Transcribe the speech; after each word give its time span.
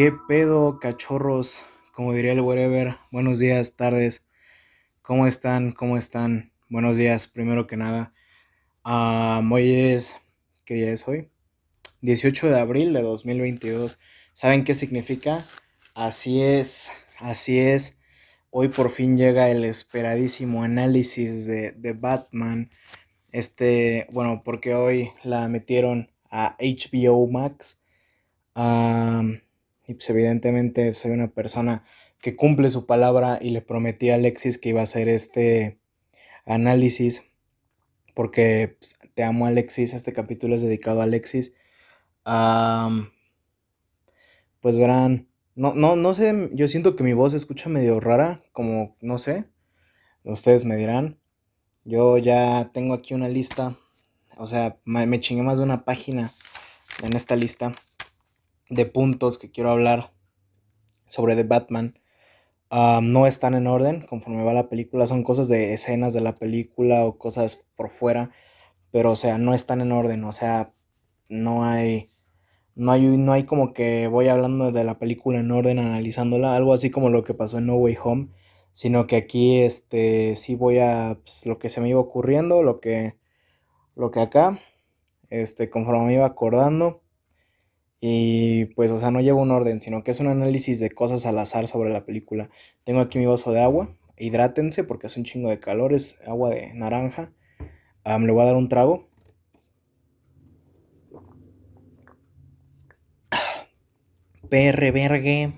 ¿Qué 0.00 0.12
pedo, 0.12 0.78
cachorros? 0.80 1.62
Como 1.92 2.14
diría 2.14 2.32
el 2.32 2.40
wherever. 2.40 2.96
Buenos 3.12 3.38
días, 3.38 3.76
tardes. 3.76 4.24
¿Cómo 5.02 5.26
están? 5.26 5.72
¿Cómo 5.72 5.98
están? 5.98 6.52
Buenos 6.70 6.96
días, 6.96 7.28
primero 7.28 7.66
que 7.66 7.76
nada. 7.76 8.14
Hoy 8.82 9.74
es. 9.74 10.16
¿Qué 10.64 10.72
día 10.72 10.90
es 10.90 11.06
hoy? 11.06 11.28
18 12.00 12.48
de 12.48 12.58
abril 12.58 12.94
de 12.94 13.02
2022. 13.02 13.98
¿Saben 14.32 14.64
qué 14.64 14.74
significa? 14.74 15.44
Así 15.92 16.40
es, 16.40 16.90
así 17.18 17.58
es. 17.58 17.98
Hoy 18.48 18.68
por 18.68 18.88
fin 18.88 19.18
llega 19.18 19.50
el 19.50 19.64
esperadísimo 19.64 20.62
análisis 20.62 21.44
de, 21.44 21.72
de 21.72 21.92
Batman. 21.92 22.70
Este, 23.32 24.06
bueno, 24.12 24.40
porque 24.46 24.74
hoy 24.74 25.12
la 25.24 25.46
metieron 25.48 26.10
a 26.30 26.56
HBO 26.58 27.26
Max. 27.26 27.82
Ah, 28.54 29.24
y 29.90 29.94
pues 29.94 30.08
evidentemente 30.08 30.94
soy 30.94 31.10
una 31.10 31.32
persona 31.32 31.82
que 32.20 32.36
cumple 32.36 32.70
su 32.70 32.86
palabra 32.86 33.40
y 33.42 33.50
le 33.50 33.60
prometí 33.60 34.10
a 34.10 34.14
Alexis 34.14 34.56
que 34.56 34.68
iba 34.68 34.78
a 34.78 34.84
hacer 34.84 35.08
este 35.08 35.80
análisis 36.46 37.24
porque 38.14 38.76
pues, 38.78 38.96
te 39.14 39.24
amo 39.24 39.46
Alexis, 39.46 39.92
este 39.92 40.12
capítulo 40.12 40.54
es 40.54 40.62
dedicado 40.62 41.00
a 41.00 41.04
Alexis. 41.04 41.54
pues 44.60 44.78
verán, 44.78 45.28
no, 45.56 45.74
no, 45.74 45.96
no 45.96 46.14
sé, 46.14 46.50
yo 46.52 46.68
siento 46.68 46.94
que 46.94 47.02
mi 47.02 47.12
voz 47.12 47.32
se 47.32 47.38
escucha 47.38 47.68
medio 47.68 47.98
rara, 47.98 48.44
como, 48.52 48.96
no 49.00 49.18
sé, 49.18 49.46
ustedes 50.22 50.64
me 50.64 50.76
dirán. 50.76 51.18
Yo 51.84 52.16
ya 52.18 52.70
tengo 52.70 52.94
aquí 52.94 53.14
una 53.14 53.28
lista, 53.28 53.76
o 54.36 54.46
sea, 54.46 54.78
me, 54.84 55.06
me 55.06 55.18
chingué 55.18 55.42
más 55.42 55.58
de 55.58 55.64
una 55.64 55.84
página 55.84 56.32
en 57.02 57.16
esta 57.16 57.34
lista 57.34 57.72
de 58.70 58.86
puntos 58.86 59.36
que 59.38 59.50
quiero 59.50 59.70
hablar 59.70 60.12
sobre 61.06 61.36
The 61.36 61.44
Batman 61.44 62.00
no 62.70 63.26
están 63.26 63.54
en 63.54 63.66
orden 63.66 64.00
conforme 64.02 64.44
va 64.44 64.52
la 64.52 64.68
película. 64.68 65.06
Son 65.06 65.22
cosas 65.22 65.48
de 65.48 65.74
escenas 65.74 66.12
de 66.14 66.20
la 66.20 66.34
película 66.34 67.04
o 67.04 67.18
cosas 67.18 67.66
por 67.76 67.90
fuera. 67.90 68.30
Pero, 68.90 69.12
o 69.12 69.16
sea, 69.16 69.38
no 69.38 69.54
están 69.54 69.80
en 69.80 69.92
orden. 69.92 70.24
O 70.24 70.32
sea, 70.32 70.72
no 71.28 71.64
hay. 71.64 72.08
No 72.76 72.92
hay, 72.92 73.02
no 73.18 73.32
hay 73.32 73.44
como 73.44 73.72
que 73.72 74.06
voy 74.08 74.28
hablando 74.28 74.72
de 74.72 74.84
la 74.84 74.98
película 74.98 75.40
en 75.40 75.50
orden, 75.50 75.78
analizándola. 75.78 76.56
Algo 76.56 76.72
así 76.74 76.90
como 76.90 77.10
lo 77.10 77.24
que 77.24 77.34
pasó 77.34 77.58
en 77.58 77.66
No 77.66 77.76
Way 77.76 77.96
Home. 78.02 78.28
Sino 78.72 79.06
que 79.06 79.16
aquí, 79.16 79.62
este, 79.62 80.36
sí 80.36 80.54
voy 80.54 80.78
a. 80.78 81.18
Pues, 81.22 81.46
lo 81.46 81.58
que 81.58 81.70
se 81.70 81.80
me 81.80 81.88
iba 81.90 82.00
ocurriendo, 82.00 82.62
lo 82.62 82.80
que. 82.80 83.16
Lo 83.96 84.10
que 84.10 84.20
acá. 84.20 84.58
Este, 85.30 85.70
conforme 85.70 86.06
me 86.06 86.14
iba 86.14 86.26
acordando. 86.26 87.02
Y 88.00 88.64
pues, 88.76 88.90
o 88.90 88.98
sea, 88.98 89.10
no 89.10 89.20
llevo 89.20 89.42
un 89.42 89.50
orden, 89.50 89.80
sino 89.80 90.02
que 90.02 90.10
es 90.10 90.20
un 90.20 90.28
análisis 90.28 90.80
de 90.80 90.90
cosas 90.90 91.26
al 91.26 91.38
azar 91.38 91.66
sobre 91.66 91.90
la 91.90 92.06
película. 92.06 92.48
Tengo 92.84 93.00
aquí 93.00 93.18
mi 93.18 93.26
vaso 93.26 93.52
de 93.52 93.60
agua. 93.60 93.94
Hidrátense 94.16 94.84
porque 94.84 95.06
es 95.06 95.16
un 95.16 95.24
chingo 95.24 95.50
de 95.50 95.60
calor, 95.60 95.92
es 95.92 96.18
agua 96.26 96.50
de 96.50 96.72
naranja. 96.74 97.32
me 98.04 98.26
le 98.26 98.32
voy 98.32 98.42
a 98.42 98.46
dar 98.46 98.56
un 98.56 98.68
trago. 98.68 99.08
PR 104.50 104.92
vergue. 104.92 105.52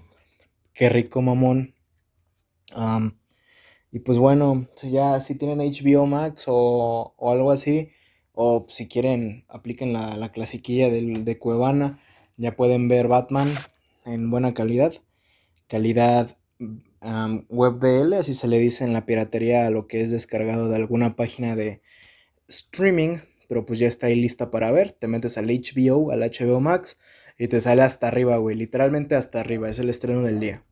Qué 0.75 0.89
rico 0.89 1.23
mamón. 1.23 1.75
y 3.93 3.99
pues 4.01 4.19
bueno, 4.19 4.67
ya 4.83 5.21
si 5.21 5.37
tienen 5.37 5.59
HBO 5.59 6.07
Max 6.07 6.47
o, 6.49 7.15
algo 7.21 7.53
así, 7.53 7.91
o 8.33 8.65
si 8.69 8.89
quieren, 8.89 9.45
apliquen 9.49 9.93
la, 9.93 10.17
la 10.17 10.33
clasiquilla 10.33 10.91
de 10.91 11.39
Cuevana 11.39 12.01
ya 12.37 12.57
pueden 12.57 12.89
ver 12.89 13.09
Batman 13.09 13.55
en 14.05 14.31
buena 14.31 14.55
calidad. 14.55 14.95
Calidad 15.69 16.37
um, 16.59 17.45
WebDL, 17.49 18.15
así 18.15 18.35
se 18.35 18.49
le 18.49 18.59
dice 18.59 18.85
en 18.85 18.93
la 18.93 19.07
piratería 19.07 19.67
a 19.67 19.71
lo 19.71 19.87
que 19.87 20.01
es 20.01 20.11
descargado 20.11 20.69
de 20.69 20.77
alguna 20.77 21.17
página 21.17 21.57
de 21.57 21.83
streaming. 22.49 23.19
Pero 23.49 23.67
pues 23.67 23.79
ya 23.79 23.89
está 23.89 24.07
ahí 24.07 24.15
lista 24.15 24.51
para 24.51 24.71
ver. 24.71 24.93
Te 24.93 25.09
metes 25.09 25.37
al 25.37 25.47
HBO, 25.47 26.11
al 26.11 26.21
HBO 26.21 26.61
Max 26.61 26.99
y 27.39 27.49
te 27.49 27.61
sale 27.61 27.83
hasta 27.83 28.09
arriba, 28.09 28.37
güey. 28.39 28.57
Literalmente 28.57 29.15
hasta 29.15 29.41
arriba. 29.41 29.69
Es 29.69 29.79
el 29.79 29.91
estreno 29.91 30.23
del 30.23 30.41
día. 30.41 30.65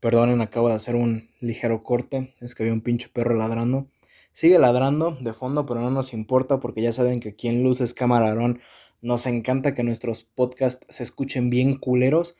Perdonen, 0.00 0.40
acabo 0.40 0.68
de 0.68 0.74
hacer 0.74 0.96
un 0.96 1.30
ligero 1.40 1.82
corte. 1.82 2.34
Es 2.40 2.54
que 2.54 2.62
había 2.62 2.72
un 2.72 2.80
pinche 2.80 3.08
perro 3.08 3.34
ladrando. 3.34 3.88
Sigue 4.32 4.58
ladrando 4.58 5.16
de 5.20 5.34
fondo, 5.34 5.66
pero 5.66 5.80
no 5.80 5.90
nos 5.90 6.14
importa 6.14 6.58
porque 6.58 6.80
ya 6.80 6.92
saben 6.92 7.20
que 7.20 7.30
aquí 7.30 7.48
en 7.48 7.62
Luces 7.62 7.92
Camarón 7.92 8.60
nos 9.02 9.26
encanta 9.26 9.74
que 9.74 9.82
nuestros 9.82 10.24
podcasts 10.24 10.86
se 10.88 11.02
escuchen 11.02 11.50
bien 11.50 11.76
culeros, 11.76 12.36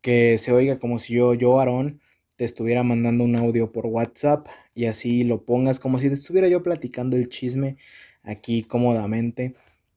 que 0.00 0.38
se 0.38 0.52
oiga 0.52 0.78
como 0.78 0.98
si 0.98 1.14
yo, 1.14 1.34
yo, 1.34 1.58
Aarón, 1.58 2.00
te 2.36 2.44
estuviera 2.44 2.82
mandando 2.82 3.24
un 3.24 3.36
audio 3.36 3.72
por 3.72 3.86
WhatsApp 3.86 4.46
y 4.74 4.86
así 4.86 5.24
lo 5.24 5.44
pongas 5.44 5.80
como 5.80 5.98
si 5.98 6.08
te 6.08 6.14
estuviera 6.14 6.48
yo 6.48 6.62
platicando 6.62 7.16
el 7.16 7.28
chisme 7.28 7.76
aquí 8.22 8.62
cómodamente. 8.62 9.54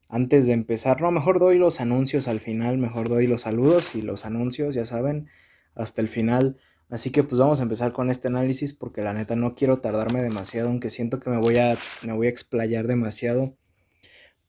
Antes 0.08 0.46
de 0.46 0.54
empezar, 0.54 1.00
no, 1.00 1.10
mejor 1.10 1.38
doy 1.38 1.58
los 1.58 1.80
anuncios 1.80 2.28
al 2.28 2.40
final, 2.40 2.78
mejor 2.78 3.08
doy 3.08 3.26
los 3.26 3.42
saludos 3.42 3.94
y 3.94 4.02
los 4.02 4.24
anuncios, 4.24 4.74
ya 4.74 4.86
saben, 4.86 5.28
hasta 5.74 6.00
el 6.00 6.08
final. 6.08 6.56
Así 6.88 7.10
que 7.10 7.22
pues 7.22 7.38
vamos 7.38 7.60
a 7.60 7.64
empezar 7.64 7.92
con 7.92 8.10
este 8.10 8.28
análisis 8.28 8.72
porque 8.72 9.02
la 9.02 9.12
neta 9.12 9.36
no 9.36 9.54
quiero 9.54 9.78
tardarme 9.78 10.22
demasiado, 10.22 10.68
aunque 10.68 10.90
siento 10.90 11.20
que 11.20 11.30
me 11.30 11.36
voy 11.36 11.58
a, 11.58 11.76
me 12.02 12.12
voy 12.14 12.26
a 12.28 12.30
explayar 12.30 12.86
demasiado 12.86 13.56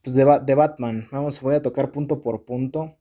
pues 0.04 0.16
de, 0.16 0.26
de, 0.46 0.56
Batman. 0.56 1.08
Vamos, 1.12 1.42
voy 1.42 1.56
a 1.56 1.62
tocar 1.62 1.92
punto 1.92 2.22
por 2.22 2.46
punto. 2.46 2.98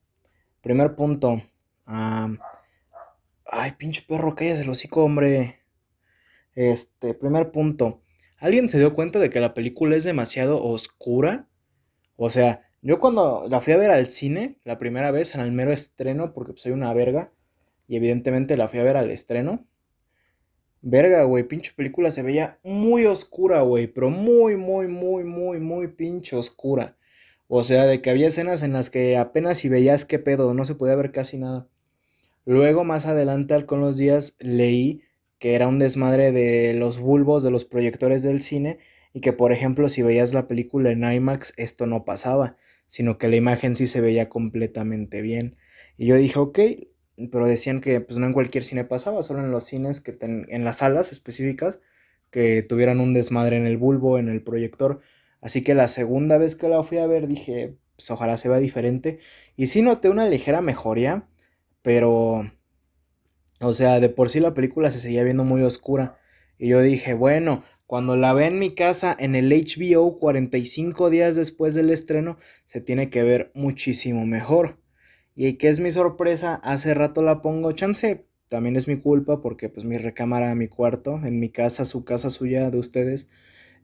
Primer 0.61 0.95
punto. 0.95 1.41
ay, 1.85 3.71
pinche 3.77 4.03
perro, 4.07 4.35
cállate 4.35 4.61
el 4.61 4.69
hocico, 4.69 5.03
hombre. 5.03 5.59
Este, 6.55 7.13
primer 7.13 7.51
punto. 7.51 8.01
¿Alguien 8.37 8.69
se 8.69 8.79
dio 8.79 8.93
cuenta 8.95 9.19
de 9.19 9.29
que 9.29 9.39
la 9.39 9.53
película 9.53 9.95
es 9.95 10.03
demasiado 10.03 10.63
oscura? 10.63 11.47
O 12.15 12.29
sea, 12.29 12.69
yo 12.81 12.99
cuando 12.99 13.45
la 13.49 13.61
fui 13.61 13.73
a 13.73 13.77
ver 13.77 13.91
al 13.91 14.07
cine, 14.07 14.59
la 14.63 14.77
primera 14.77 15.11
vez, 15.11 15.35
en 15.35 15.41
el 15.41 15.51
mero 15.51 15.71
estreno, 15.71 16.33
porque 16.33 16.53
soy 16.57 16.71
una 16.71 16.93
verga, 16.93 17.31
y 17.87 17.95
evidentemente 17.95 18.57
la 18.57 18.67
fui 18.67 18.79
a 18.79 18.83
ver 18.83 18.97
al 18.97 19.11
estreno, 19.11 19.67
Verga, 20.81 21.23
güey, 21.23 21.43
pinche 21.43 21.73
película 21.75 22.11
se 22.11 22.23
veía 22.23 22.57
muy 22.63 23.05
oscura, 23.05 23.61
güey, 23.61 23.87
pero 23.87 24.09
muy, 24.09 24.55
muy, 24.55 24.87
muy, 24.87 25.23
muy, 25.23 25.59
muy 25.59 25.87
pinche 25.87 26.35
oscura. 26.35 26.97
O 27.47 27.63
sea, 27.63 27.85
de 27.85 28.01
que 28.01 28.09
había 28.09 28.27
escenas 28.27 28.63
en 28.63 28.73
las 28.73 28.89
que 28.89 29.17
apenas 29.17 29.57
si 29.57 29.69
veías 29.69 30.05
qué 30.05 30.19
pedo, 30.19 30.53
no 30.53 30.65
se 30.65 30.75
podía 30.75 30.95
ver 30.95 31.11
casi 31.11 31.37
nada. 31.37 31.67
Luego, 32.45 32.83
más 32.83 33.05
adelante, 33.05 33.65
con 33.65 33.81
los 33.81 33.97
días, 33.97 34.35
leí 34.39 35.03
que 35.39 35.55
era 35.55 35.67
un 35.67 35.79
desmadre 35.79 36.31
de 36.31 36.73
los 36.73 36.99
bulbos 36.99 37.43
de 37.43 37.51
los 37.51 37.65
proyectores 37.65 38.23
del 38.23 38.41
cine 38.41 38.79
y 39.13 39.21
que, 39.21 39.33
por 39.33 39.51
ejemplo, 39.51 39.89
si 39.89 40.01
veías 40.03 40.33
la 40.33 40.47
película 40.47 40.91
en 40.91 41.09
IMAX, 41.09 41.53
esto 41.57 41.87
no 41.87 42.05
pasaba, 42.05 42.57
sino 42.85 43.17
que 43.17 43.29
la 43.29 43.37
imagen 43.37 43.77
sí 43.77 43.87
se 43.87 44.01
veía 44.01 44.29
completamente 44.29 45.21
bien. 45.21 45.55
Y 45.97 46.07
yo 46.07 46.15
dije, 46.15 46.39
ok, 46.39 46.59
pero 47.31 47.45
decían 47.45 47.81
que 47.81 48.01
pues 48.01 48.17
no 48.19 48.25
en 48.25 48.33
cualquier 48.33 48.63
cine 48.63 48.85
pasaba, 48.85 49.23
solo 49.23 49.41
en 49.41 49.51
los 49.51 49.65
cines 49.65 50.01
que 50.01 50.17
en 50.21 50.63
las 50.65 50.77
salas 50.77 51.11
específicas 51.11 51.79
que 52.31 52.63
tuvieran 52.63 52.99
un 52.99 53.13
desmadre 53.13 53.57
en 53.57 53.65
el 53.65 53.77
bulbo, 53.77 54.19
en 54.19 54.29
el 54.29 54.43
proyector. 54.43 55.01
Así 55.41 55.63
que 55.63 55.75
la 55.75 55.87
segunda 55.87 56.37
vez 56.37 56.55
que 56.55 56.69
la 56.69 56.83
fui 56.83 56.97
a 56.99 57.07
ver 57.07 57.27
dije, 57.27 57.77
pues 57.95 58.11
ojalá 58.11 58.37
se 58.37 58.49
vea 58.49 58.59
diferente. 58.59 59.19
Y 59.55 59.67
sí 59.67 59.81
noté 59.81 60.09
una 60.09 60.27
ligera 60.27 60.61
mejoría, 60.61 61.27
pero 61.81 62.43
o 63.61 63.73
sea, 63.73 63.99
de 63.99 64.09
por 64.09 64.29
sí 64.29 64.39
la 64.39 64.53
película 64.53 64.89
se 64.91 64.99
seguía 64.99 65.23
viendo 65.23 65.43
muy 65.43 65.61
oscura. 65.63 66.17
Y 66.57 66.69
yo 66.69 66.81
dije, 66.81 67.13
bueno, 67.13 67.63
cuando 67.87 68.15
la 68.15 68.33
ve 68.33 68.45
en 68.45 68.59
mi 68.59 68.73
casa 68.73 69.15
en 69.19 69.35
el 69.35 69.49
HBO 69.49 70.19
45 70.19 71.09
días 71.09 71.35
después 71.35 71.73
del 71.73 71.89
estreno, 71.89 72.37
se 72.65 72.81
tiene 72.81 73.09
que 73.09 73.23
ver 73.23 73.51
muchísimo 73.53 74.25
mejor. 74.25 74.79
Y 75.41 75.53
que 75.53 75.69
es 75.69 75.79
mi 75.79 75.89
sorpresa, 75.89 76.55
hace 76.55 76.93
rato 76.93 77.21
la 77.21 77.41
pongo, 77.41 77.71
chance, 77.71 78.25
también 78.49 78.75
es 78.75 78.89
mi 78.89 78.97
culpa 78.97 79.39
porque 79.39 79.69
pues 79.69 79.85
mi 79.85 79.97
recámara, 79.97 80.53
mi 80.53 80.67
cuarto, 80.67 81.21
en 81.23 81.39
mi 81.39 81.47
casa, 81.47 81.85
su 81.85 82.03
casa 82.03 82.29
suya 82.29 82.69
de 82.69 82.77
ustedes, 82.77 83.29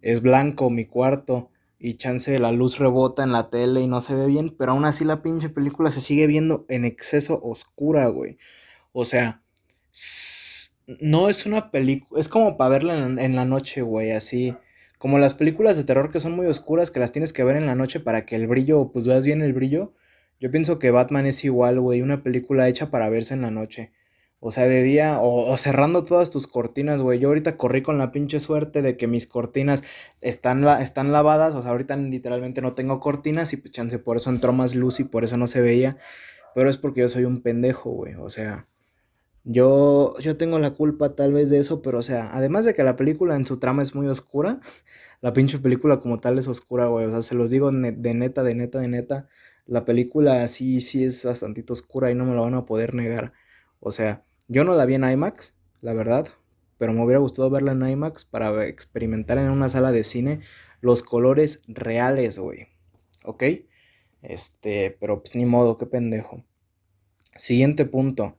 es 0.01 0.21
blanco 0.21 0.69
mi 0.69 0.83
cuarto 0.83 1.49
y 1.79 1.93
chance 1.93 2.37
la 2.39 2.51
luz 2.51 2.77
rebota 2.77 3.23
en 3.23 3.31
la 3.31 3.49
tele 3.49 3.79
y 3.79 3.87
no 3.87 4.01
se 4.01 4.15
ve 4.15 4.25
bien, 4.25 4.53
pero 4.59 4.73
aún 4.73 4.83
así 4.83 5.05
la 5.05 5.21
pinche 5.21 5.47
película 5.47 5.91
se 5.91 6.01
sigue 6.01 6.27
viendo 6.27 6.65
en 6.67 6.83
exceso 6.83 7.39
oscura, 7.41 8.07
güey. 8.07 8.37
O 8.91 9.05
sea, 9.05 9.41
no 10.99 11.29
es 11.29 11.45
una 11.45 11.71
película, 11.71 12.19
es 12.19 12.27
como 12.27 12.57
para 12.57 12.71
verla 12.71 12.97
en, 12.97 13.17
en 13.17 13.37
la 13.37 13.45
noche, 13.45 13.81
güey, 13.81 14.11
así. 14.11 14.57
Como 14.97 15.19
las 15.19 15.33
películas 15.33 15.77
de 15.77 15.85
terror 15.85 16.11
que 16.11 16.19
son 16.19 16.33
muy 16.33 16.47
oscuras, 16.47 16.91
que 16.91 16.99
las 16.99 17.13
tienes 17.13 17.31
que 17.31 17.45
ver 17.45 17.55
en 17.55 17.65
la 17.65 17.75
noche 17.75 18.01
para 18.01 18.25
que 18.25 18.35
el 18.35 18.45
brillo, 18.49 18.91
pues 18.91 19.07
veas 19.07 19.25
bien 19.25 19.41
el 19.41 19.53
brillo. 19.53 19.93
Yo 20.39 20.51
pienso 20.51 20.79
que 20.79 20.91
Batman 20.91 21.25
es 21.25 21.43
igual, 21.43 21.79
güey, 21.79 22.01
una 22.01 22.23
película 22.23 22.67
hecha 22.67 22.91
para 22.91 23.09
verse 23.09 23.33
en 23.33 23.41
la 23.41 23.51
noche. 23.51 23.91
O 24.39 24.51
sea, 24.51 24.67
de 24.67 24.83
día, 24.83 25.19
o, 25.21 25.57
cerrando 25.57 26.03
todas 26.03 26.29
tus 26.29 26.45
cortinas, 26.45 27.01
güey. 27.01 27.17
Yo 27.19 27.29
ahorita 27.29 27.57
corrí 27.57 27.81
con 27.81 27.97
la 27.97 28.11
pinche 28.11 28.39
suerte 28.39 28.81
de 28.81 28.95
que 28.95 29.07
mis 29.07 29.25
cortinas 29.25 29.83
están, 30.21 30.67
están 30.81 31.11
lavadas. 31.11 31.55
O 31.55 31.61
sea, 31.61 31.71
ahorita 31.71 31.97
literalmente 31.97 32.61
no 32.61 32.75
tengo 32.75 32.99
cortinas 32.99 33.53
y 33.53 33.57
pues 33.57 33.71
chance 33.71 33.97
por 33.97 34.17
eso 34.17 34.29
entró 34.29 34.53
más 34.53 34.75
luz 34.75 34.99
y 34.99 35.03
por 35.03 35.23
eso 35.23 35.37
no 35.37 35.47
se 35.47 35.61
veía. 35.61 35.97
Pero 36.53 36.69
es 36.69 36.77
porque 36.77 37.01
yo 37.01 37.09
soy 37.09 37.25
un 37.25 37.41
pendejo, 37.41 37.89
güey. 37.89 38.13
O 38.15 38.29
sea, 38.29 38.67
yo, 39.45 40.15
yo 40.19 40.37
tengo 40.37 40.59
la 40.59 40.71
culpa 40.75 41.15
tal 41.15 41.33
vez 41.33 41.49
de 41.49 41.59
eso, 41.59 41.81
pero 41.81 41.99
o 41.99 42.03
sea, 42.03 42.29
además 42.33 42.65
de 42.65 42.73
que 42.73 42.83
la 42.83 42.95
película 42.95 43.35
en 43.35 43.45
su 43.45 43.57
trama 43.57 43.83
es 43.83 43.95
muy 43.95 44.07
oscura, 44.07 44.59
la 45.21 45.33
pinche 45.33 45.59
película 45.59 45.99
como 45.99 46.17
tal 46.17 46.37
es 46.37 46.47
oscura, 46.47 46.85
güey. 46.87 47.05
O 47.05 47.11
sea, 47.11 47.21
se 47.21 47.35
los 47.35 47.49
digo 47.49 47.71
de 47.71 48.13
neta, 48.13 48.43
de 48.43 48.55
neta, 48.55 48.79
de 48.79 48.87
neta. 48.89 49.27
La 49.65 49.83
película 49.83 50.47
sí, 50.47 50.79
sí 50.81 51.03
es 51.03 51.25
bastante 51.25 51.65
oscura 51.69 52.11
y 52.11 52.15
no 52.15 52.25
me 52.25 52.35
lo 52.35 52.43
van 52.43 52.53
a 52.53 52.65
poder 52.65 52.93
negar. 52.93 53.33
O 53.79 53.91
sea, 53.91 54.23
yo 54.47 54.63
no 54.63 54.75
la 54.75 54.85
vi 54.85 54.93
en 54.93 55.09
IMAX, 55.09 55.55
la 55.81 55.93
verdad, 55.93 56.27
pero 56.77 56.93
me 56.93 57.03
hubiera 57.03 57.19
gustado 57.19 57.49
verla 57.49 57.71
en 57.71 57.87
IMAX 57.87 58.25
para 58.25 58.65
experimentar 58.67 59.37
en 59.39 59.49
una 59.49 59.69
sala 59.69 59.91
de 59.91 60.03
cine 60.03 60.39
los 60.81 61.01
colores 61.01 61.61
reales, 61.67 62.37
güey. 62.37 62.67
¿Ok? 63.23 63.43
Este, 64.21 64.95
pero 64.99 65.21
pues 65.21 65.35
ni 65.35 65.45
modo, 65.45 65.77
qué 65.77 65.87
pendejo. 65.87 66.43
Siguiente 67.35 67.85
punto. 67.85 68.37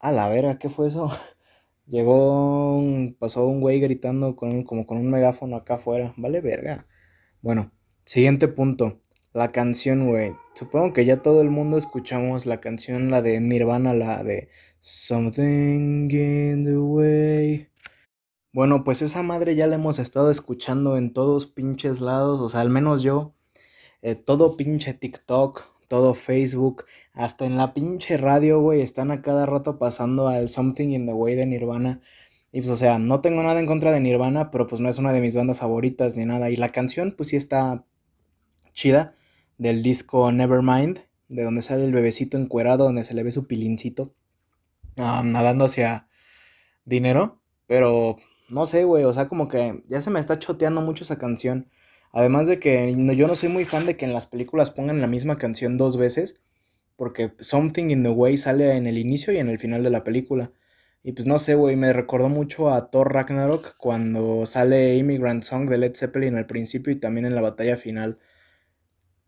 A 0.00 0.12
la 0.12 0.28
verga, 0.28 0.58
¿qué 0.58 0.68
fue 0.68 0.88
eso? 0.88 1.10
Llegó 1.86 2.78
un, 2.78 3.16
pasó 3.18 3.46
un 3.46 3.60
güey 3.60 3.80
gritando 3.80 4.36
con, 4.36 4.64
como 4.64 4.86
con 4.86 4.98
un 4.98 5.10
megáfono 5.10 5.56
acá 5.56 5.74
afuera. 5.74 6.12
Vale, 6.16 6.40
verga. 6.40 6.86
Bueno, 7.42 7.72
siguiente 8.10 8.48
punto. 8.48 8.98
La 9.32 9.50
canción, 9.50 10.08
güey. 10.08 10.32
Supongo 10.54 10.92
que 10.92 11.04
ya 11.04 11.22
todo 11.22 11.42
el 11.42 11.48
mundo 11.48 11.76
escuchamos 11.76 12.44
la 12.44 12.60
canción, 12.60 13.08
la 13.12 13.22
de 13.22 13.40
Nirvana, 13.40 13.94
la 13.94 14.24
de 14.24 14.48
Something 14.80 16.10
in 16.10 16.64
the 16.64 16.76
Way. 16.76 17.68
Bueno, 18.52 18.82
pues 18.82 19.02
esa 19.02 19.22
madre 19.22 19.54
ya 19.54 19.68
la 19.68 19.76
hemos 19.76 20.00
estado 20.00 20.32
escuchando 20.32 20.96
en 20.96 21.12
todos 21.12 21.46
pinches 21.46 22.00
lados, 22.00 22.40
o 22.40 22.48
sea, 22.48 22.62
al 22.62 22.70
menos 22.70 23.02
yo. 23.02 23.32
Eh, 24.02 24.16
todo 24.16 24.56
pinche 24.56 24.92
TikTok, 24.92 25.62
todo 25.86 26.14
Facebook, 26.14 26.86
hasta 27.12 27.46
en 27.46 27.56
la 27.56 27.74
pinche 27.74 28.16
radio, 28.16 28.60
güey, 28.60 28.80
están 28.80 29.12
a 29.12 29.22
cada 29.22 29.46
rato 29.46 29.78
pasando 29.78 30.26
al 30.26 30.48
Something 30.48 30.88
in 30.88 31.06
the 31.06 31.12
Way 31.12 31.36
de 31.36 31.46
Nirvana. 31.46 32.00
Y 32.50 32.60
pues, 32.60 32.70
o 32.70 32.76
sea, 32.76 32.98
no 32.98 33.20
tengo 33.20 33.44
nada 33.44 33.60
en 33.60 33.66
contra 33.66 33.92
de 33.92 34.00
Nirvana, 34.00 34.50
pero 34.50 34.66
pues 34.66 34.80
no 34.80 34.88
es 34.88 34.98
una 34.98 35.12
de 35.12 35.20
mis 35.20 35.36
bandas 35.36 35.60
favoritas 35.60 36.16
ni 36.16 36.24
nada. 36.24 36.50
Y 36.50 36.56
la 36.56 36.70
canción, 36.70 37.14
pues 37.16 37.28
sí 37.28 37.36
está 37.36 37.84
chida, 38.72 39.14
del 39.58 39.82
disco 39.82 40.30
Nevermind, 40.32 41.00
de 41.28 41.44
donde 41.44 41.62
sale 41.62 41.84
el 41.84 41.92
bebecito 41.92 42.36
encuerado, 42.36 42.84
donde 42.84 43.04
se 43.04 43.14
le 43.14 43.22
ve 43.22 43.32
su 43.32 43.46
pilincito, 43.46 44.14
nadando 44.96 45.66
hacia 45.66 46.08
dinero. 46.84 47.40
Pero 47.66 48.16
no 48.48 48.66
sé, 48.66 48.84
güey, 48.84 49.04
o 49.04 49.12
sea, 49.12 49.28
como 49.28 49.46
que 49.48 49.82
ya 49.86 50.00
se 50.00 50.10
me 50.10 50.18
está 50.18 50.38
choteando 50.38 50.80
mucho 50.80 51.04
esa 51.04 51.18
canción. 51.18 51.68
Además 52.12 52.48
de 52.48 52.58
que 52.58 52.94
yo 53.16 53.28
no 53.28 53.36
soy 53.36 53.48
muy 53.48 53.64
fan 53.64 53.86
de 53.86 53.96
que 53.96 54.04
en 54.04 54.12
las 54.12 54.26
películas 54.26 54.70
pongan 54.70 55.00
la 55.00 55.06
misma 55.06 55.38
canción 55.38 55.76
dos 55.76 55.96
veces, 55.96 56.40
porque 56.96 57.32
Something 57.38 57.90
in 57.90 58.02
the 58.02 58.10
Way 58.10 58.36
sale 58.38 58.76
en 58.76 58.86
el 58.86 58.98
inicio 58.98 59.32
y 59.32 59.38
en 59.38 59.48
el 59.48 59.58
final 59.58 59.84
de 59.84 59.90
la 59.90 60.02
película. 60.02 60.52
Y 61.02 61.12
pues 61.12 61.26
no 61.26 61.38
sé, 61.38 61.54
güey, 61.54 61.76
me 61.76 61.92
recordó 61.92 62.28
mucho 62.28 62.70
a 62.70 62.90
Thor 62.90 63.14
Ragnarok 63.14 63.76
cuando 63.78 64.44
sale 64.44 64.96
Immigrant 64.96 65.44
Song 65.44 65.70
de 65.70 65.78
Led 65.78 65.94
Zeppelin 65.94 66.36
al 66.36 66.46
principio 66.46 66.92
y 66.92 66.96
también 66.96 67.24
en 67.24 67.34
la 67.34 67.40
batalla 67.40 67.76
final. 67.76 68.18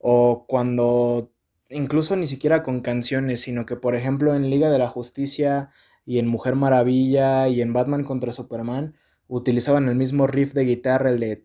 O 0.05 0.47
cuando, 0.49 1.33
incluso 1.71 2.17
ni 2.17 2.27
siquiera 2.27 2.65
con 2.65 2.81
canciones, 2.81 3.41
sino 3.41 3.67
que 3.67 3.77
por 3.77 3.95
ejemplo 3.95 4.35
en 4.35 4.51
Liga 4.51 4.69
de 4.69 4.79
la 4.79 4.89
Justicia 4.89 5.71
y 6.05 6.19
en 6.19 6.27
Mujer 6.27 6.57
Maravilla 6.57 7.47
y 7.49 7.61
en 7.63 7.73
Batman 7.73 8.03
contra 8.03 8.33
Superman, 8.33 8.97
utilizaban 9.29 9.89
el 9.89 9.95
mismo 9.95 10.27
riff 10.27 10.55
de 10.55 10.65
guitarra, 10.65 11.11
el 11.11 11.21
de... 11.21 11.37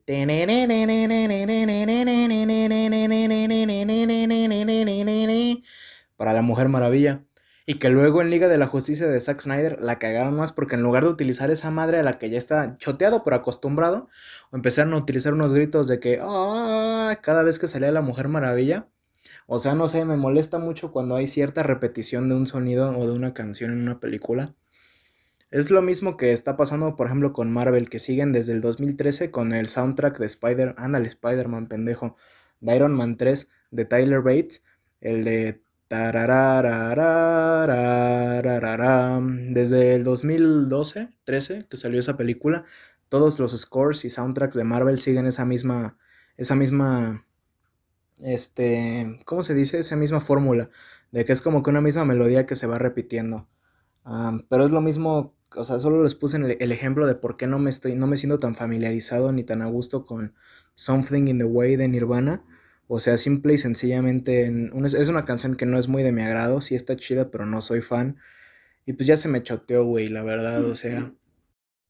para 6.18 6.34
la 6.34 6.42
Mujer 6.42 6.68
Maravilla. 6.68 7.24
Y 7.70 7.80
que 7.80 7.90
luego 7.90 8.22
en 8.22 8.30
Liga 8.30 8.48
de 8.48 8.58
la 8.58 8.66
Justicia 8.66 9.08
de 9.08 9.20
Zack 9.20 9.42
Snyder 9.42 9.82
la 9.82 10.00
cagaron 10.00 10.38
más 10.38 10.54
porque 10.54 10.76
en 10.76 10.84
lugar 10.84 11.04
de 11.04 11.10
utilizar 11.10 11.52
esa 11.52 11.70
madre 11.70 12.00
a 12.00 12.04
la 12.04 12.14
que 12.14 12.30
ya 12.30 12.38
está 12.38 12.78
choteado 12.78 13.24
pero 13.26 13.36
acostumbrado, 13.36 14.08
empezaron 14.54 14.94
a 14.94 14.98
utilizar 14.98 15.34
unos 15.34 15.52
gritos 15.52 15.90
de 15.90 16.00
que 16.00 16.18
cada 16.18 17.44
vez 17.44 17.60
que 17.60 17.68
salía 17.68 17.92
la 17.92 18.02
Mujer 18.02 18.30
Maravilla. 18.30 18.88
O 19.48 19.60
sea, 19.60 19.76
no 19.76 19.90
sé, 19.90 20.06
me 20.06 20.16
molesta 20.16 20.60
mucho 20.60 20.94
cuando 20.94 21.18
hay 21.18 21.28
cierta 21.28 21.62
repetición 21.62 22.30
de 22.30 22.36
un 22.36 22.48
sonido 22.48 22.98
o 22.98 23.06
de 23.06 23.12
una 23.12 23.34
canción 23.34 23.72
en 23.72 23.82
una 23.82 24.00
película. 24.00 24.56
Es 25.52 25.70
lo 25.70 25.82
mismo 25.82 26.16
que 26.16 26.32
está 26.32 26.56
pasando, 26.56 26.96
por 26.96 27.08
ejemplo, 27.08 27.34
con 27.34 27.52
Marvel, 27.52 27.90
que 27.90 28.00
siguen 28.00 28.32
desde 28.32 28.54
el 28.54 28.62
2013 28.62 29.30
con 29.30 29.54
el 29.54 29.68
soundtrack 29.68 30.20
de 30.20 30.26
Spider, 30.26 30.74
ándale, 30.78 31.10
Spider-Man, 31.10 31.68
pendejo, 31.68 32.16
de 32.62 32.76
Iron 32.78 32.94
Man 32.94 33.18
3 33.18 33.50
de 33.72 33.86
Tyler 33.86 34.22
Bates, 34.22 34.64
el 35.02 35.26
de 35.26 35.62
desde 39.54 39.96
el 39.96 40.04
2012, 40.04 41.10
13, 41.24 41.68
que 41.70 41.78
salió 41.78 42.00
esa 42.00 42.18
película, 42.18 42.66
todos 43.10 43.40
los 43.40 43.58
scores 43.58 44.04
y 44.06 44.10
soundtracks 44.10 44.56
de 44.56 44.64
Marvel 44.64 45.00
siguen 45.00 45.26
esa 45.28 45.46
misma, 45.46 45.98
esa 46.36 46.56
misma, 46.56 47.26
este, 48.20 49.18
¿cómo 49.26 49.44
se 49.44 49.54
dice? 49.54 49.80
Esa 49.80 49.96
misma 49.96 50.20
fórmula, 50.20 50.70
de 51.12 51.26
que 51.26 51.32
es 51.32 51.42
como 51.42 51.64
que 51.64 51.70
una 51.70 51.82
misma 51.82 52.06
melodía 52.06 52.46
que 52.46 52.56
se 52.56 52.68
va 52.68 52.78
repitiendo. 52.78 53.48
pero 54.50 54.66
es 54.66 54.72
lo 54.72 54.82
mismo 54.82 55.38
o 55.56 55.64
sea, 55.64 55.80
solo 55.80 56.04
les 56.04 56.16
puse 56.16 56.38
el, 56.38 56.72
ejemplo 56.72 57.08
de 57.08 57.16
por 57.16 57.38
qué 57.38 57.48
no 57.48 57.60
me 57.60 57.70
estoy, 57.70 57.96
no 57.96 58.08
me 58.08 58.18
siento 58.18 58.38
tan 58.38 58.56
familiarizado 58.56 59.32
ni 59.32 59.44
tan 59.44 59.62
a 59.62 59.68
gusto 59.68 60.06
con 60.06 60.34
Something 60.76 61.28
in 61.28 61.38
the 61.40 61.46
Way 61.46 61.78
de 61.78 61.88
Nirvana. 61.88 62.44
O 62.88 63.00
sea, 63.00 63.18
simple 63.18 63.54
y 63.54 63.58
sencillamente 63.58 64.46
es 64.46 65.08
una 65.10 65.26
canción 65.26 65.56
que 65.56 65.66
no 65.66 65.78
es 65.78 65.88
muy 65.88 66.04
de 66.04 66.12
mi 66.12 66.22
agrado, 66.22 66.62
sí 66.62 66.76
está 66.76 66.96
chida, 66.96 67.30
pero 67.30 67.46
no 67.46 67.62
soy 67.62 67.82
fan. 67.82 68.18
Y 68.86 68.94
pues 68.94 69.08
ya 69.08 69.18
se 69.18 69.28
me 69.28 69.44
choteó, 69.44 69.86
güey, 69.86 70.08
la 70.08 70.24
verdad, 70.24 70.64
o 70.64 70.76
sea. 70.76 71.14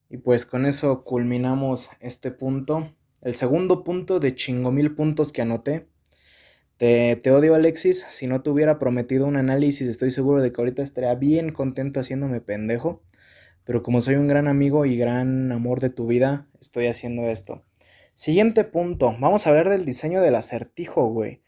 Y 0.09 0.17
pues 0.17 0.45
con 0.45 0.65
eso 0.65 1.03
culminamos 1.03 1.89
este 1.99 2.31
punto. 2.31 2.95
El 3.21 3.35
segundo 3.35 3.83
punto 3.83 4.19
de 4.19 4.33
chingo 4.33 4.71
mil 4.71 4.95
puntos 4.95 5.31
que 5.31 5.41
anoté. 5.43 5.87
Te, 6.77 7.15
te, 7.15 7.31
odio, 7.31 7.55
Alexis. 7.55 8.05
Si 8.09 8.25
no 8.27 8.41
te 8.41 8.49
hubiera 8.49 8.79
prometido 8.79 9.27
un 9.27 9.35
análisis, 9.35 9.87
estoy 9.87 10.11
seguro 10.11 10.41
de 10.41 10.51
que 10.51 10.61
ahorita 10.61 10.81
estaría 10.81 11.13
bien 11.15 11.51
contento 11.51 11.99
haciéndome 11.99 12.41
pendejo 12.41 13.03
pero 13.67 13.83
como 13.83 13.99
soy 13.99 14.15
un 14.15 14.29
gran 14.29 14.47
amigo 14.47 14.85
y 14.85 14.95
gran 14.95 15.51
amor 15.51 15.81
de 15.81 15.89
tu 15.89 16.07
vida, 16.07 16.47
estoy 16.61 16.87
haciendo 16.87 17.23
esto. 17.23 17.65
Siguiente 18.17 18.63
punto, 18.63 19.15
vamos 19.19 19.45
a 19.45 19.51
hablar 19.51 19.69
del 19.69 19.85
diseño 19.85 20.21
del 20.21 20.33
acertijo, 20.33 21.05
güey. 21.05 21.43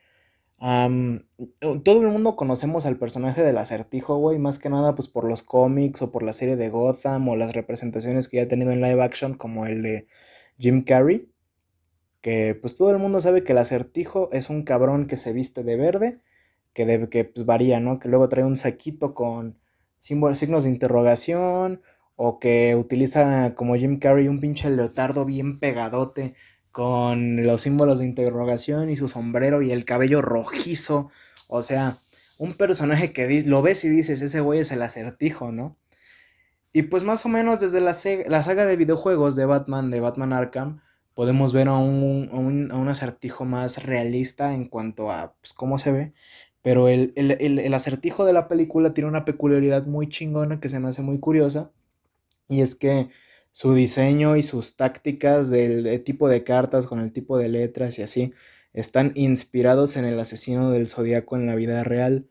todo 0.60 2.02
el 2.02 2.08
mundo 2.10 2.36
conocemos 2.36 2.86
al 2.86 3.00
personaje 3.00 3.42
del 3.42 3.58
acertijo, 3.58 4.18
güey, 4.18 4.38
más 4.38 4.60
que 4.60 4.70
nada 4.70 4.94
pues 4.94 5.08
por 5.08 5.24
los 5.24 5.42
cómics 5.42 6.04
o 6.04 6.12
por 6.12 6.22
la 6.22 6.32
serie 6.32 6.58
de 6.58 6.70
Gotham 6.70 7.28
o 7.28 7.36
las 7.36 7.54
representaciones 7.54 8.28
que 8.28 8.38
ya 8.38 8.44
ha 8.44 8.48
tenido 8.48 8.70
en 8.72 8.82
live 8.82 9.02
action 9.02 9.34
como 9.34 9.66
el 9.66 9.82
de 9.82 10.06
Jim 10.60 10.84
Carrey. 10.84 11.32
Que 12.22 12.54
pues 12.54 12.78
todo 12.78 12.92
el 12.92 13.00
mundo 13.00 13.20
sabe 13.20 13.44
que 13.44 13.54
el 13.54 13.58
acertijo 13.58 14.30
es 14.32 14.52
un 14.52 14.62
cabrón 14.62 15.08
que 15.08 15.18
se 15.18 15.34
viste 15.34 15.64
de 15.64 15.76
verde, 15.76 16.22
que, 16.74 16.86
debe, 16.86 17.10
que 17.10 17.26
pues, 17.26 17.48
varía, 17.48 17.80
¿no? 17.80 17.98
Que 17.98 18.10
luego 18.10 18.30
trae 18.30 18.46
un 18.46 18.58
saquito 18.58 19.16
con 19.16 19.58
símbolos, 19.98 20.38
signos 20.38 20.66
de 20.66 20.70
interrogación 20.70 21.82
o 22.16 22.38
que 22.40 22.76
utiliza 22.76 23.56
como 23.56 23.76
Jim 23.76 23.98
Carrey 23.98 24.28
un 24.28 24.40
pinche 24.40 24.70
leotardo 24.70 25.26
bien 25.26 25.58
pegadote 25.60 26.36
con 26.72 27.46
los 27.46 27.62
símbolos 27.62 28.00
de 28.00 28.06
interrogación 28.06 28.90
y 28.90 28.96
su 28.96 29.08
sombrero 29.08 29.62
y 29.62 29.72
el 29.72 29.86
cabello 29.86 30.22
rojizo. 30.22 31.10
O 31.48 31.62
sea, 31.62 31.98
un 32.38 32.54
personaje 32.54 33.14
que 33.14 33.44
lo 33.46 33.62
ves 33.62 33.84
y 33.84 33.90
dices, 33.90 34.22
ese 34.22 34.40
güey 34.42 34.60
es 34.60 34.72
el 34.72 34.82
acertijo, 34.82 35.52
¿no? 35.52 35.78
Y 36.72 36.84
pues 36.84 37.04
más 37.04 37.26
o 37.26 37.30
menos 37.30 37.60
desde 37.60 37.82
la, 37.82 37.94
saga 37.94 38.66
de 38.66 38.76
videojuegos 38.76 39.36
de 39.36 39.46
Batman, 39.46 39.90
de 39.90 40.00
Batman 40.00 40.34
Arkham, 40.34 40.82
podemos 41.16 41.52
ver 41.52 41.68
a 41.68 41.78
un, 41.78 42.88
acertijo 42.90 43.46
más 43.46 43.84
realista 43.84 44.54
en 44.54 44.66
cuanto 44.68 45.12
a 45.12 45.34
pues, 45.42 45.54
cómo 45.54 45.80
se 45.80 45.92
ve. 45.92 46.14
Pero 46.62 46.88
el, 46.90 47.14
el 47.16 47.74
acertijo 47.74 48.26
de 48.26 48.34
la 48.34 48.48
película 48.48 48.94
tiene 48.94 49.10
una 49.10 49.26
peculiaridad 49.26 49.88
muy 49.88 50.10
chingona 50.10 50.60
que 50.60 50.70
se 50.70 50.80
me 50.80 50.90
hace 50.90 51.02
muy 51.02 51.20
curiosa 51.20 51.72
y 52.50 52.62
es 52.62 52.76
que 52.76 53.10
su 53.52 53.74
diseño 53.74 54.36
y 54.38 54.44
sus 54.44 54.76
tácticas 54.78 55.50
del 55.50 56.04
tipo 56.04 56.30
de 56.30 56.44
cartas 56.44 56.88
con 56.88 57.00
el 57.00 57.12
tipo 57.12 57.38
de 57.38 57.50
letras 57.50 58.00
y 58.00 58.04
así 58.04 58.34
están 58.74 59.12
inspirados 59.16 59.96
en 59.96 60.06
el 60.06 60.20
asesino 60.20 60.72
del 60.72 60.88
zodiaco 60.88 61.36
en 61.36 61.46
la 61.46 61.56
vida 61.56 61.84
real. 61.84 62.30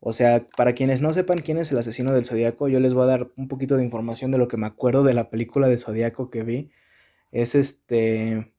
O 0.00 0.12
sea, 0.12 0.48
para 0.56 0.74
quienes 0.74 1.00
no 1.00 1.12
sepan 1.12 1.40
quién 1.40 1.58
es 1.58 1.72
el 1.72 1.78
asesino 1.78 2.12
del 2.12 2.24
zodiaco, 2.24 2.68
yo 2.68 2.80
les 2.80 2.94
voy 2.94 3.04
a 3.04 3.06
dar 3.06 3.32
un 3.36 3.48
poquito 3.48 3.76
de 3.76 3.84
información 3.84 4.30
de 4.30 4.38
lo 4.38 4.48
que 4.48 4.56
me 4.56 4.66
acuerdo 4.66 5.02
de 5.02 5.14
la 5.14 5.30
película 5.30 5.68
de 5.68 5.78
zodiaco 5.78 6.30
que 6.30 6.44
vi. 6.44 6.70
Es 7.32 7.54
este. 7.54 8.52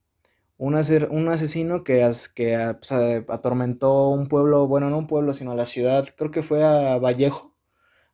Un, 0.58 0.76
asesino 0.76 1.84
que, 1.86 2.12
que 2.36 2.56
atormentó 2.56 4.10
un 4.10 4.28
pueblo, 4.28 4.68
bueno, 4.68 4.90
no 4.90 4.98
un 4.98 5.08
pueblo, 5.08 5.34
sino 5.34 5.56
la 5.56 5.66
ciudad, 5.66 6.06
creo 6.18 6.32
que 6.32 6.44
fue 6.44 6.66
a 6.66 6.98
Vallejo, 6.98 7.56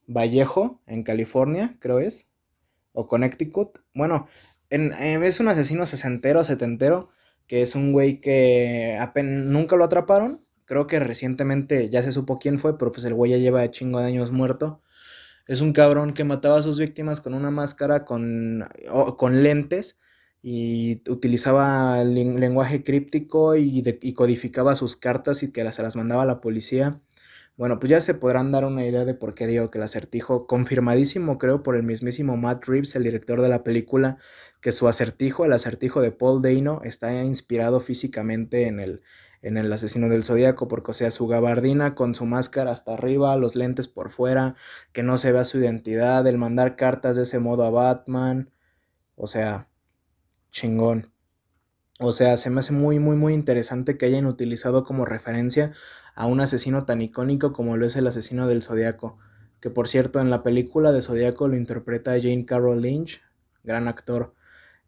Vallejo, 0.08 0.80
en 0.86 1.04
California, 1.04 1.76
creo 1.80 2.00
es 2.00 2.30
o 2.96 3.08
Connecticut. 3.08 3.80
Bueno, 3.94 4.28
eh, 4.70 5.20
es 5.24 5.40
un 5.40 5.48
asesino 5.48 5.86
sesentero, 5.86 6.44
setentero, 6.44 7.10
que 7.48 7.62
es 7.62 7.76
un 7.76 7.92
güey 7.92 8.20
que 8.20 8.98
apenas, 9.00 9.46
nunca 9.46 9.76
lo 9.76 9.84
atraparon, 9.84 10.40
creo 10.66 10.88
que 10.88 11.00
recientemente 11.00 11.90
ya 11.90 12.02
se 12.02 12.12
supo 12.12 12.40
quién 12.40 12.60
fue, 12.60 12.78
pero 12.78 12.92
pues 12.92 13.06
el 13.06 13.14
güey 13.14 13.32
ya 13.32 13.38
lleva 13.38 13.70
chingo 13.72 14.00
de 14.00 14.08
años 14.08 14.32
muerto. 14.32 14.82
Es 15.48 15.62
un 15.62 15.74
cabrón 15.74 16.14
que 16.14 16.24
mataba 16.24 16.58
a 16.58 16.62
sus 16.64 16.80
víctimas 16.80 17.22
con 17.22 17.36
una 17.36 17.52
máscara 17.52 18.04
con, 18.04 18.68
con 19.18 19.44
lentes 19.44 20.00
y 20.42 21.02
utilizaba 21.10 22.04
lenguaje 22.04 22.84
críptico 22.84 23.56
y, 23.56 23.84
y, 24.02 24.14
codificaba 24.14 24.76
sus 24.76 24.96
cartas 24.96 25.44
y 25.44 25.52
que 25.52 25.72
se 25.72 25.84
las 25.84 25.96
mandaba 25.96 26.24
a 26.24 26.26
la 26.26 26.42
policía. 26.42 27.02
Bueno, 27.58 27.80
pues 27.80 27.90
ya 27.90 28.02
se 28.02 28.14
podrán 28.14 28.52
dar 28.52 28.66
una 28.66 28.86
idea 28.86 29.06
de 29.06 29.14
por 29.14 29.34
qué 29.34 29.48
digo 29.48 29.72
que 29.72 29.78
el 29.78 29.86
acertijo, 29.86 30.46
confirmadísimo 30.46 31.38
creo 31.38 31.64
por 31.64 31.78
el 31.78 31.84
mismísimo 31.84 32.36
Matt 32.36 32.66
Reeves, 32.68 32.98
el 32.98 33.04
director 33.04 33.42
de 33.42 33.48
la 33.48 33.64
película, 33.64 34.18
que 34.60 34.74
su 34.74 34.90
acertijo, 34.90 35.46
el 35.46 35.54
acertijo 35.54 36.02
de 36.02 36.12
Paul 36.12 36.42
Dano, 36.42 36.82
está 36.84 37.24
inspirado 37.24 37.80
físicamente 37.80 38.68
en 38.68 38.82
el, 38.82 39.02
en 39.42 39.56
el 39.56 39.72
asesino 39.72 40.10
del 40.10 40.26
zodiaco, 40.26 40.68
porque 40.68 40.92
o 40.92 40.94
sea, 40.94 41.12
su 41.12 41.28
gabardina 41.28 41.96
con 41.96 42.14
su 42.14 42.26
máscara 42.26 42.72
hasta 42.72 42.94
arriba, 42.94 43.38
los 43.38 43.56
lentes 43.56 43.88
por 43.88 44.10
fuera, 44.12 44.56
que 44.92 45.04
no 45.04 45.18
se 45.18 45.32
vea 45.32 45.46
su 45.46 45.58
identidad, 45.60 46.28
el 46.28 46.38
mandar 46.38 46.76
cartas 46.76 47.16
de 47.16 47.24
ese 47.24 47.40
modo 47.40 47.64
a 47.64 47.70
Batman, 47.70 48.52
o 49.16 49.28
sea, 49.28 49.70
chingón. 50.52 51.15
O 52.00 52.12
sea, 52.12 52.36
se 52.36 52.50
me 52.50 52.60
hace 52.60 52.74
muy, 52.74 53.00
muy, 53.00 53.16
muy 53.16 53.34
interesante 53.34 53.98
que 53.98 54.06
hayan 54.06 54.26
utilizado 54.26 54.84
como 54.84 55.06
referencia 55.06 55.72
a 56.14 56.28
un 56.28 56.42
asesino 56.42 56.86
tan 56.86 57.02
icónico 57.02 57.54
como 57.54 57.78
lo 57.78 57.86
es 57.86 57.96
el 57.96 58.08
asesino 58.08 58.48
del 58.48 58.64
Zodíaco. 58.64 59.18
Que 59.62 59.70
por 59.70 59.88
cierto, 59.88 60.20
en 60.20 60.30
la 60.30 60.44
película 60.44 60.92
de 60.92 61.02
Zodíaco 61.02 61.48
lo 61.48 61.56
interpreta 61.56 62.12
Jane 62.22 62.46
Carroll 62.46 62.82
Lynch, 62.82 63.22
gran 63.64 63.88
actor. 63.88 64.34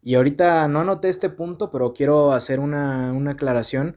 Y 0.02 0.16
ahorita 0.16 0.68
no 0.68 0.80
anoté 0.80 1.08
este 1.08 1.30
punto, 1.30 1.70
pero 1.70 1.94
quiero 1.94 2.32
hacer 2.32 2.60
una, 2.60 3.12
una 3.12 3.32
aclaración. 3.32 3.96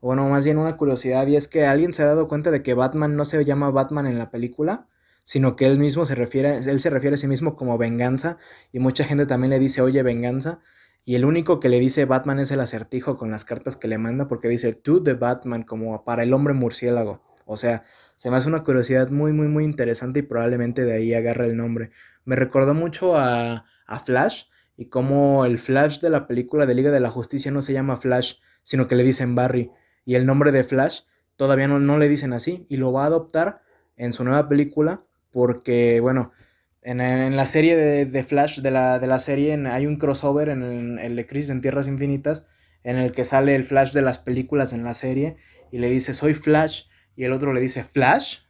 Bueno, 0.00 0.28
más 0.28 0.44
bien 0.44 0.58
una 0.58 0.76
curiosidad, 0.76 1.26
y 1.26 1.36
es 1.36 1.48
que 1.48 1.66
alguien 1.66 1.92
se 1.92 2.02
ha 2.02 2.06
dado 2.06 2.28
cuenta 2.28 2.50
de 2.50 2.62
que 2.62 2.74
Batman 2.74 3.16
no 3.16 3.24
se 3.24 3.44
llama 3.44 3.70
Batman 3.70 4.06
en 4.06 4.18
la 4.18 4.30
película, 4.30 4.88
sino 5.24 5.56
que 5.56 5.66
él 5.66 5.78
mismo 5.78 6.04
se 6.04 6.14
refiere, 6.14 6.56
él 6.56 6.80
se 6.80 6.90
refiere 6.90 7.14
a 7.14 7.18
sí 7.18 7.26
mismo 7.26 7.56
como 7.56 7.78
venganza, 7.78 8.36
y 8.72 8.78
mucha 8.78 9.04
gente 9.04 9.26
también 9.26 9.50
le 9.50 9.58
dice, 9.58 9.80
oye, 9.82 10.02
venganza, 10.02 10.60
y 11.04 11.14
el 11.14 11.24
único 11.24 11.60
que 11.60 11.68
le 11.68 11.80
dice 11.80 12.04
Batman 12.04 12.38
es 12.38 12.50
el 12.50 12.60
acertijo 12.60 13.16
con 13.16 13.30
las 13.30 13.44
cartas 13.44 13.76
que 13.76 13.88
le 13.88 13.98
manda 13.98 14.26
porque 14.26 14.48
dice 14.48 14.72
to 14.74 15.02
the 15.02 15.14
Batman 15.14 15.62
como 15.62 16.04
para 16.04 16.22
el 16.22 16.34
hombre 16.34 16.54
murciélago. 16.54 17.22
O 17.46 17.56
sea, 17.56 17.82
se 18.16 18.30
me 18.30 18.36
hace 18.36 18.48
una 18.48 18.62
curiosidad 18.62 19.08
muy, 19.08 19.32
muy, 19.32 19.48
muy 19.48 19.64
interesante 19.64 20.18
y 20.18 20.22
probablemente 20.22 20.84
de 20.84 20.92
ahí 20.92 21.14
agarra 21.14 21.46
el 21.46 21.56
nombre. 21.56 21.90
Me 22.24 22.36
recordó 22.36 22.74
mucho 22.74 23.16
a, 23.16 23.64
a 23.86 24.00
Flash 24.00 24.44
y 24.76 24.86
como 24.86 25.46
el 25.46 25.58
Flash 25.58 26.00
de 26.00 26.10
la 26.10 26.26
película 26.26 26.66
de 26.66 26.74
Liga 26.74 26.90
de 26.90 27.00
la 27.00 27.10
Justicia 27.10 27.50
no 27.50 27.62
se 27.62 27.72
llama 27.72 27.96
Flash, 27.96 28.34
sino 28.62 28.86
que 28.86 28.94
le 28.94 29.02
dicen 29.02 29.34
Barry. 29.34 29.72
Y 30.04 30.14
el 30.14 30.26
nombre 30.26 30.52
de 30.52 30.62
Flash 30.62 31.00
todavía 31.36 31.68
no, 31.68 31.78
no 31.78 31.96
le 31.96 32.08
dicen 32.08 32.32
así 32.32 32.66
y 32.68 32.76
lo 32.76 32.92
va 32.92 33.04
a 33.04 33.06
adoptar 33.06 33.62
en 33.96 34.12
su 34.12 34.24
nueva 34.24 34.48
película 34.48 35.02
porque, 35.30 36.00
bueno, 36.00 36.32
en, 36.82 37.36
la 37.36 37.46
serie 37.46 37.76
de, 37.76 38.22
Flash, 38.24 38.60
de 38.60 38.70
la, 38.70 38.98
de 38.98 39.06
la 39.06 39.18
serie, 39.18 39.54
hay 39.66 39.86
un 39.86 39.96
crossover 39.96 40.48
en 40.48 40.98
el, 40.98 41.16
de 41.16 41.26
Crisis 41.26 41.50
en 41.50 41.60
Tierras 41.60 41.88
Infinitas, 41.88 42.46
en 42.84 42.96
el 42.96 43.12
que 43.12 43.24
sale 43.24 43.54
el 43.54 43.64
Flash 43.64 43.92
de 43.92 44.02
las 44.02 44.18
películas 44.18 44.72
en 44.72 44.84
la 44.84 44.94
serie, 44.94 45.36
y 45.70 45.78
le 45.78 45.90
dice, 45.90 46.14
soy 46.14 46.34
Flash, 46.34 46.84
y 47.16 47.24
el 47.24 47.32
otro 47.32 47.52
le 47.52 47.60
dice, 47.60 47.84
Flash. 47.84 48.40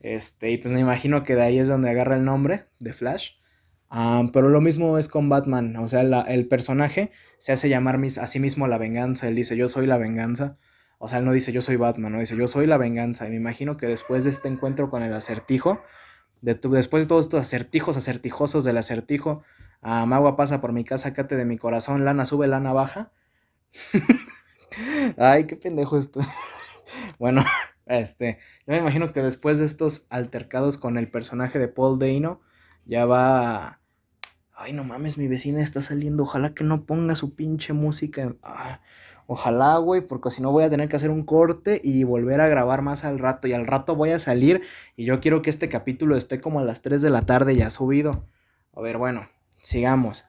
Este, 0.00 0.50
y 0.50 0.58
pues 0.58 0.74
me 0.74 0.80
imagino 0.80 1.22
que 1.22 1.36
de 1.36 1.42
ahí 1.42 1.58
es 1.58 1.68
donde 1.68 1.90
agarra 1.90 2.16
el 2.16 2.24
nombre 2.24 2.66
de 2.80 2.92
Flash. 2.92 3.34
Ah, 3.88 4.24
pero 4.32 4.48
lo 4.48 4.60
mismo 4.60 4.98
es 4.98 5.08
con 5.08 5.28
Batman, 5.28 5.76
o 5.76 5.86
sea, 5.86 6.00
el 6.00 6.48
personaje 6.48 7.10
se 7.38 7.52
hace 7.52 7.68
llamar 7.68 8.00
a 8.02 8.26
sí 8.26 8.40
mismo 8.40 8.66
la 8.66 8.78
venganza, 8.78 9.28
él 9.28 9.36
dice, 9.36 9.56
yo 9.56 9.68
soy 9.68 9.86
la 9.86 9.98
venganza. 9.98 10.56
O 11.04 11.08
sea, 11.08 11.18
él 11.18 11.24
no 11.24 11.32
dice 11.32 11.50
yo 11.50 11.62
soy 11.62 11.74
Batman, 11.74 12.12
no 12.12 12.20
dice 12.20 12.36
yo 12.36 12.46
soy 12.46 12.64
la 12.68 12.76
venganza. 12.76 13.26
Y 13.26 13.30
me 13.30 13.34
imagino 13.34 13.76
que 13.76 13.88
después 13.88 14.22
de 14.22 14.30
este 14.30 14.46
encuentro 14.46 14.88
con 14.88 15.02
el 15.02 15.12
acertijo, 15.12 15.82
después 16.42 17.04
de 17.04 17.08
todos 17.08 17.24
estos 17.24 17.40
acertijos 17.40 17.96
acertijosos 17.96 18.64
del 18.64 18.76
acertijo, 18.76 19.42
a 19.80 20.04
Magua 20.06 20.36
pasa 20.36 20.60
por 20.60 20.72
mi 20.72 20.84
casa, 20.84 21.12
cate 21.12 21.36
de 21.36 21.44
mi 21.44 21.56
corazón, 21.56 22.04
lana 22.04 22.26
sube, 22.26 22.46
lana 22.46 22.72
baja. 22.72 23.12
Ay, 25.16 25.46
qué 25.46 25.56
pendejo 25.56 25.98
esto. 25.98 26.20
bueno, 27.18 27.42
este, 27.86 28.38
yo 28.66 28.74
me 28.74 28.78
imagino 28.78 29.12
que 29.12 29.22
después 29.22 29.58
de 29.58 29.64
estos 29.64 30.06
altercados 30.10 30.78
con 30.78 30.98
el 30.98 31.10
personaje 31.10 31.58
de 31.58 31.68
Paul 31.68 31.98
Dano, 31.98 32.40
ya 32.84 33.06
va... 33.06 33.80
Ay, 34.54 34.72
no 34.72 34.84
mames, 34.84 35.18
mi 35.18 35.26
vecina 35.26 35.60
está 35.60 35.82
saliendo, 35.82 36.22
ojalá 36.22 36.54
que 36.54 36.62
no 36.62 36.86
ponga 36.86 37.16
su 37.16 37.34
pinche 37.34 37.72
música. 37.72 38.36
Ah, 38.42 38.80
Ojalá, 39.32 39.78
güey, 39.78 40.06
porque 40.06 40.30
si 40.30 40.42
no 40.42 40.52
voy 40.52 40.62
a 40.62 40.68
tener 40.68 40.90
que 40.90 40.96
hacer 40.96 41.08
un 41.08 41.24
corte 41.24 41.80
y 41.82 42.04
volver 42.04 42.42
a 42.42 42.48
grabar 42.48 42.82
más 42.82 43.02
al 43.02 43.18
rato. 43.18 43.48
Y 43.48 43.54
al 43.54 43.66
rato 43.66 43.96
voy 43.96 44.10
a 44.10 44.18
salir 44.18 44.60
y 44.94 45.06
yo 45.06 45.20
quiero 45.20 45.40
que 45.40 45.48
este 45.48 45.70
capítulo 45.70 46.16
esté 46.16 46.38
como 46.38 46.60
a 46.60 46.64
las 46.64 46.82
3 46.82 47.00
de 47.00 47.08
la 47.08 47.24
tarde 47.24 47.56
ya 47.56 47.70
subido. 47.70 48.26
A 48.74 48.82
ver, 48.82 48.98
bueno, 48.98 49.30
sigamos. 49.56 50.26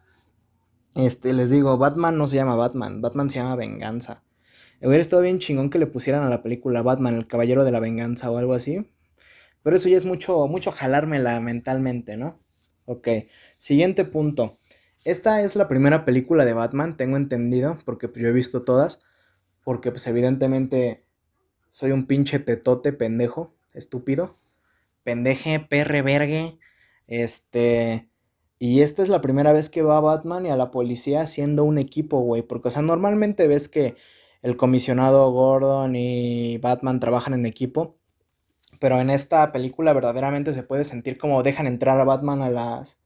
Este, 0.96 1.34
les 1.34 1.50
digo, 1.50 1.78
Batman 1.78 2.18
no 2.18 2.30
se 2.30 2.38
llama 2.38 2.56
Batman, 2.56 3.02
Batman 3.02 3.30
se 3.30 3.40
llama 3.40 3.58
Venganza. 3.58 4.24
Hubiera 4.82 5.02
estado 5.02 5.22
bien 5.22 5.40
chingón 5.40 5.70
que 5.70 5.80
le 5.80 5.88
pusieran 5.88 6.24
a 6.24 6.30
la 6.30 6.42
película 6.42 6.82
Batman, 6.82 7.16
el 7.16 7.28
Caballero 7.28 7.66
de 7.66 7.72
la 7.74 7.82
Venganza 7.82 8.32
o 8.32 8.38
algo 8.38 8.54
así. 8.54 8.90
Pero 9.64 9.76
eso 9.76 9.90
ya 9.90 9.98
es 9.98 10.06
mucho, 10.06 10.48
mucho 10.48 10.72
jalármela 10.72 11.42
mentalmente, 11.42 12.16
¿no? 12.16 12.40
Ok, 12.86 13.10
siguiente 13.58 14.06
punto. 14.06 14.58
Esta 15.04 15.42
es 15.42 15.56
la 15.56 15.68
primera 15.68 16.06
película 16.06 16.46
de 16.46 16.54
Batman, 16.54 16.96
tengo 16.96 17.18
entendido, 17.18 17.78
porque 17.86 18.10
yo 18.16 18.30
he 18.30 18.32
visto 18.32 18.64
todas, 18.64 19.00
porque 19.64 19.92
pues 19.92 20.08
evidentemente 20.08 21.06
soy 21.70 21.92
un 21.92 22.06
pinche 22.06 22.40
tetote 22.40 22.94
pendejo, 22.94 23.54
estúpido, 23.74 24.38
pendeje, 25.04 25.60
perre, 25.60 26.02
vergue, 26.02 26.58
este... 27.08 28.10
Y 28.60 28.82
esta 28.82 29.02
es 29.02 29.10
la 29.10 29.20
primera 29.20 29.52
vez 29.52 29.70
que 29.70 29.82
va 29.82 30.00
Batman 30.00 30.46
y 30.46 30.50
a 30.50 30.56
la 30.56 30.72
policía 30.72 31.26
siendo 31.26 31.66
un 31.66 31.78
equipo, 31.78 32.22
güey. 32.22 32.44
Porque, 32.44 32.70
o 32.70 32.72
sea, 32.72 32.82
normalmente 32.82 33.46
ves 33.46 33.68
que 33.68 33.96
el 34.42 34.56
comisionado 34.56 35.30
Gordon 35.32 35.98
y 35.98 36.60
Batman 36.60 37.02
trabajan 37.02 37.34
en 37.34 37.46
equipo. 37.46 37.98
Pero 38.80 39.02
en 39.02 39.10
esta 39.10 39.52
película 39.52 39.92
verdaderamente 39.92 40.54
se 40.54 40.64
puede 40.64 40.86
sentir 40.86 41.18
como 41.18 41.44
dejan 41.44 41.68
entrar 41.68 42.00
a 42.00 42.06
Batman 42.06 42.42
a 42.42 42.50
las, 42.50 43.03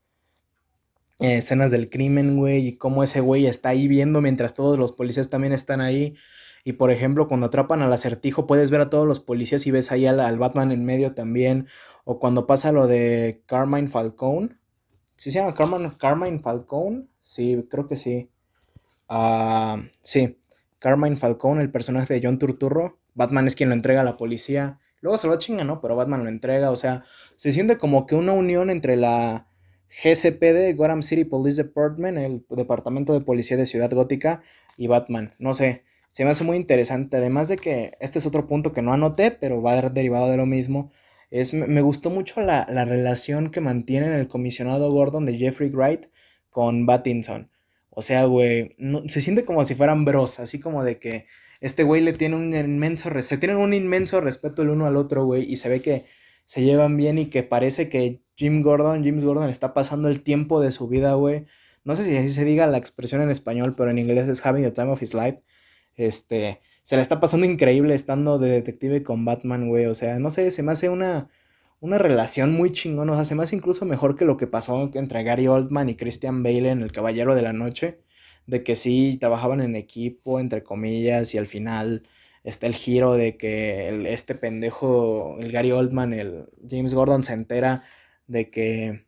escenas 1.18 1.70
del 1.70 1.90
crimen, 1.90 2.36
güey, 2.36 2.68
y 2.68 2.76
cómo 2.76 3.02
ese 3.02 3.20
güey 3.20 3.46
está 3.46 3.70
ahí 3.70 3.88
viendo 3.88 4.20
mientras 4.20 4.54
todos 4.54 4.78
los 4.78 4.92
policías 4.92 5.30
también 5.30 5.52
están 5.52 5.80
ahí. 5.80 6.14
Y 6.64 6.74
por 6.74 6.90
ejemplo, 6.90 7.28
cuando 7.28 7.46
atrapan 7.46 7.82
al 7.82 7.92
acertijo, 7.92 8.46
puedes 8.46 8.70
ver 8.70 8.80
a 8.80 8.90
todos 8.90 9.06
los 9.06 9.20
policías 9.20 9.66
y 9.66 9.70
ves 9.70 9.90
ahí 9.90 10.06
al, 10.06 10.38
Batman 10.38 10.72
en 10.72 10.84
medio 10.84 11.14
también. 11.14 11.66
O 12.04 12.18
cuando 12.18 12.46
pasa 12.46 12.72
lo 12.72 12.86
de 12.86 13.42
Carmine 13.46 13.88
Falcone. 13.88 14.58
¿Sí 15.16 15.30
se 15.30 15.40
llama 15.40 15.54
Carmine, 15.54 15.90
Carmine 15.98 16.40
Falcone? 16.40 17.06
Sí, 17.18 17.66
creo 17.70 17.86
que 17.86 17.96
sí. 17.96 18.30
Ah, 19.08 19.82
sí, 20.02 20.38
Carmine 20.78 21.16
Falcone, 21.16 21.62
el 21.62 21.70
personaje 21.70 22.14
de 22.14 22.20
John 22.22 22.38
Turturro. 22.38 23.00
Batman 23.14 23.46
es 23.46 23.56
quien 23.56 23.70
lo 23.70 23.74
entrega 23.74 24.02
a 24.02 24.04
la 24.04 24.16
policía. 24.16 24.76
Luego 25.00 25.16
se 25.16 25.26
lo 25.26 25.38
chinga, 25.38 25.64
¿no? 25.64 25.80
Pero 25.80 25.96
Batman 25.96 26.22
lo 26.22 26.28
entrega. 26.28 26.70
O 26.70 26.76
sea, 26.76 27.02
se 27.36 27.50
siente 27.50 27.78
como 27.78 28.06
que 28.06 28.14
una 28.14 28.32
unión 28.32 28.70
entre 28.70 28.96
la 28.96 29.47
GCPD, 29.90 30.76
Gotham 30.76 31.02
City 31.02 31.24
Police 31.24 31.62
Department, 31.62 32.18
el 32.18 32.44
Departamento 32.50 33.12
de 33.12 33.20
Policía 33.20 33.56
de 33.56 33.66
Ciudad 33.66 33.90
Gótica 33.90 34.42
y 34.76 34.86
Batman. 34.86 35.34
No 35.38 35.54
sé, 35.54 35.82
se 36.08 36.24
me 36.24 36.30
hace 36.30 36.44
muy 36.44 36.56
interesante. 36.56 37.16
Además 37.16 37.48
de 37.48 37.56
que 37.56 37.92
este 38.00 38.18
es 38.18 38.26
otro 38.26 38.46
punto 38.46 38.72
que 38.72 38.82
no 38.82 38.92
anoté, 38.92 39.30
pero 39.30 39.62
va 39.62 39.72
a 39.72 39.80
ser 39.80 39.92
derivado 39.92 40.30
de 40.30 40.36
lo 40.36 40.46
mismo. 40.46 40.90
Es, 41.30 41.52
me 41.52 41.82
gustó 41.82 42.10
mucho 42.10 42.40
la, 42.40 42.64
relación 42.64 43.50
que 43.50 43.60
mantienen 43.60 44.12
el 44.12 44.28
comisionado 44.28 44.90
Gordon 44.90 45.26
de 45.26 45.36
Jeffrey 45.36 45.68
Wright 45.70 46.06
con 46.50 46.86
Battinson. 46.86 47.50
O 47.90 48.02
sea, 48.02 48.24
güey, 48.24 48.76
se 49.06 49.20
siente 49.20 49.44
como 49.44 49.64
si 49.64 49.74
fueran 49.74 50.04
bros, 50.04 50.40
así 50.40 50.58
como 50.58 50.84
de 50.84 50.98
que 50.98 51.26
este 51.60 51.82
güey 51.82 52.00
le 52.00 52.12
tiene 52.12 52.36
un 52.36 52.54
inmenso, 52.54 53.10
se 53.20 53.36
tienen 53.36 53.58
un 53.58 53.74
inmenso 53.74 54.20
respeto 54.20 54.62
el 54.62 54.70
uno 54.70 54.86
al 54.86 54.96
otro, 54.96 55.24
güey, 55.24 55.42
y 55.50 55.56
se 55.56 55.68
ve 55.68 55.82
que 55.82 56.04
se 56.48 56.62
llevan 56.62 56.96
bien 56.96 57.18
y 57.18 57.26
que 57.26 57.42
parece 57.42 57.90
que 57.90 58.22
Jim 58.34 58.62
Gordon, 58.62 59.04
James 59.04 59.22
Gordon 59.22 59.50
está 59.50 59.74
pasando 59.74 60.08
el 60.08 60.22
tiempo 60.22 60.62
de 60.62 60.72
su 60.72 60.88
vida, 60.88 61.12
güey. 61.12 61.44
No 61.84 61.94
sé 61.94 62.04
si 62.04 62.16
así 62.16 62.30
se 62.30 62.46
diga 62.46 62.66
la 62.66 62.78
expresión 62.78 63.20
en 63.20 63.30
español, 63.30 63.74
pero 63.76 63.90
en 63.90 63.98
inglés 63.98 64.28
es 64.28 64.44
having 64.44 64.64
the 64.64 64.70
time 64.70 64.90
of 64.90 65.02
his 65.02 65.12
life. 65.12 65.42
Este, 65.94 66.62
se 66.82 66.96
le 66.96 67.02
está 67.02 67.20
pasando 67.20 67.44
increíble 67.44 67.94
estando 67.94 68.38
de 68.38 68.48
detective 68.48 69.02
con 69.02 69.26
Batman, 69.26 69.68
güey. 69.68 69.84
O 69.84 69.94
sea, 69.94 70.18
no 70.20 70.30
sé, 70.30 70.50
se 70.50 70.62
me 70.62 70.72
hace 70.72 70.88
una, 70.88 71.28
una 71.80 71.98
relación 71.98 72.54
muy 72.54 72.72
chingona. 72.72 73.12
O 73.12 73.16
sea, 73.16 73.26
se 73.26 73.34
me 73.34 73.42
hace 73.42 73.54
incluso 73.54 73.84
mejor 73.84 74.16
que 74.16 74.24
lo 74.24 74.38
que 74.38 74.46
pasó 74.46 74.90
entre 74.94 75.24
Gary 75.24 75.48
Oldman 75.48 75.90
y 75.90 75.96
Christian 75.96 76.42
Bale 76.42 76.70
en 76.70 76.80
El 76.80 76.92
Caballero 76.92 77.34
de 77.34 77.42
la 77.42 77.52
Noche. 77.52 78.00
De 78.46 78.64
que 78.64 78.74
sí, 78.74 79.18
trabajaban 79.20 79.60
en 79.60 79.76
equipo, 79.76 80.40
entre 80.40 80.62
comillas, 80.62 81.34
y 81.34 81.38
al 81.38 81.46
final 81.46 82.04
está 82.48 82.66
el 82.66 82.74
giro 82.74 83.14
de 83.14 83.36
que 83.36 84.12
este 84.12 84.34
pendejo, 84.34 85.38
el 85.40 85.52
Gary 85.52 85.72
Oldman, 85.72 86.12
el 86.14 86.46
James 86.68 86.94
Gordon 86.94 87.22
se 87.22 87.34
entera 87.34 87.82
de 88.26 88.50
que 88.50 89.06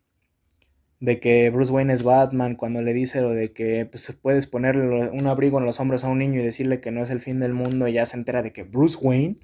de 0.99 1.19
que 1.19 1.49
Bruce 1.49 1.73
Wayne 1.73 1.93
es 1.93 2.03
Batman 2.03 2.55
cuando 2.55 2.81
le 2.83 2.93
dice 2.93 3.21
lo 3.21 3.31
de 3.31 3.51
que 3.53 3.87
pues, 3.87 4.15
puedes 4.21 4.45
ponerle 4.45 5.09
un 5.09 5.27
abrigo 5.27 5.57
en 5.59 5.65
los 5.65 5.79
hombros 5.79 6.03
a 6.05 6.09
un 6.09 6.19
niño 6.19 6.39
y 6.39 6.43
decirle 6.43 6.79
que 6.79 6.91
no 6.91 7.01
es 7.01 7.09
el 7.09 7.19
fin 7.19 7.39
del 7.39 7.53
mundo 7.53 7.87
y 7.87 7.93
ya 7.93 8.05
se 8.05 8.17
entera 8.17 8.43
de 8.43 8.53
que 8.53 8.63
Bruce 8.63 8.97
Wayne 9.01 9.37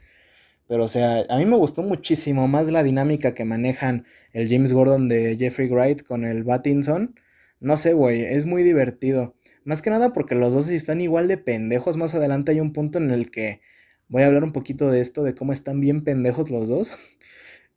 Pero, 0.68 0.86
o 0.86 0.88
sea, 0.88 1.24
a 1.30 1.38
mí 1.38 1.46
me 1.46 1.58
gustó 1.58 1.82
muchísimo 1.84 2.48
más 2.48 2.70
la 2.72 2.84
dinámica 2.84 3.34
que 3.34 3.46
manejan 3.46 4.06
el 4.34 4.50
James 4.50 4.74
Gordon 4.74 5.08
de 5.10 5.38
Jeffrey 5.38 5.70
Wright 5.70 6.04
con 6.04 6.26
el 6.26 6.44
Battinson. 6.44 7.16
No 7.60 7.78
sé, 7.78 7.94
güey, 7.94 8.22
es 8.24 8.46
muy 8.46 8.64
divertido. 8.64 9.36
Más 9.64 9.82
que 9.82 9.90
nada 9.90 10.14
porque 10.14 10.36
los 10.36 10.54
dos 10.54 10.70
están 10.70 11.02
igual 11.02 11.28
de 11.28 11.38
pendejos. 11.38 11.98
Más 11.98 12.14
adelante 12.16 12.52
hay 12.52 12.60
un 12.60 12.74
punto 12.74 13.00
en 13.00 13.12
el 13.12 13.32
que 13.32 13.62
voy 14.10 14.24
a 14.24 14.28
hablar 14.28 14.44
un 14.44 14.52
poquito 14.52 14.90
de 14.90 15.02
esto, 15.02 15.24
de 15.24 15.36
cómo 15.36 15.54
están 15.54 15.80
bien 15.80 16.02
pendejos 16.02 16.50
los 16.50 16.68
dos. 16.68 16.92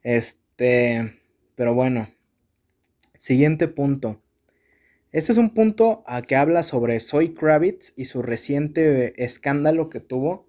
Este, 0.03 1.13
pero 1.57 1.75
bueno. 1.75 2.09
Siguiente 3.19 3.69
punto. 3.69 4.23
Este 5.13 5.33
es 5.33 5.37
un 5.37 5.51
punto 5.51 6.03
a 6.07 6.23
que 6.23 6.37
habla 6.37 6.63
sobre 6.63 6.99
Zoe 7.01 7.35
Kravitz 7.35 7.93
y 7.97 8.07
su 8.07 8.23
reciente 8.23 9.23
escándalo 9.23 9.91
que 9.91 10.01
tuvo. 10.01 10.47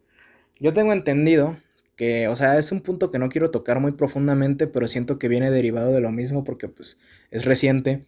Yo 0.58 0.72
tengo 0.72 0.94
entendido 0.94 1.58
que, 1.98 2.30
o 2.30 2.36
sea, 2.38 2.58
es 2.58 2.72
un 2.72 2.80
punto 2.80 3.12
que 3.12 3.20
no 3.20 3.28
quiero 3.28 3.52
tocar 3.52 3.82
muy 3.82 3.92
profundamente, 3.92 4.68
pero 4.68 4.88
siento 4.88 5.20
que 5.20 5.28
viene 5.28 5.52
derivado 5.52 5.92
de 5.92 6.00
lo 6.00 6.12
mismo 6.12 6.46
porque 6.46 6.70
pues 6.70 6.98
es 7.30 7.44
reciente. 7.44 8.06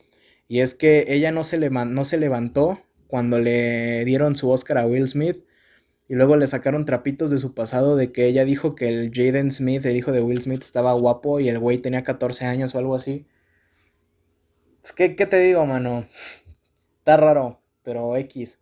Y 0.47 0.59
es 0.59 0.75
que 0.75 1.05
ella 1.09 1.33
no 1.33 1.43
se, 1.43 1.57
no 1.57 2.05
se 2.05 2.17
levantó 2.17 2.81
cuando 3.07 3.39
le 3.39 4.05
dieron 4.05 4.35
su 4.35 4.49
Oscar 4.49 4.77
a 4.77 4.85
Will 4.85 5.07
Smith 5.07 5.43
y 6.07 6.15
luego 6.15 6.35
le 6.35 6.47
sacaron 6.47 6.85
trapitos 6.85 7.31
de 7.31 7.37
su 7.37 7.53
pasado 7.53 7.95
de 7.95 8.11
que 8.11 8.27
ella 8.27 8.45
dijo 8.45 8.75
que 8.75 8.89
el 8.89 9.11
Jaden 9.13 9.51
Smith, 9.51 9.85
el 9.85 9.95
hijo 9.95 10.11
de 10.11 10.21
Will 10.21 10.41
Smith, 10.41 10.61
estaba 10.61 10.93
guapo 10.93 11.39
y 11.39 11.49
el 11.49 11.59
güey 11.59 11.77
tenía 11.77 12.03
14 12.03 12.45
años 12.45 12.75
o 12.75 12.77
algo 12.77 12.95
así. 12.95 13.25
Es 14.83 14.91
que, 14.91 15.15
¿qué 15.15 15.25
te 15.25 15.39
digo, 15.39 15.65
mano? 15.65 16.05
Está 16.97 17.17
raro, 17.17 17.61
pero 17.83 18.17
X. 18.17 18.59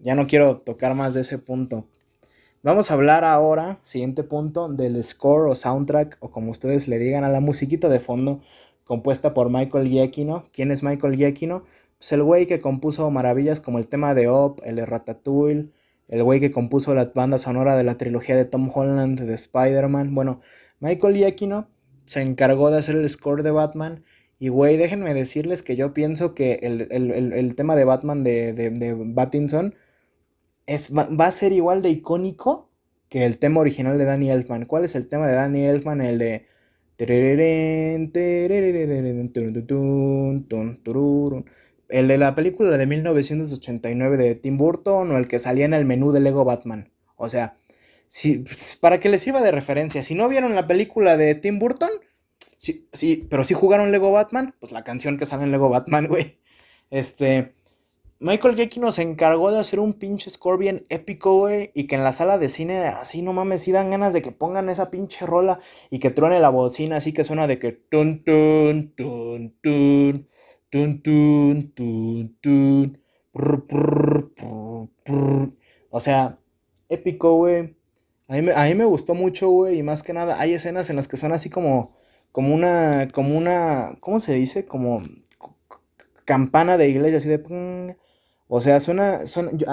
Ya 0.00 0.14
no 0.14 0.26
quiero 0.26 0.58
tocar 0.58 0.94
más 0.94 1.14
de 1.14 1.20
ese 1.20 1.38
punto. 1.38 1.86
Vamos 2.62 2.90
a 2.90 2.94
hablar 2.94 3.24
ahora, 3.24 3.78
siguiente 3.84 4.24
punto, 4.24 4.68
del 4.68 5.02
score 5.04 5.48
o 5.48 5.54
soundtrack, 5.54 6.16
o 6.18 6.32
como 6.32 6.50
ustedes 6.50 6.88
le 6.88 6.98
digan, 6.98 7.22
a 7.22 7.28
la 7.28 7.38
musiquita 7.38 7.88
de 7.88 8.00
fondo 8.00 8.40
compuesta 8.84 9.34
por 9.34 9.50
Michael 9.50 9.88
Giacchino. 9.88 10.42
¿Quién 10.52 10.72
es 10.72 10.82
Michael 10.82 11.16
Giacchino? 11.16 11.64
Pues 11.98 12.10
el 12.12 12.24
güey 12.24 12.46
que 12.46 12.60
compuso 12.60 13.08
maravillas 13.10 13.60
como 13.60 13.78
el 13.78 13.86
tema 13.86 14.14
de 14.14 14.28
Op, 14.28 14.60
el 14.64 14.76
de 14.76 14.84
Ratatouille, 14.84 15.70
el 16.08 16.22
güey 16.22 16.40
que 16.40 16.50
compuso 16.50 16.94
la 16.94 17.10
banda 17.14 17.38
sonora 17.38 17.76
de 17.76 17.84
la 17.84 17.96
trilogía 17.96 18.36
de 18.36 18.44
Tom 18.44 18.70
Holland 18.72 19.20
de 19.20 19.34
Spider-Man. 19.34 20.14
Bueno, 20.14 20.40
Michael 20.80 21.16
Giacchino 21.16 21.68
se 22.04 22.22
encargó 22.22 22.70
de 22.70 22.78
hacer 22.78 22.96
el 22.96 23.08
score 23.10 23.42
de 23.42 23.50
Batman. 23.50 24.04
Y 24.38 24.48
güey, 24.48 24.76
déjenme 24.76 25.14
decirles 25.14 25.62
que 25.62 25.76
yo 25.76 25.94
pienso 25.94 26.34
que 26.34 26.60
el, 26.62 27.54
tema 27.56 27.74
de 27.74 27.84
Batman 27.84 28.22
de, 28.22 28.52
de, 28.52 28.70
de 28.70 28.94
Battinson 28.94 29.74
es, 30.66 30.92
va, 30.92 31.26
a 31.26 31.30
ser 31.30 31.52
igual 31.52 31.82
de 31.82 31.90
icónico 31.90 32.70
que 33.08 33.24
el 33.24 33.38
tema 33.38 33.60
original 33.60 33.98
de 33.98 34.04
Danny 34.04 34.30
Elfman. 34.30 34.66
¿Cuál 34.66 34.84
es 34.84 34.94
el 34.94 35.08
tema 35.08 35.26
de 35.26 35.34
Danny 35.34 35.64
Elfman? 35.64 36.00
El 36.00 36.18
de... 36.18 36.46
El 41.88 42.08
de 42.08 42.18
la 42.18 42.34
película 42.34 42.76
de 42.76 42.86
1989 42.86 44.16
de 44.16 44.34
Tim 44.34 44.56
Burton 44.56 45.10
o 45.10 45.16
el 45.18 45.28
que 45.28 45.38
salía 45.38 45.64
en 45.64 45.74
el 45.74 45.84
menú 45.84 46.12
de 46.12 46.20
Lego 46.20 46.44
Batman. 46.44 46.90
O 47.16 47.28
sea, 47.28 47.56
si, 48.08 48.44
para 48.80 49.00
que 49.00 49.08
les 49.08 49.22
sirva 49.22 49.42
de 49.42 49.52
referencia, 49.52 50.02
si 50.02 50.14
no 50.14 50.28
vieron 50.28 50.54
la 50.54 50.66
película 50.66 51.16
de 51.16 51.34
Tim 51.34 51.58
Burton, 51.58 51.90
sí, 52.56 52.88
sí, 52.92 53.26
pero 53.28 53.44
si 53.44 53.54
jugaron 53.54 53.92
Lego 53.92 54.12
Batman, 54.12 54.54
pues 54.60 54.72
la 54.72 54.84
canción 54.84 55.18
que 55.18 55.26
sale 55.26 55.44
en 55.44 55.52
Lego 55.52 55.68
Batman, 55.68 56.06
güey. 56.08 56.38
Este, 56.90 57.54
Michael 58.18 58.54
Giacchino 58.54 58.92
se 58.92 59.02
encargó 59.02 59.50
de 59.50 59.58
hacer 59.58 59.78
un 59.78 59.92
pinche 59.92 60.30
score 60.30 60.58
bien 60.58 60.86
épico, 60.88 61.36
güey, 61.36 61.70
y 61.74 61.86
que 61.86 61.96
en 61.96 62.04
la 62.04 62.12
sala 62.12 62.38
de 62.38 62.48
cine, 62.48 62.78
así 62.86 63.22
no 63.22 63.32
mames, 63.32 63.62
sí 63.62 63.72
dan 63.72 63.90
ganas 63.90 64.12
de 64.12 64.22
que 64.22 64.32
pongan 64.32 64.68
esa 64.68 64.90
pinche 64.90 65.26
rola 65.26 65.58
y 65.90 65.98
que 65.98 66.10
truene 66.10 66.40
la 66.40 66.48
bocina, 66.50 66.96
así 66.96 67.12
que 67.12 67.24
suena 67.24 67.46
de 67.46 67.58
que 67.58 67.72
tun 67.72 68.24
tun 68.24 68.94
tun 68.96 69.54
tun 69.60 70.28
tun 70.70 71.02
tun 71.02 71.72
tun 71.74 72.36
tun 72.40 72.98
o 75.90 76.00
sea, 76.00 76.38
épico, 76.88 77.36
güey. 77.36 77.76
A 78.28 78.34
mí, 78.34 78.50
a 78.54 78.64
mí 78.64 78.74
me 78.74 78.84
gustó 78.84 79.14
mucho, 79.14 79.48
güey, 79.50 79.78
y 79.78 79.82
más 79.82 80.02
que 80.02 80.12
nada 80.12 80.40
hay 80.40 80.54
escenas 80.54 80.90
en 80.90 80.96
las 80.96 81.08
que 81.08 81.16
suena 81.16 81.36
así 81.36 81.50
como 81.50 81.96
como 82.32 82.54
una 82.54 83.08
como 83.12 83.36
una 83.36 83.96
¿cómo 84.00 84.20
se 84.20 84.34
dice? 84.34 84.66
Como 84.66 85.02
campana 86.24 86.76
de 86.76 86.88
iglesia 86.88 87.18
así 87.18 87.28
de 87.28 87.38
o 88.48 88.60
sea, 88.60 88.78
suena, 88.80 89.20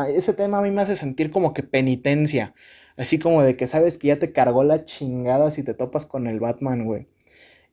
ese 0.10 0.34
tema 0.34 0.60
a 0.60 0.62
mí 0.62 0.72
me 0.72 0.82
hace 0.82 0.96
sentir 0.96 1.32
como 1.32 1.54
que 1.54 1.64
penitencia. 1.64 2.56
Así 2.98 3.20
como 3.20 3.44
de 3.44 3.56
que 3.56 3.68
sabes 3.68 3.98
que 3.98 4.08
ya 4.08 4.20
te 4.20 4.32
cargó 4.32 4.64
la 4.64 4.86
chingada 4.86 5.52
si 5.52 5.64
te 5.64 5.74
topas 5.74 6.06
con 6.06 6.28
el 6.28 6.40
Batman, 6.40 6.86
güey. 6.86 7.08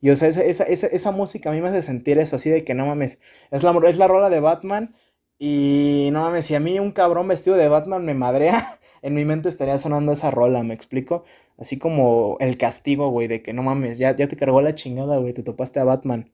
Y 0.01 0.11
o 0.11 0.17
sea, 0.17 0.29
esa, 0.29 0.43
esa, 0.43 0.87
esa, 0.87 1.13
música 1.13 1.51
a 1.51 1.53
mí 1.53 1.61
me 1.61 1.69
hace 1.69 1.83
sentir 1.83 2.19
eso, 2.19 2.37
así 2.37 2.51
de 2.51 2.65
que 2.65 2.75
no 2.75 2.87
mames, 2.87 3.19
es 3.51 3.63
la, 3.63 3.79
es 3.87 3.97
la 3.99 4.09
rola 4.09 4.31
de 4.31 4.41
Batman 4.41 4.95
y 5.39 6.11
no 6.13 6.23
mames, 6.23 6.47
si 6.47 6.55
a 6.55 6.61
mí 6.61 6.79
un 6.79 6.93
cabrón 6.93 7.29
vestido 7.29 7.57
de 7.57 7.69
Batman 7.69 8.05
me 8.05 8.15
madrea, 8.15 8.79
en 9.03 9.15
mi 9.15 9.25
mente 9.25 9.49
estaría 9.49 9.79
sonando 9.79 10.13
esa 10.13 10.31
rola, 10.31 10.63
¿me 10.63 10.75
explico? 10.75 11.25
Así 11.59 11.79
como 11.79 12.37
el 12.41 12.59
castigo, 12.59 13.09
güey, 13.11 13.29
de 13.29 13.43
que 13.43 13.53
no 13.53 13.63
mames, 13.63 13.99
ya, 13.99 14.15
ya 14.17 14.29
te 14.29 14.37
cargó 14.37 14.63
la 14.63 14.75
chingada, 14.75 15.19
güey, 15.19 15.33
te 15.33 15.43
topaste 15.43 15.81
a 15.81 15.85
Batman. 15.85 16.33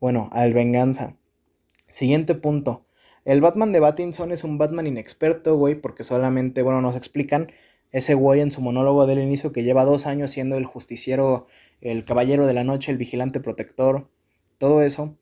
Bueno, 0.00 0.28
al 0.32 0.52
venganza. 0.52 1.14
Siguiente 1.88 2.34
punto. 2.34 2.84
El 3.24 3.40
Batman 3.40 3.72
de 3.72 3.80
Battinson 3.80 4.32
es 4.32 4.44
un 4.44 4.58
Batman 4.58 4.86
inexperto, 4.86 5.56
güey, 5.56 5.76
porque 5.76 6.04
solamente, 6.04 6.62
bueno, 6.62 6.80
nos 6.82 6.96
explican 6.96 7.52
ese 7.92 8.14
güey 8.14 8.40
en 8.40 8.50
su 8.50 8.60
monólogo 8.60 9.06
del 9.06 9.20
inicio 9.20 9.52
que 9.52 9.62
lleva 9.62 9.84
dos 9.84 10.06
años 10.06 10.30
siendo 10.30 10.56
el 10.56 10.66
justiciero, 10.66 11.46
el 11.80 12.04
caballero 12.04 12.46
de 12.46 12.54
la 12.54 12.64
noche, 12.64 12.90
el 12.90 12.98
vigilante 12.98 13.38
protector, 13.38 14.10
todo 14.58 14.82
eso. 14.82 15.16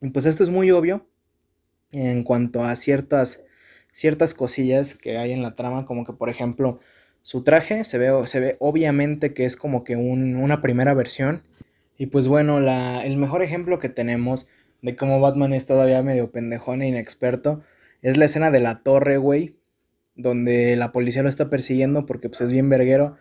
Y 0.00 0.10
pues 0.10 0.26
esto 0.26 0.42
es 0.42 0.48
muy 0.48 0.70
obvio 0.70 1.06
en 1.92 2.22
cuanto 2.24 2.64
a 2.64 2.74
ciertas, 2.74 3.42
ciertas 3.92 4.34
cosillas 4.34 4.94
que 4.94 5.18
hay 5.18 5.32
en 5.32 5.42
la 5.42 5.52
trama, 5.52 5.84
como 5.84 6.04
que 6.06 6.14
por 6.14 6.30
ejemplo 6.30 6.80
su 7.22 7.42
traje 7.42 7.84
se 7.84 7.98
ve, 7.98 8.56
obviamente 8.60 9.34
que 9.34 9.44
es 9.44 9.56
como 9.56 9.84
que 9.84 9.96
una 9.96 10.62
primera 10.62 10.94
versión. 10.94 11.42
Y 11.98 12.06
pues 12.06 12.28
bueno, 12.28 12.58
el 12.58 13.16
mejor 13.18 13.42
ejemplo 13.42 13.78
que 13.78 13.90
tenemos 13.90 14.48
de 14.80 14.96
cómo 14.96 15.20
Batman 15.20 15.52
es 15.52 15.66
todavía 15.66 16.02
medio 16.02 16.30
pendejón 16.30 16.80
e 16.80 16.88
inexperto, 16.88 17.60
es 18.00 18.16
la 18.16 18.24
escena 18.24 18.50
de 18.50 18.60
la 18.60 18.82
torre, 18.82 19.18
güey, 19.18 19.56
donde 20.14 20.76
la 20.76 20.92
policía 20.92 21.22
lo 21.22 21.28
está 21.28 21.50
persiguiendo 21.50 22.06
porque 22.06 22.28
pues 22.28 22.40
es 22.40 22.50
bien 22.50 22.68
verguero. 22.68 23.16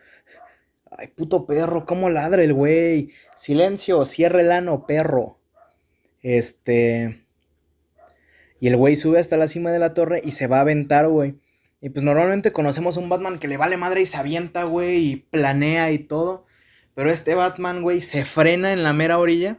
Ay, 0.92 1.08
puto 1.08 1.46
perro, 1.46 1.86
cómo 1.86 2.10
ladra 2.10 2.44
el 2.44 2.54
güey. 2.54 3.12
Silencio, 3.36 4.06
cierre 4.06 4.42
el 4.42 4.52
ano, 4.52 4.86
perro. 4.86 5.40
Este... 6.22 7.26
Y 8.60 8.68
el 8.68 8.76
güey 8.76 8.96
sube 8.96 9.20
hasta 9.20 9.38
la 9.38 9.48
cima 9.48 9.72
de 9.72 9.80
la 9.80 9.94
torre 9.94 10.22
y 10.24 10.32
se 10.32 10.48
va 10.48 10.58
a 10.58 10.62
aventar, 10.62 11.08
güey. 11.08 11.40
Y 11.82 11.90
pues 11.90 12.04
normalmente 12.04 12.52
conocemos 12.52 12.98
un 12.98 13.08
Batman 13.08 13.40
que 13.40 13.48
le 13.48 13.56
vale 13.56 13.78
madre 13.78 14.02
y 14.02 14.06
se 14.06 14.18
avienta, 14.18 14.64
güey, 14.64 14.98
y 14.98 15.16
planea 15.16 15.92
y 15.92 16.00
todo. 16.00 16.46
Pero 16.94 17.10
este 17.10 17.36
Batman, 17.36 17.82
güey, 17.82 18.02
se 18.02 18.26
frena 18.26 18.74
en 18.74 18.84
la 18.84 18.92
mera 18.92 19.18
orilla 19.18 19.58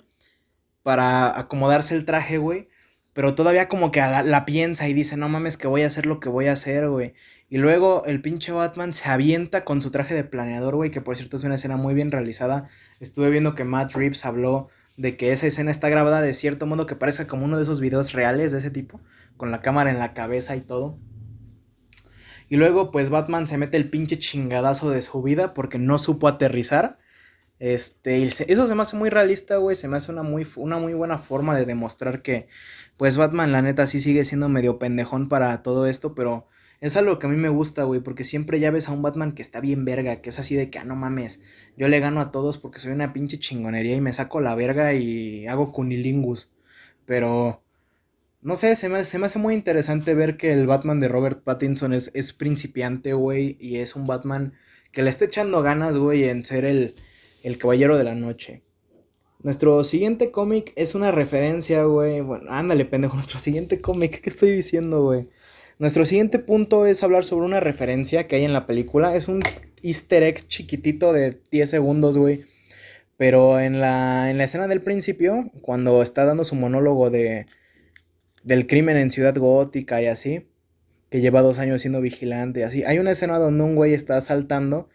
para 0.83 1.39
acomodarse 1.39 1.95
el 1.95 2.05
traje, 2.05 2.37
güey. 2.37 2.69
Pero 3.13 3.35
todavía 3.35 3.69
como 3.69 3.91
que 3.91 4.01
la, 4.01 4.45
piensa 4.45 4.89
y 4.89 4.95
dice, 4.95 5.17
no 5.17 5.29
mames 5.29 5.57
que 5.57 5.67
voy 5.67 5.83
a 5.83 5.89
hacer 5.89 6.07
lo 6.07 6.21
que 6.21 6.29
voy 6.29 6.47
a 6.47 6.53
hacer, 6.53 6.89
güey. 6.89 7.13
Y 7.49 7.59
luego 7.59 8.05
el 8.07 8.23
pinche 8.23 8.53
Batman 8.53 8.95
se 8.95 9.09
avienta 9.09 9.65
con 9.65 9.83
su 9.83 9.91
traje 9.91 10.15
de 10.15 10.23
planeador, 10.23 10.77
güey, 10.77 10.93
que 10.93 11.01
por 11.01 11.17
cierto 11.17 11.37
es 11.37 11.45
una 11.45 11.57
escena 11.57 11.77
muy 11.77 11.95
bien 11.95 12.13
realizada. 12.13 12.69
Estuve 13.01 13.31
viendo 13.31 13.55
que 13.55 13.65
Matt 13.65 13.95
Reeves 13.95 14.25
habló 14.25 14.69
de 14.97 15.17
que 15.17 15.33
esa 15.33 15.47
escena 15.47 15.73
está 15.73 15.89
grabada 15.89 16.21
de 16.21 16.35
cierto 16.35 16.67
modo 16.67 16.87
que 16.87 16.95
parece 16.95 17.27
como 17.27 17.45
uno 17.45 17.57
de 17.57 17.65
esos 17.65 17.81
videos 17.81 18.13
reales 18.13 18.53
de 18.53 18.59
ese 18.59 18.71
tipo, 18.71 19.01
con 19.37 19.51
la 19.51 19.61
cámara 19.61 19.91
en 19.91 19.99
la 19.99 20.15
cabeza 20.15 20.55
y 20.55 20.61
todo. 20.61 20.97
Y 22.49 22.57
luego 22.57 22.93
pues 22.93 23.11
Batman 23.11 23.49
se 23.49 23.59
mete 23.59 23.77
el 23.77 23.91
pinche 23.91 24.19
chingadazo 24.19 24.91
de 24.91 25.03
su 25.03 25.21
vida 25.23 25.53
porque 25.53 25.79
no 25.79 25.99
supo 25.99 26.29
aterrizar 26.29 26.99
este, 27.61 28.23
eso 28.25 28.67
se 28.67 28.75
me 28.75 28.83
hace 28.83 28.97
muy 28.97 29.11
realista, 29.11 29.59
güey. 29.59 29.77
Se 29.77 29.87
me 29.87 29.99
hace 29.99 30.11
una 30.11 30.23
muy, 30.23 30.47
una 30.57 30.79
muy 30.79 30.95
buena 30.95 31.19
forma 31.19 31.55
de 31.55 31.67
demostrar 31.67 32.23
que, 32.23 32.49
pues, 33.01 33.17
Batman, 33.17 33.51
la 33.51 33.63
neta, 33.63 33.87
sí 33.87 33.99
sigue 33.99 34.25
siendo 34.25 34.51
medio 34.51 34.79
pendejón 34.79 35.31
para 35.31 35.63
todo 35.63 35.87
esto, 35.87 36.15
pero 36.15 36.47
es 36.81 36.97
algo 36.97 37.19
que 37.19 37.27
a 37.27 37.31
mí 37.31 37.37
me 37.37 37.49
gusta, 37.49 37.85
güey, 37.85 38.01
porque 38.01 38.25
siempre 38.25 38.61
ya 38.61 38.71
ves 38.71 38.89
a 38.89 38.93
un 38.93 39.01
Batman 39.01 39.33
que 39.33 39.41
está 39.41 39.61
bien 39.61 39.87
verga, 39.87 40.21
que 40.21 40.29
es 40.29 40.39
así 40.39 40.55
de 40.55 40.69
que, 40.69 40.79
ah, 40.79 40.85
no 40.85 40.97
mames, 40.97 41.41
yo 41.79 41.89
le 41.89 41.99
gano 42.01 42.21
a 42.21 42.31
todos 42.31 42.59
porque 42.59 42.79
soy 42.79 42.93
una 42.93 43.15
pinche 43.15 43.39
chingonería 43.39 43.97
y 43.97 44.03
me 44.03 44.13
saco 44.13 44.43
la 44.43 44.55
verga 44.55 44.93
y 44.93 45.47
hago 45.47 45.73
cunilingus. 45.73 46.53
Pero, 47.07 47.65
no 48.43 48.57
sé, 48.57 48.77
se 48.77 48.91
me, 48.91 49.03
se 49.05 49.19
me 49.19 49.27
hace 49.27 49.39
muy 49.39 49.55
interesante 49.55 50.15
ver 50.15 50.37
que 50.37 50.53
el 50.53 50.67
Batman 50.67 51.01
de 51.01 51.09
Robert 51.09 51.43
Pattinson 51.43 51.95
es, 51.95 52.11
es 52.15 52.35
principiante, 52.35 53.15
güey, 53.15 53.57
y 53.61 53.79
es 53.79 53.97
un 53.97 54.07
Batman 54.07 54.53
que 54.93 55.03
le 55.03 55.11
está 55.11 55.25
echando 55.25 55.63
ganas, 55.63 55.97
güey, 55.97 56.25
en 56.29 56.45
ser 56.45 56.65
el 56.67 56.95
el 57.43 57.59
Caballero 57.59 57.97
de 57.97 58.05
la 58.05 58.15
Noche. 58.15 58.63
Nuestro 59.43 59.85
siguiente 59.85 60.31
cómic 60.31 60.73
es 60.77 60.95
una 60.95 61.13
referencia, 61.13 61.85
güey. 61.85 62.21
Bueno, 62.21 62.51
ándale, 62.51 62.85
pendejo. 62.85 63.15
Nuestro 63.15 63.39
siguiente 63.39 63.81
cómic, 63.81 64.21
¿qué 64.21 64.29
estoy 64.29 64.51
diciendo, 64.51 65.03
güey? 65.03 65.29
Nuestro 65.79 66.05
siguiente 66.05 66.39
punto 66.39 66.85
es 66.85 67.03
hablar 67.03 67.25
sobre 67.25 67.47
una 67.47 67.59
referencia 67.59 68.27
que 68.27 68.37
hay 68.37 68.45
en 68.45 68.53
la 68.53 68.67
película. 68.67 69.17
Es 69.17 69.29
un 69.29 69.41
easter 69.83 70.23
egg 70.25 70.47
chiquitito 70.47 71.15
de 71.15 71.41
10 71.51 71.71
segundos, 71.71 72.19
güey. 72.19 72.45
Pero 73.17 73.59
en 73.61 73.81
la, 73.81 74.31
en 74.31 74.37
la 74.37 74.45
escena 74.45 74.69
del 74.69 74.83
principio, 74.83 75.51
cuando 75.63 76.03
está 76.03 76.27
dando 76.27 76.45
su 76.45 76.55
monólogo 76.55 77.09
de, 77.09 77.47
del 78.43 78.67
crimen 78.67 78.99
en 78.99 79.11
Ciudad 79.11 79.35
Gótica 79.35 80.03
y 80.03 80.07
así, 80.07 80.49
que 81.09 81.23
lleva 81.23 81.41
dos 81.41 81.59
años 81.59 81.81
siendo 81.81 82.03
vigilante 82.03 82.61
y 82.61 82.63
así, 82.63 82.85
hay 82.85 82.99
una 82.99 83.13
escena 83.13 83.39
donde 83.39 83.65
un 83.65 83.75
güey 83.75 83.95
está 83.95 84.17
asaltando 84.19 84.89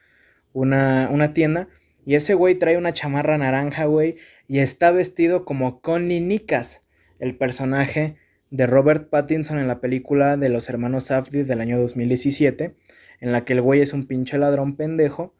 una, 0.53 1.09
una 1.11 1.33
tienda 1.33 1.67
y 2.05 2.15
ese 2.15 2.33
güey 2.33 2.55
trae 2.55 2.77
una 2.77 2.93
chamarra 2.93 3.37
naranja, 3.37 3.85
güey, 3.85 4.17
y 4.47 4.59
está 4.59 4.91
vestido 4.91 5.43
como 5.45 5.81
Connie 5.81 6.21
Nicas, 6.21 6.81
el 7.19 7.35
personaje 7.35 8.15
de 8.51 8.67
Robert 8.67 9.09
Pattinson 9.09 9.59
en 9.59 9.67
la 9.67 9.81
película 9.81 10.37
de 10.37 10.49
los 10.49 10.69
hermanos 10.69 11.05
Safdie 11.05 11.43
del 11.43 11.61
año 11.61 11.79
2017, 11.79 12.75
en 13.19 13.31
la 13.31 13.43
que 13.43 13.53
el 13.53 13.61
güey 13.61 13.81
es 13.81 13.93
un 13.93 14.05
pinche 14.05 14.37
ladrón 14.37 14.75
pendejo 14.75 15.33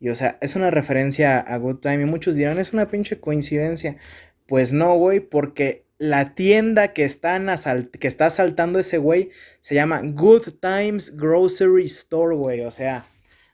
y 0.00 0.08
o 0.08 0.14
sea, 0.14 0.38
es 0.40 0.56
una 0.56 0.70
referencia 0.70 1.38
a 1.38 1.56
Good 1.58 1.80
Time 1.80 2.02
y 2.02 2.06
muchos 2.06 2.34
dirán, 2.34 2.58
es 2.58 2.72
una 2.72 2.88
pinche 2.88 3.20
coincidencia. 3.20 3.98
Pues 4.46 4.72
no, 4.72 4.96
güey, 4.96 5.20
porque 5.20 5.84
la 5.98 6.34
tienda 6.34 6.94
que, 6.94 7.06
que 7.06 8.08
está 8.08 8.26
asaltando 8.26 8.78
ese 8.78 8.96
güey 8.96 9.30
se 9.60 9.74
llama 9.74 10.00
Good 10.02 10.54
Times 10.60 11.16
Grocery 11.16 11.84
Store, 11.84 12.34
güey. 12.34 12.62
O 12.62 12.70
sea, 12.70 13.04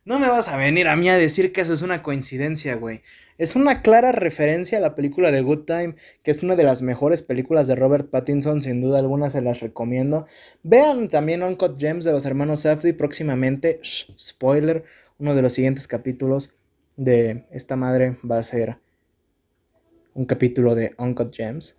no 0.07 0.21
me 0.21 0.29
vas 0.29 0.49
a 0.49 0.57
venir 0.57 0.87
a 0.87 0.95
mí 0.95 1.09
a 1.09 1.19
decir 1.19 1.53
que 1.53 1.61
eso 1.61 1.75
es 1.75 1.83
una 1.83 2.01
coincidencia, 2.03 2.77
güey. 2.77 3.03
Es 3.38 3.57
una 3.57 3.83
clara 3.83 4.12
referencia 4.12 4.79
a 4.79 4.81
la 4.81 4.95
película 4.95 5.33
de 5.33 5.42
Good 5.42 5.64
Time, 5.64 5.97
que 6.23 6.31
es 6.31 6.45
una 6.45 6.55
de 6.55 6.62
las 6.62 6.81
mejores 6.81 7.23
películas 7.23 7.66
de 7.66 7.75
Robert 7.75 8.09
Pattinson, 8.09 8.62
sin 8.62 8.81
duda 8.81 9.01
alguna 9.01 9.31
se 9.31 9.42
las 9.42 9.59
recomiendo. 9.59 10.27
Vean 10.62 11.09
también 11.09 11.42
Uncut 11.42 11.79
Gems 11.79 12.05
de 12.05 12.12
los 12.12 12.25
hermanos 12.25 12.61
Safdie 12.61 12.95
próximamente, 12.95 13.81
spoiler, 13.83 14.85
uno 15.19 15.35
de 15.35 15.42
los 15.42 15.53
siguientes 15.53 15.88
capítulos 15.88 16.55
de 16.97 17.45
esta 17.51 17.75
madre 17.75 18.16
va 18.29 18.38
a 18.38 18.45
ser 18.45 18.79
un 20.14 20.25
capítulo 20.25 20.77
de 20.77 20.95
Uncut 20.99 21.35
Gems. 21.35 21.77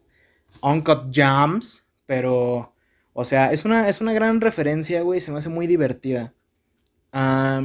Uncut 0.61 1.13
Gems, 1.13 1.85
pero, 2.05 2.73
o 3.13 3.23
sea, 3.23 3.53
es 3.53 3.63
una, 3.63 3.87
es 3.87 4.01
una 4.01 4.11
gran 4.11 4.41
referencia, 4.41 5.01
güey, 5.01 5.21
se 5.21 5.31
me 5.31 5.37
hace 5.37 5.49
muy 5.49 5.65
divertida. 5.65 6.33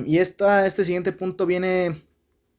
Y 0.07 0.19
esta, 0.19 0.67
este 0.67 0.85
siguiente 0.85 1.13
punto 1.13 1.47
viene, 1.47 2.03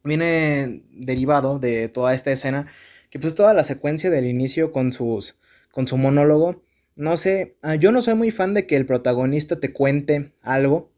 viene 0.03 0.83
derivado 0.91 1.59
de 1.59 1.89
toda 1.89 2.13
esta 2.13 2.31
escena, 2.31 2.67
que 3.09 3.19
pues 3.19 3.35
toda 3.35 3.53
la 3.53 3.63
secuencia 3.63 4.09
del 4.09 4.25
inicio 4.25 4.71
con, 4.71 4.91
sus, 4.91 5.39
con 5.71 5.87
su 5.87 5.97
monólogo. 5.97 6.63
No 6.95 7.17
sé, 7.17 7.57
ah, 7.63 7.75
yo 7.75 7.91
no 7.91 8.01
soy 8.01 8.15
muy 8.15 8.31
fan 8.31 8.53
de 8.53 8.67
que 8.67 8.75
el 8.75 8.85
protagonista 8.85 9.59
te 9.59 9.73
cuente 9.73 10.33
algo 10.41 10.93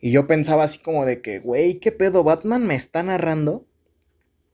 y 0.00 0.12
yo 0.12 0.26
pensaba 0.26 0.64
así 0.64 0.78
como 0.78 1.04
de 1.04 1.20
que, 1.20 1.40
güey, 1.40 1.78
¿qué 1.78 1.92
pedo? 1.92 2.24
Batman 2.24 2.66
me 2.66 2.74
está 2.74 3.02
narrando. 3.02 3.66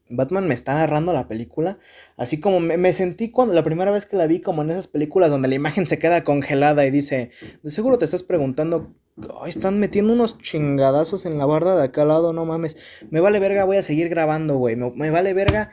Batman 0.08 0.46
me 0.46 0.54
está 0.54 0.74
narrando 0.74 1.12
la 1.12 1.28
película. 1.28 1.78
Así 2.16 2.40
como 2.40 2.60
me, 2.60 2.92
sentí 2.92 3.30
cuando 3.30 3.54
la 3.54 3.62
primera 3.62 3.90
vez 3.90 4.06
que 4.06 4.16
la 4.16 4.26
vi, 4.26 4.40
como 4.40 4.62
en 4.62 4.70
esas 4.70 4.86
películas 4.86 5.30
donde 5.30 5.48
la 5.48 5.54
imagen 5.54 5.86
se 5.86 5.98
queda 5.98 6.24
congelada 6.24 6.86
y 6.86 6.90
dice, 6.90 7.30
de 7.62 7.70
seguro 7.70 7.98
te 7.98 8.04
estás 8.04 8.22
preguntando, 8.22 8.94
Ay, 9.40 9.48
están 9.48 9.78
metiendo 9.78 10.12
unos 10.12 10.38
chingadazos 10.38 11.24
en 11.24 11.38
la 11.38 11.46
barda 11.46 11.74
de 11.74 11.84
acá 11.84 12.02
al 12.02 12.08
lado, 12.08 12.34
no 12.34 12.44
mames. 12.44 12.76
Me 13.10 13.20
vale 13.20 13.40
verga, 13.40 13.64
voy 13.64 13.78
a 13.78 13.82
seguir 13.82 14.10
grabando, 14.10 14.56
güey. 14.56 14.76
Me, 14.76 14.90
me, 14.90 15.10
vale 15.10 15.32
verga 15.32 15.72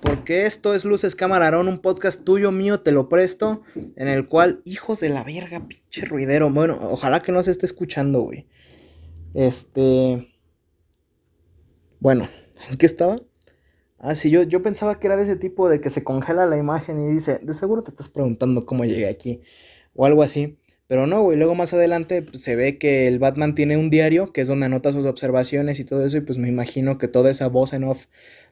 porque 0.00 0.46
esto 0.46 0.72
es 0.72 0.86
Luces 0.86 1.14
Camarón, 1.14 1.68
un 1.68 1.80
podcast 1.80 2.24
tuyo, 2.24 2.50
mío, 2.50 2.80
te 2.80 2.92
lo 2.92 3.10
presto. 3.10 3.62
En 3.96 4.08
el 4.08 4.26
cual, 4.26 4.62
hijos 4.64 5.00
de 5.00 5.10
la 5.10 5.22
verga, 5.22 5.66
pinche 5.68 6.06
ruidero. 6.06 6.50
Bueno, 6.50 6.78
ojalá 6.90 7.20
que 7.20 7.30
no 7.30 7.42
se 7.42 7.50
esté 7.50 7.66
escuchando, 7.66 8.22
güey. 8.22 8.46
Este. 9.34 10.32
Bueno, 12.00 12.26
¿en 12.70 12.76
qué 12.78 12.86
estaba? 12.86 13.16
Ah, 13.98 14.14
sí, 14.14 14.30
yo, 14.30 14.42
yo 14.44 14.62
pensaba 14.62 15.00
que 15.00 15.08
era 15.08 15.16
de 15.16 15.24
ese 15.24 15.36
tipo 15.36 15.68
de 15.68 15.80
que 15.80 15.90
se 15.90 16.04
congela 16.04 16.46
la 16.46 16.56
imagen 16.56 17.02
y 17.04 17.12
dice, 17.12 17.40
de 17.42 17.52
seguro 17.54 17.82
te 17.82 17.90
estás 17.90 18.08
preguntando 18.08 18.64
cómo 18.64 18.84
llegué 18.84 19.08
aquí. 19.08 19.42
O 19.94 20.06
algo 20.06 20.22
así. 20.22 20.58
Pero 20.86 21.06
no, 21.06 21.22
güey. 21.22 21.36
Luego 21.36 21.54
más 21.54 21.72
adelante 21.74 22.22
pues, 22.22 22.42
se 22.42 22.56
ve 22.56 22.78
que 22.78 23.08
el 23.08 23.18
Batman 23.18 23.54
tiene 23.54 23.76
un 23.76 23.90
diario, 23.90 24.32
que 24.32 24.40
es 24.42 24.48
donde 24.48 24.66
anota 24.66 24.92
sus 24.92 25.04
observaciones 25.04 25.80
y 25.80 25.84
todo 25.84 26.04
eso. 26.04 26.16
Y 26.16 26.20
pues 26.22 26.38
me 26.38 26.48
imagino 26.48 26.98
que 26.98 27.08
toda 27.08 27.30
esa 27.30 27.48
voz 27.48 27.72
en 27.72 27.84
off 27.84 28.06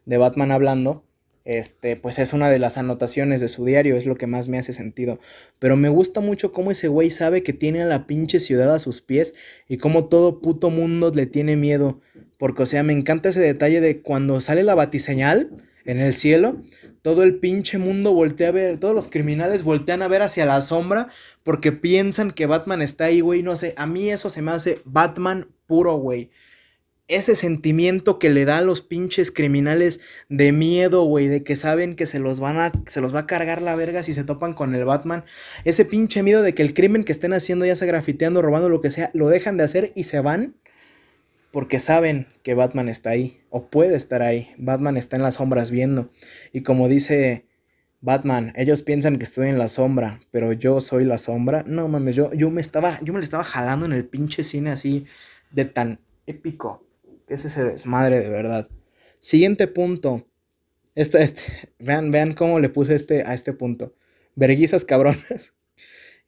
de 0.05 0.19
Batman 0.19 0.53
hablando 0.53 1.06
este, 1.47 1.95
pues 1.95 2.19
es 2.19 2.33
una 2.33 2.51
de 2.51 2.59
las 2.59 2.77
anotaciones 2.77 3.41
de 3.41 3.49
su 3.49 3.65
diario, 3.65 3.97
es 3.97 4.05
lo 4.05 4.17
que 4.17 4.27
más 4.27 4.49
me 4.49 4.59
hace 4.59 4.73
sentido. 4.73 5.21
Pero 5.61 5.77
me 5.77 5.89
gusta 5.89 6.21
mucho 6.21 6.53
cómo 6.53 6.73
ese 6.73 6.89
güey 6.89 7.11
sabe 7.11 7.45
que 7.45 7.53
tiene 7.53 7.83
a 7.83 7.87
la 7.87 8.09
pinche 8.09 8.41
ciudad 8.41 8.75
a 8.75 8.81
sus 8.81 9.01
pies 9.01 9.35
y 9.69 9.77
cómo 9.77 10.07
todo 10.07 10.41
puto 10.41 10.71
mundo 10.71 11.13
le 11.15 11.27
tiene 11.27 11.55
miedo. 11.57 12.01
Porque, 12.37 12.65
o 12.65 12.67
sea, 12.67 12.83
me 12.83 12.93
encanta 12.93 13.29
ese 13.29 13.41
detalle 13.41 13.81
de 13.81 14.03
cuando 14.03 14.41
sale 14.41 14.65
la 14.65 14.75
batiseñal 14.75 15.51
en 15.85 16.01
el 16.01 16.15
cielo, 16.15 16.65
todo 17.01 17.23
el 17.23 17.37
pinche 17.37 17.79
mundo 17.79 18.13
voltea 18.13 18.49
a 18.49 18.53
ver, 18.53 18.81
todos 18.81 18.93
los 18.93 19.07
criminales 19.07 19.63
voltean 19.63 20.03
a 20.03 20.09
ver 20.09 20.23
hacia 20.23 20.47
la 20.47 20.61
sombra 20.61 21.07
porque 21.45 21.71
piensan 21.71 22.33
que 22.33 22.47
Batman 22.47 22.83
está 22.83 23.05
ahí, 23.05 23.21
güey. 23.21 23.45
No 23.45 23.55
sé, 23.55 23.73
a 23.77 23.87
mí 23.87 24.11
eso 24.11 24.31
se 24.31 24.43
me 24.43 24.51
hace 24.51 24.81
Batman 24.85 25.47
puro, 25.69 25.95
güey 25.95 26.29
ese 27.09 27.37
sentimiento 27.37 28.19
que 28.19 28.31
le 28.31 28.45
da 28.45 28.59
a 28.59 28.62
los 28.62 28.83
pinches 28.83 29.31
criminales 29.31 30.01
de 30.29 30.51
miedo, 30.53 31.05
güey, 31.05 31.29
de 31.29 31.42
que 31.42 31.55
saben 31.55 31.95
que 31.95 32.07
se 32.07 32.19
los 32.19 32.40
van 32.40 32.59
a, 32.59 32.73
se 32.87 33.01
los 33.01 33.14
va 33.14 33.21
a 33.21 33.27
cargar 33.27 33.62
la 33.62 33.77
verga 33.77 34.03
si 34.03 34.12
se 34.12 34.25
topan 34.25 34.55
con 34.55 34.75
el 34.75 34.85
Batman. 34.85 35.25
Ese 35.64 35.85
pinche 35.85 36.23
miedo 36.23 36.42
de 36.42 36.53
que 36.53 36.62
el 36.62 36.75
crimen 36.75 37.05
que 37.05 37.12
estén 37.12 37.33
haciendo, 37.33 37.64
ya 37.64 37.77
sea 37.77 37.87
grafiteando, 37.87 38.42
robando, 38.42 38.69
lo 38.69 38.81
que 38.81 38.90
sea, 38.90 39.11
lo 39.14 39.29
dejan 39.29 39.57
de 39.57 39.64
hacer 39.64 39.92
y 39.95 40.05
se 40.05 40.21
van 40.21 40.57
porque 41.53 41.79
saben 41.79 42.27
que 42.42 42.55
Batman 42.55 42.88
está 42.88 43.11
ahí, 43.11 43.40
o 43.51 43.71
puede 43.71 43.97
estar 43.97 44.21
ahí. 44.21 44.51
Batman 44.59 44.97
está 44.97 45.16
en 45.16 45.23
las 45.23 45.37
sombras 45.37 45.71
viendo. 45.71 46.11
Y 46.53 46.62
como 46.62 46.88
dice 46.88 47.47
Batman, 48.03 48.53
ellos 48.57 48.83
piensan 48.83 49.16
que 49.16 49.25
estoy 49.25 49.49
en 49.49 49.59
la 49.59 49.69
sombra, 49.69 50.21
pero 50.31 50.53
yo 50.53 50.81
soy 50.83 51.05
la 51.05 51.19
sombra. 51.19 51.64
No 51.66 51.88
mames, 51.88 52.14
yo, 52.14 52.33
yo 52.35 52.51
me 52.51 52.61
estaba, 52.61 52.99
yo 53.01 53.12
me 53.14 53.21
le 53.21 53.25
estaba 53.25 53.45
jalando 53.45 53.87
en 53.87 53.92
el 53.92 54.07
pinche 54.07 54.45
cine 54.45 54.71
así 54.71 55.07
de 55.51 55.64
tan 55.64 56.01
épico 56.27 56.86
ese 57.29 57.49
es 57.49 57.57
desmadre 57.57 58.21
de 58.21 58.31
verdad. 58.31 58.69
Siguiente 59.19 59.67
punto. 59.67 60.27
Este, 60.95 61.23
este, 61.23 61.43
vean, 61.79 62.11
vean 62.11 62.33
cómo 62.33 62.59
le 62.61 62.69
puse 62.69 62.95
este 62.95 63.23
a 63.23 63.35
este 63.35 63.53
punto. 63.53 63.95
Verguizas 64.35 64.85
cabronas. 64.85 65.53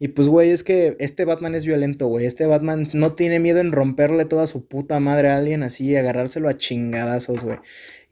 Y 0.01 0.09
pues, 0.09 0.29
güey, 0.29 0.51
es 0.51 0.63
que 0.63 0.97
este 1.01 1.25
Batman 1.25 1.57
es 1.57 1.65
violento, 1.65 2.07
güey. 2.07 2.25
Este 2.25 2.47
Batman 2.47 2.89
no 2.93 3.15
tiene 3.15 3.41
miedo 3.41 3.59
en 3.59 3.73
romperle 3.73 4.27
toda 4.27 4.47
su 4.47 4.69
puta 4.69 5.01
madre 5.01 5.29
a 5.29 5.37
alguien 5.39 5.65
así 5.65 5.87
y 5.87 5.97
agarrárselo 5.97 6.49
a 6.49 6.57
chingadazos, 6.57 7.43
güey. 7.43 7.59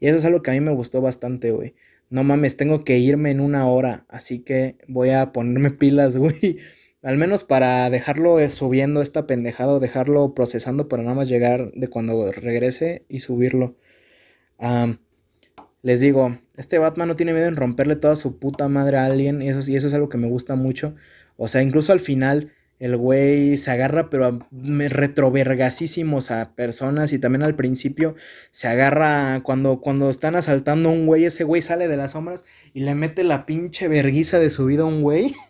Y 0.01 0.07
eso 0.07 0.17
es 0.17 0.25
algo 0.25 0.41
que 0.41 0.51
a 0.51 0.53
mí 0.53 0.59
me 0.59 0.73
gustó 0.73 0.99
bastante, 0.99 1.51
güey. 1.51 1.75
No 2.09 2.25
mames, 2.25 2.57
tengo 2.57 2.83
que 2.83 2.97
irme 2.97 3.31
en 3.31 3.39
una 3.39 3.67
hora. 3.69 4.05
Así 4.09 4.39
que 4.39 4.75
voy 4.89 5.11
a 5.11 5.31
ponerme 5.31 5.71
pilas, 5.79 6.17
güey. 6.17 6.57
Al 7.03 7.17
menos 7.17 7.43
para 7.43 7.89
dejarlo 7.89 8.39
eh, 8.39 8.49
subiendo 8.49 9.01
esta 9.01 9.27
pendejada 9.27 9.79
dejarlo 9.79 10.33
procesando 10.33 10.87
para 10.87 11.03
nada 11.03 11.15
más 11.15 11.29
llegar 11.29 11.71
de 11.73 11.87
cuando 11.87 12.31
regrese 12.31 13.03
y 13.07 13.19
subirlo. 13.19 13.75
les 15.83 15.99
digo, 16.01 16.37
este 16.57 16.79
Batman 16.79 17.07
no 17.07 17.15
tiene 17.15 17.33
miedo 17.33 17.47
en 17.47 17.55
romperle 17.55 17.95
toda 17.95 18.15
su 18.15 18.39
puta 18.39 18.67
madre 18.67 18.97
a 18.97 19.05
alguien 19.05 19.41
y 19.41 19.49
eso, 19.49 19.69
y 19.71 19.75
eso 19.75 19.87
es 19.87 19.93
algo 19.93 20.09
que 20.09 20.17
me 20.17 20.27
gusta 20.27 20.55
mucho. 20.55 20.95
O 21.37 21.47
sea, 21.47 21.61
incluso 21.61 21.93
al 21.93 21.99
final 21.99 22.51
el 22.79 22.95
güey 22.95 23.57
se 23.57 23.71
agarra, 23.71 24.09
pero 24.09 24.25
a 24.25 24.39
retrovergasísimos 24.51 26.29
a 26.29 26.53
personas 26.55 27.11
y 27.13 27.19
también 27.19 27.43
al 27.43 27.55
principio 27.55 28.15
se 28.51 28.67
agarra 28.67 29.41
cuando, 29.43 29.81
cuando 29.81 30.09
están 30.09 30.35
asaltando 30.35 30.89
a 30.89 30.91
un 30.93 31.07
güey, 31.07 31.25
ese 31.25 31.43
güey 31.43 31.61
sale 31.61 31.87
de 31.87 31.97
las 31.97 32.11
sombras 32.11 32.45
y 32.73 32.81
le 32.81 32.93
mete 32.95 33.23
la 33.23 33.45
pinche 33.45 33.87
verguiza 33.87 34.39
de 34.39 34.49
su 34.49 34.65
vida 34.65 34.83
a 34.83 34.85
un 34.85 35.01
güey. 35.03 35.35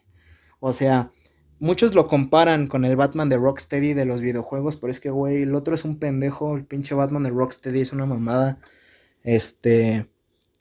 O 0.59 0.73
sea, 0.73 1.11
Muchos 1.59 1.95
lo 1.95 2.07
comparan 2.07 2.67
con 2.67 2.85
el 2.85 2.95
Batman 2.95 3.29
de 3.29 3.37
Rocksteady 3.37 3.93
de 3.93 4.05
los 4.05 4.21
videojuegos, 4.21 4.77
pero 4.77 4.91
es 4.91 4.99
que, 4.99 5.09
güey, 5.09 5.41
el 5.41 5.55
otro 5.55 5.73
es 5.73 5.85
un 5.85 5.97
pendejo, 5.97 6.55
el 6.55 6.65
pinche 6.65 6.93
Batman 6.93 7.23
de 7.23 7.31
Rocksteady 7.31 7.81
es 7.81 7.93
una 7.93 8.05
mamada. 8.05 8.59
Este, 9.23 10.07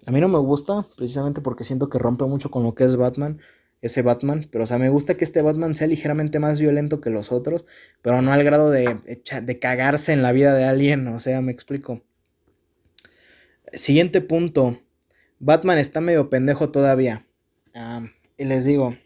a 0.07 0.11
mí 0.11 0.21
no 0.21 0.29
me 0.29 0.39
gusta, 0.39 0.87
precisamente 0.97 1.43
porque 1.43 1.65
siento 1.65 1.91
que 1.91 1.99
rompe 1.99 2.25
mucho 2.25 2.51
con 2.51 2.63
lo 2.63 2.75
que 2.75 2.85
es 2.85 2.97
Batman, 2.97 3.41
ese 3.83 4.01
Batman, 4.01 4.47
pero 4.51 4.65
o 4.65 4.67
sea, 4.67 4.79
me 4.79 4.89
gusta 4.89 5.17
que 5.17 5.25
este 5.25 5.43
Batman 5.43 5.75
sea 5.75 5.87
ligeramente 5.87 6.39
más 6.39 6.61
violento 6.61 7.03
que 7.03 7.11
los 7.11 7.31
otros, 7.31 7.67
pero 8.01 8.23
no 8.23 8.33
al 8.33 8.43
grado 8.43 8.71
de, 8.71 8.97
de 9.43 9.59
cagarse 9.59 10.15
en 10.15 10.23
la 10.23 10.33
vida 10.33 10.55
de 10.55 10.65
alguien, 10.65 11.07
o 11.09 11.21
sea, 11.21 11.43
me 11.43 11.53
explico. 11.53 12.03
Siguiente 13.75 14.23
punto, 14.23 14.81
Batman 15.41 15.77
está 15.77 16.01
medio 16.01 16.31
pendejo 16.31 16.71
todavía. 16.71 17.27
Ah, 17.75 18.07
y 18.39 18.45
les 18.45 18.65
digo, 18.65 18.97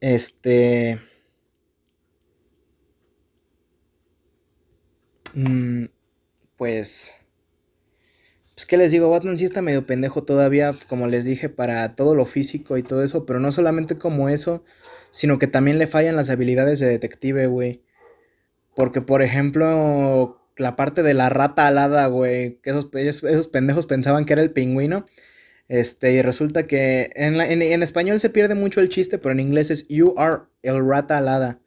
este. 0.00 0.98
Mm, 5.34 5.86
pues. 6.56 7.20
Pues, 8.54 8.64
¿qué 8.66 8.78
les 8.78 8.90
digo? 8.90 9.10
Batman 9.10 9.36
sí 9.36 9.44
está 9.44 9.60
medio 9.60 9.86
pendejo 9.86 10.24
todavía, 10.24 10.74
como 10.88 11.08
les 11.08 11.26
dije, 11.26 11.50
para 11.50 11.94
todo 11.94 12.14
lo 12.14 12.24
físico 12.24 12.78
y 12.78 12.82
todo 12.82 13.04
eso, 13.04 13.26
pero 13.26 13.38
no 13.38 13.52
solamente 13.52 13.98
como 13.98 14.30
eso, 14.30 14.64
sino 15.10 15.38
que 15.38 15.46
también 15.46 15.78
le 15.78 15.86
fallan 15.86 16.16
las 16.16 16.30
habilidades 16.30 16.78
de 16.80 16.88
detective, 16.88 17.46
güey. 17.48 17.82
Porque, 18.76 19.02
por 19.02 19.22
ejemplo, 19.22 20.40
la 20.56 20.76
parte 20.76 21.02
de 21.02 21.14
la 21.14 21.28
rata 21.28 21.66
alada, 21.66 22.06
güey, 22.06 22.60
que 22.62 22.70
esos, 22.70 22.88
esos 22.94 23.48
pendejos 23.48 23.86
pensaban 23.86 24.24
que 24.24 24.34
era 24.34 24.42
el 24.42 24.52
pingüino. 24.52 25.06
Este, 25.68 26.12
y 26.12 26.22
resulta 26.22 26.66
que 26.66 27.10
en, 27.14 27.40
en, 27.40 27.82
español 27.82 28.20
se 28.20 28.30
pierde 28.30 28.54
mucho 28.54 28.80
el 28.80 28.88
chiste, 28.88 29.18
pero 29.18 29.32
en 29.32 29.40
inglés 29.40 29.70
es 29.70 29.88
You 29.88 30.14
are 30.16 30.42
el 30.62 30.86
rata 30.86 31.18
alada. 31.18 31.60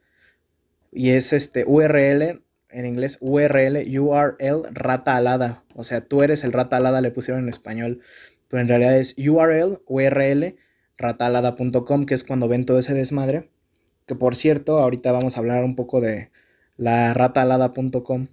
Y 0.90 1.10
es 1.10 1.32
este 1.32 1.64
URL, 1.66 2.42
en 2.70 2.86
inglés 2.86 3.18
URL, 3.20 3.84
You 3.84 4.14
are 4.14 4.34
el 4.38 4.62
rata 4.72 5.16
alada. 5.16 5.62
O 5.74 5.84
sea, 5.84 6.00
tú 6.00 6.22
eres 6.22 6.44
el 6.44 6.52
rata 6.52 6.78
alada, 6.78 7.00
le 7.00 7.10
pusieron 7.10 7.42
en 7.42 7.48
español. 7.48 8.00
Pero 8.48 8.62
en 8.62 8.68
realidad 8.68 8.96
es 8.96 9.14
URL, 9.18 9.80
URL, 9.86 10.56
ratalada.com, 10.96 12.04
que 12.04 12.14
es 12.14 12.24
cuando 12.24 12.48
ven 12.48 12.64
todo 12.64 12.78
ese 12.78 12.94
desmadre. 12.94 13.50
Que 14.06 14.14
por 14.14 14.34
cierto, 14.34 14.78
ahorita 14.78 15.12
vamos 15.12 15.36
a 15.36 15.40
hablar 15.40 15.62
un 15.62 15.76
poco 15.76 16.00
de 16.00 16.30
la 16.76 17.14
ratalada.com. 17.14 18.28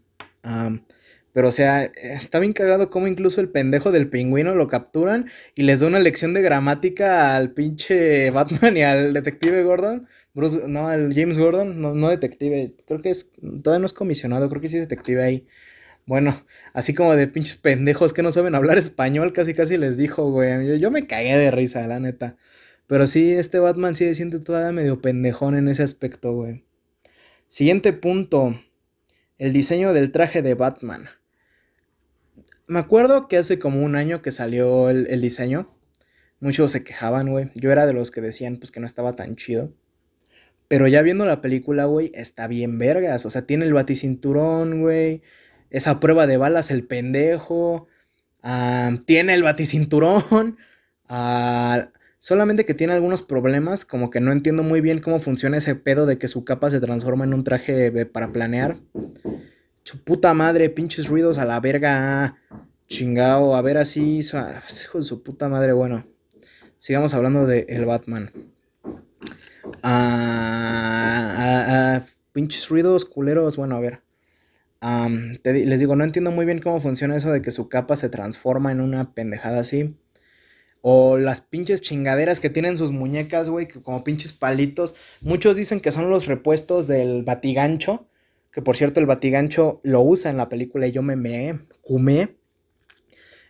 pero 1.38 1.50
o 1.50 1.52
sea, 1.52 1.84
está 1.84 2.39
bien 2.39 2.54
cagado 2.54 2.89
como 2.89 3.06
incluso 3.06 3.41
el 3.41 3.50
pendejo 3.50 3.91
del 3.91 4.10
pingüino 4.10 4.56
lo 4.56 4.67
capturan 4.67 5.30
y 5.54 5.62
les 5.62 5.82
da 5.82 5.86
una 5.86 6.00
lección 6.00 6.34
de 6.34 6.41
gramática 6.41 7.36
al 7.36 7.54
pinche 7.54 8.32
Batman 8.32 8.76
y 8.76 8.82
al 8.82 9.13
detective 9.13 9.62
Gordon. 9.62 10.08
Bruce, 10.34 10.63
no, 10.67 10.88
al 10.88 11.13
James 11.13 11.38
Gordon, 11.38 11.80
no, 11.80 11.93
no 11.93 12.10
detective, 12.10 12.73
creo 12.88 13.04
que 13.04 13.12
es, 13.12 13.30
todavía 13.62 13.82
no 13.82 13.86
es 13.86 13.93
comisionado, 13.93 14.50
creo 14.50 14.63
que 14.63 14.67
sí 14.67 14.78
es 14.78 14.89
detective 14.89 15.21
ahí. 15.21 15.47
Bueno, 16.08 16.36
así 16.73 16.95
como 16.95 17.15
de 17.15 17.28
pinches 17.28 17.58
pendejos 17.58 18.13
que 18.13 18.23
no 18.23 18.32
saben 18.32 18.56
hablar 18.56 18.80
español, 18.80 19.32
casi 19.32 19.54
casi 19.54 19.78
les 19.78 19.95
dijo, 19.95 20.32
güey. 20.32 20.80
Yo, 20.80 20.89
me 20.89 21.06
cagué 21.06 21.38
de 21.38 21.52
risa, 21.52 21.88
la 21.88 22.00
neta. 22.00 22.36
Pero 22.88 23.06
sí, 23.06 23.32
este 23.34 23.60
Batman 23.60 23.95
sí 23.95 24.06
se 24.06 24.15
siente 24.15 24.39
todavía 24.39 24.71
medio 24.71 25.02
pendejón 25.04 25.56
en 25.56 25.67
ese 25.67 25.84
aspecto, 25.84 26.34
güey. 26.34 26.65
Siguiente 27.45 27.93
punto. 27.93 28.60
El 29.38 29.54
diseño 29.54 29.93
del 29.93 30.12
traje 30.12 30.41
de 30.41 30.56
Batman. 30.56 31.10
Me 32.67 32.80
acuerdo 32.80 33.27
que 33.27 33.38
hace 33.38 33.60
como 33.60 33.82
un 33.82 33.95
año 33.95 34.21
que 34.21 34.32
salió 34.32 34.89
el, 34.89 35.21
diseño. 35.21 35.73
Muchos 36.39 36.71
se 36.71 36.84
quejaban, 36.84 37.30
güey. 37.30 37.49
Yo 37.56 37.71
era 37.71 37.86
de 37.86 37.93
los 37.93 38.12
que 38.12 38.21
decían, 38.21 38.58
pues, 38.58 38.71
que 38.71 38.80
no 38.80 38.86
estaba 38.86 39.15
tan 39.15 39.36
chido. 39.36 39.73
Pero 40.67 40.88
ya 40.88 41.01
viendo 41.01 41.25
la 41.25 41.41
película, 41.41 41.86
güey, 41.86 42.12
está 42.13 42.47
bien 42.47 42.77
vergas. 42.77 43.25
O 43.25 43.30
sea, 43.30 43.43
tiene 43.43 43.65
el 43.65 43.73
baticinturón, 43.73 44.82
güey 44.82 45.23
esa 45.69 45.99
prueba 45.99 46.27
de 46.27 46.38
balas 46.38 46.71
el 46.71 46.86
pendejo, 46.86 47.88
ah, 48.43 48.91
tiene 49.06 49.34
el 49.34 49.43
baticinturón, 49.43 50.58
ah, 51.10 51.89
solamente 52.19 52.65
que 52.65 52.73
tiene 52.73 52.93
algunos 52.93 53.21
problemas, 53.21 53.86
como 53.86 54.10
que 54.10 54.19
no 54.21 54.32
entiendo 54.32 54.63
muy 54.63 54.82
bien 54.82 54.99
cómo 54.99 55.19
funciona 55.19 55.58
ese 55.58 55.75
pedo 55.75 56.06
de 56.06 56.17
que 56.17 56.27
su 56.27 56.45
capa 56.45 56.69
se 56.69 56.80
transforma 56.80 57.25
en 57.25 57.34
un 57.34 57.43
traje 57.43 58.06
para 58.06 58.32
planear. 58.32 58.77
Su 59.88 60.04
puta 60.04 60.34
madre, 60.34 60.69
pinches 60.69 61.08
ruidos 61.08 61.38
a 61.38 61.45
la 61.45 61.62
verga, 61.62 62.36
chingao, 62.89 63.56
a 63.56 63.62
ver 63.62 63.78
así, 63.78 64.19
hijo 64.19 64.97
de 64.97 65.04
su 65.06 65.23
puta 65.23 65.47
madre, 65.47 65.71
bueno. 65.71 66.06
Sigamos 66.76 67.13
hablando 67.13 67.47
de 67.47 67.65
el 67.69 67.86
Batman. 67.86 68.34
Ah, 69.84 70.43
pinches 72.34 72.67
ruidos 72.67 73.06
culeros, 73.06 73.56
bueno, 73.56 73.78
a 73.78 73.80
ver 73.80 74.02
les 75.43 75.80
digo, 75.80 75.95
no 75.95 76.04
entiendo 76.04 76.32
muy 76.32 76.45
bien 76.45 76.60
cómo 76.60 76.82
funciona 76.82 77.15
eso 77.15 77.32
de 77.32 77.41
que 77.41 77.52
su 77.52 77.69
capa 77.69 77.95
se 77.95 78.10
transforma 78.10 78.73
en 78.73 78.82
una 78.82 79.13
pendejada 79.13 79.62
así. 79.62 79.95
O 80.82 81.17
las 81.17 81.39
pinches 81.39 81.82
chingaderas 81.82 82.41
que 82.41 82.50
tienen 82.50 82.78
sus 82.78 82.91
muñecas, 82.91 83.47
güey, 83.47 83.69
como 83.69 84.04
pinches 84.04 84.34
palitos. 84.34 84.95
Muchos 85.21 85.56
dicen 85.56 85.80
que 85.80 85.93
son 85.93 86.10
los 86.10 86.26
repuestos 86.26 86.88
del 86.88 87.23
batigancho. 87.23 88.10
Que 88.57 88.63
por 88.63 88.75
cierto, 88.75 88.99
el 88.99 89.05
batigancho 89.05 89.81
lo 89.83 90.01
usa 90.01 90.31
en 90.31 90.37
la 90.37 90.49
película 90.49 90.87
y 90.87 90.91
yo 90.91 91.03
me 91.03 91.15
me 91.15 91.59
cumé. 91.81 92.39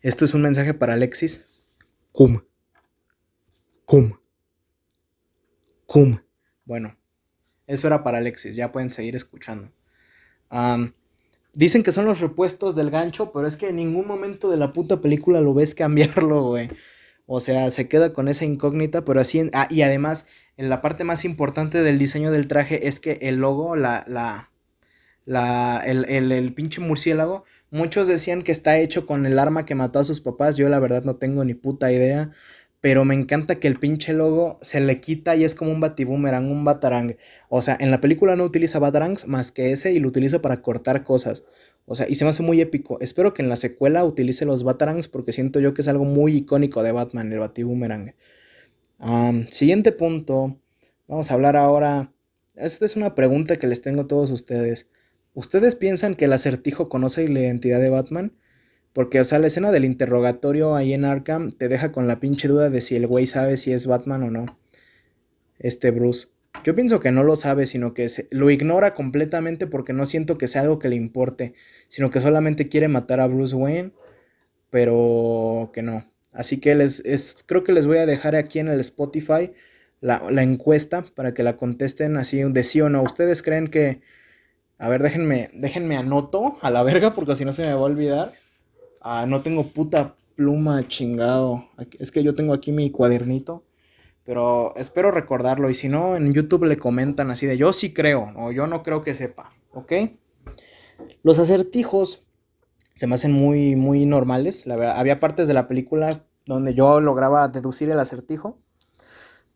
Esto 0.02 0.26
es 0.26 0.34
un 0.34 0.42
mensaje 0.42 0.74
para 0.74 0.96
Alexis. 0.96 1.46
Cum. 2.12 2.42
Cum. 3.86 4.18
Cum. 5.86 6.20
Bueno, 6.66 7.00
eso 7.68 7.88
era 7.88 8.04
para 8.04 8.18
Alexis. 8.18 8.58
Ya 8.58 8.74
pueden 8.74 8.92
seguir 8.92 9.16
escuchando. 9.16 9.72
Dicen 11.54 11.84
que 11.84 11.94
son 11.94 12.04
los 12.04 12.20
repuestos 12.20 12.76
del 12.76 12.92
gancho, 12.92 13.32
pero 13.32 13.48
es 13.48 13.56
que 13.56 13.70
en 13.70 13.78
ningún 13.78 14.08
momento 14.08 14.52
de 14.52 14.58
la 14.58 14.74
puta 14.74 15.00
película 15.00 15.40
lo 15.40 15.54
ves 15.54 15.74
cambiarlo, 15.74 16.44
güey. 16.50 16.68
O 17.28 17.40
sea, 17.40 17.72
se 17.72 17.88
queda 17.88 18.12
con 18.12 18.28
esa 18.28 18.44
incógnita, 18.44 19.06
pero 19.06 19.22
así... 19.22 19.50
ah, 19.54 19.70
y 19.72 19.84
además, 19.84 20.28
en 20.58 20.68
la 20.68 20.82
parte 20.82 21.06
más 21.06 21.24
importante 21.24 21.82
del 21.82 21.98
diseño 21.98 22.30
del 22.30 22.50
traje 22.50 22.90
es 22.90 23.00
que 23.00 23.20
el 23.22 23.38
logo, 23.38 23.78
la... 23.78 24.04
la, 24.10 24.52
el, 25.28 26.06
el, 26.10 26.32
el 26.32 26.54
pinche 26.54 26.82
murciélago, 26.82 27.44
muchos 27.70 28.08
decían 28.08 28.42
que 28.42 28.52
está 28.52 28.78
hecho 28.78 29.06
con 29.06 29.26
el 29.26 29.38
arma 29.38 29.66
que 29.66 29.76
mató 29.76 30.00
a 30.00 30.04
sus 30.04 30.22
papás. 30.22 30.58
Yo 30.58 30.70
la 30.70 30.80
verdad 30.80 31.04
no 31.04 31.18
tengo 31.18 31.44
ni 31.46 31.54
puta 31.54 31.92
idea 31.92 32.32
pero 32.80 33.06
me 33.06 33.16
encanta 33.16 33.60
que 33.60 33.68
el 33.68 33.80
pinche 33.80 34.14
logo 34.14 34.60
se 34.62 34.80
le 34.80 35.02
quita 35.02 35.36
y 35.36 35.44
es 35.44 35.56
como 35.56 35.72
un 35.72 35.80
batiboomerang, 35.80 36.50
un 36.52 36.64
batarang. 36.64 37.18
O 37.50 37.62
sea, 37.62 37.76
en 37.80 37.92
la 37.92 38.00
película 38.00 38.36
no 38.36 38.44
utiliza 38.44 38.80
batarangs 38.80 39.28
más 39.28 39.52
que 39.52 39.72
ese 39.72 39.94
y 39.94 40.00
lo 40.00 40.08
utiliza 40.08 40.42
para 40.42 40.62
cortar 40.62 41.04
cosas. 41.04 41.46
O 41.86 41.96
sea, 41.96 42.08
y 42.08 42.16
se 42.16 42.24
me 42.24 42.30
hace 42.30 42.44
muy 42.44 42.62
épico. 42.62 43.00
Espero 43.02 43.34
que 43.34 43.42
en 43.42 43.50
la 43.50 43.56
secuela 43.56 44.04
utilice 44.06 44.46
los 44.46 44.64
batarangs 44.64 45.08
porque 45.08 45.34
siento 45.34 45.60
yo 45.60 45.74
que 45.74 45.82
es 45.82 45.88
algo 45.88 46.06
muy 46.06 46.38
icónico 46.38 46.84
de 46.84 46.92
Batman, 46.92 47.32
el 47.34 47.40
batiboomerang. 47.40 48.14
siguiente 49.50 49.92
punto. 49.92 50.60
Vamos 51.08 51.32
a 51.32 51.34
hablar 51.34 51.58
ahora. 51.58 52.14
Esta 52.56 52.86
es 52.86 52.96
una 52.96 53.16
pregunta 53.16 53.58
que 53.58 53.68
les 53.68 53.82
tengo 53.82 54.04
a 54.04 54.08
todos 54.08 54.30
ustedes. 54.30 54.90
¿Ustedes 55.38 55.76
piensan 55.76 56.16
que 56.16 56.26
el 56.26 56.34
acertijo 56.34 56.90
conoce 56.90 57.28
la 57.28 57.42
identidad 57.42 57.80
de 57.80 57.92
Batman? 57.92 58.34
Porque, 58.92 59.20
o 59.20 59.24
sea, 59.24 59.38
la 59.38 59.46
escena 59.46 59.72
del 59.72 59.86
interrogatorio 59.86 60.76
ahí 60.76 60.94
en 60.94 61.06
Arkham 61.06 61.52
te 61.52 61.68
deja 61.68 61.92
con 61.92 62.08
la 62.08 62.20
pinche 62.20 62.48
duda 62.48 62.72
de 62.72 62.82
si 62.82 62.96
el 62.96 63.06
güey 63.06 63.28
sabe 63.28 63.56
si 63.58 63.72
es 63.72 63.86
Batman 63.86 64.24
o 64.24 64.32
no. 64.32 64.58
Este 65.60 65.92
Bruce. 65.92 66.30
Yo 66.64 66.74
pienso 66.74 67.00
que 67.00 67.12
no 67.12 67.24
lo 67.24 67.36
sabe, 67.36 67.68
sino 67.68 67.94
que 67.94 68.10
lo 68.32 68.50
ignora 68.50 68.96
completamente 68.96 69.68
porque 69.68 69.94
no 69.94 70.08
siento 70.08 70.40
que 70.40 70.48
sea 70.48 70.64
algo 70.64 70.80
que 70.80 70.90
le 70.90 70.96
importe, 70.96 71.54
sino 71.88 72.10
que 72.10 72.20
solamente 72.20 72.68
quiere 72.68 72.88
matar 72.88 73.20
a 73.20 73.28
Bruce 73.28 73.56
Wayne, 73.56 73.92
pero 74.72 75.70
que 75.72 75.84
no. 75.84 76.12
Así 76.32 76.58
que 76.58 76.74
les, 76.74 77.04
creo 77.46 77.64
que 77.64 77.74
les 77.74 77.86
voy 77.86 78.00
a 78.00 78.08
dejar 78.08 78.36
aquí 78.36 78.58
en 78.58 78.70
el 78.70 78.80
Spotify 78.80 79.52
la, 80.02 80.32
la 80.32 80.42
encuesta 80.42 81.06
para 81.14 81.36
que 81.36 81.44
la 81.44 81.58
contesten 81.58 82.18
así 82.18 82.42
de 82.42 82.64
sí 82.64 82.82
o 82.82 82.90
no. 82.90 83.04
¿Ustedes 83.04 83.44
creen 83.44 83.68
que... 83.68 84.02
A 84.80 84.90
ver, 84.90 85.02
déjenme, 85.02 85.50
déjenme 85.54 85.98
anoto 85.98 86.58
a 86.62 86.70
la 86.70 86.84
verga 86.84 87.14
porque 87.14 87.36
si 87.36 87.46
no 87.46 87.54
se 87.54 87.64
me 87.64 87.74
va 87.74 87.80
a 87.80 87.84
olvidar. 87.84 88.34
Ah, 89.02 89.26
no 89.28 89.42
tengo 89.42 89.68
puta 89.68 90.16
pluma, 90.36 90.88
chingado. 90.88 91.68
Es 92.00 92.12
que 92.12 92.24
yo 92.24 92.36
tengo 92.36 92.54
aquí 92.54 92.72
mi 92.72 92.92
cuadernito. 92.92 93.64
Pero 94.24 94.76
espero 94.76 95.12
recordarlo. 95.12 95.70
Y 95.70 95.74
si 95.74 95.90
no, 95.90 96.16
en 96.16 96.34
YouTube 96.34 96.66
le 96.66 96.78
comentan 96.78 97.32
así 97.32 97.46
de 97.46 97.58
yo 97.58 97.74
sí 97.74 97.94
creo. 97.94 98.34
O 98.36 98.52
yo 98.52 98.68
no 98.68 98.84
creo 98.84 99.02
que 99.02 99.16
sepa. 99.16 99.52
¿Ok? 99.72 99.94
Los 101.24 101.40
acertijos 101.40 102.26
se 102.94 103.08
me 103.08 103.16
hacen 103.16 103.32
muy, 103.32 103.76
muy 103.76 104.06
normales. 104.06 104.66
Había 104.68 105.20
partes 105.20 105.48
de 105.48 105.54
la 105.54 105.68
película 105.68 106.24
donde 106.46 106.74
yo 106.74 107.02
lograba 107.02 107.48
deducir 107.48 107.90
el 107.90 108.00
acertijo. 108.00 108.60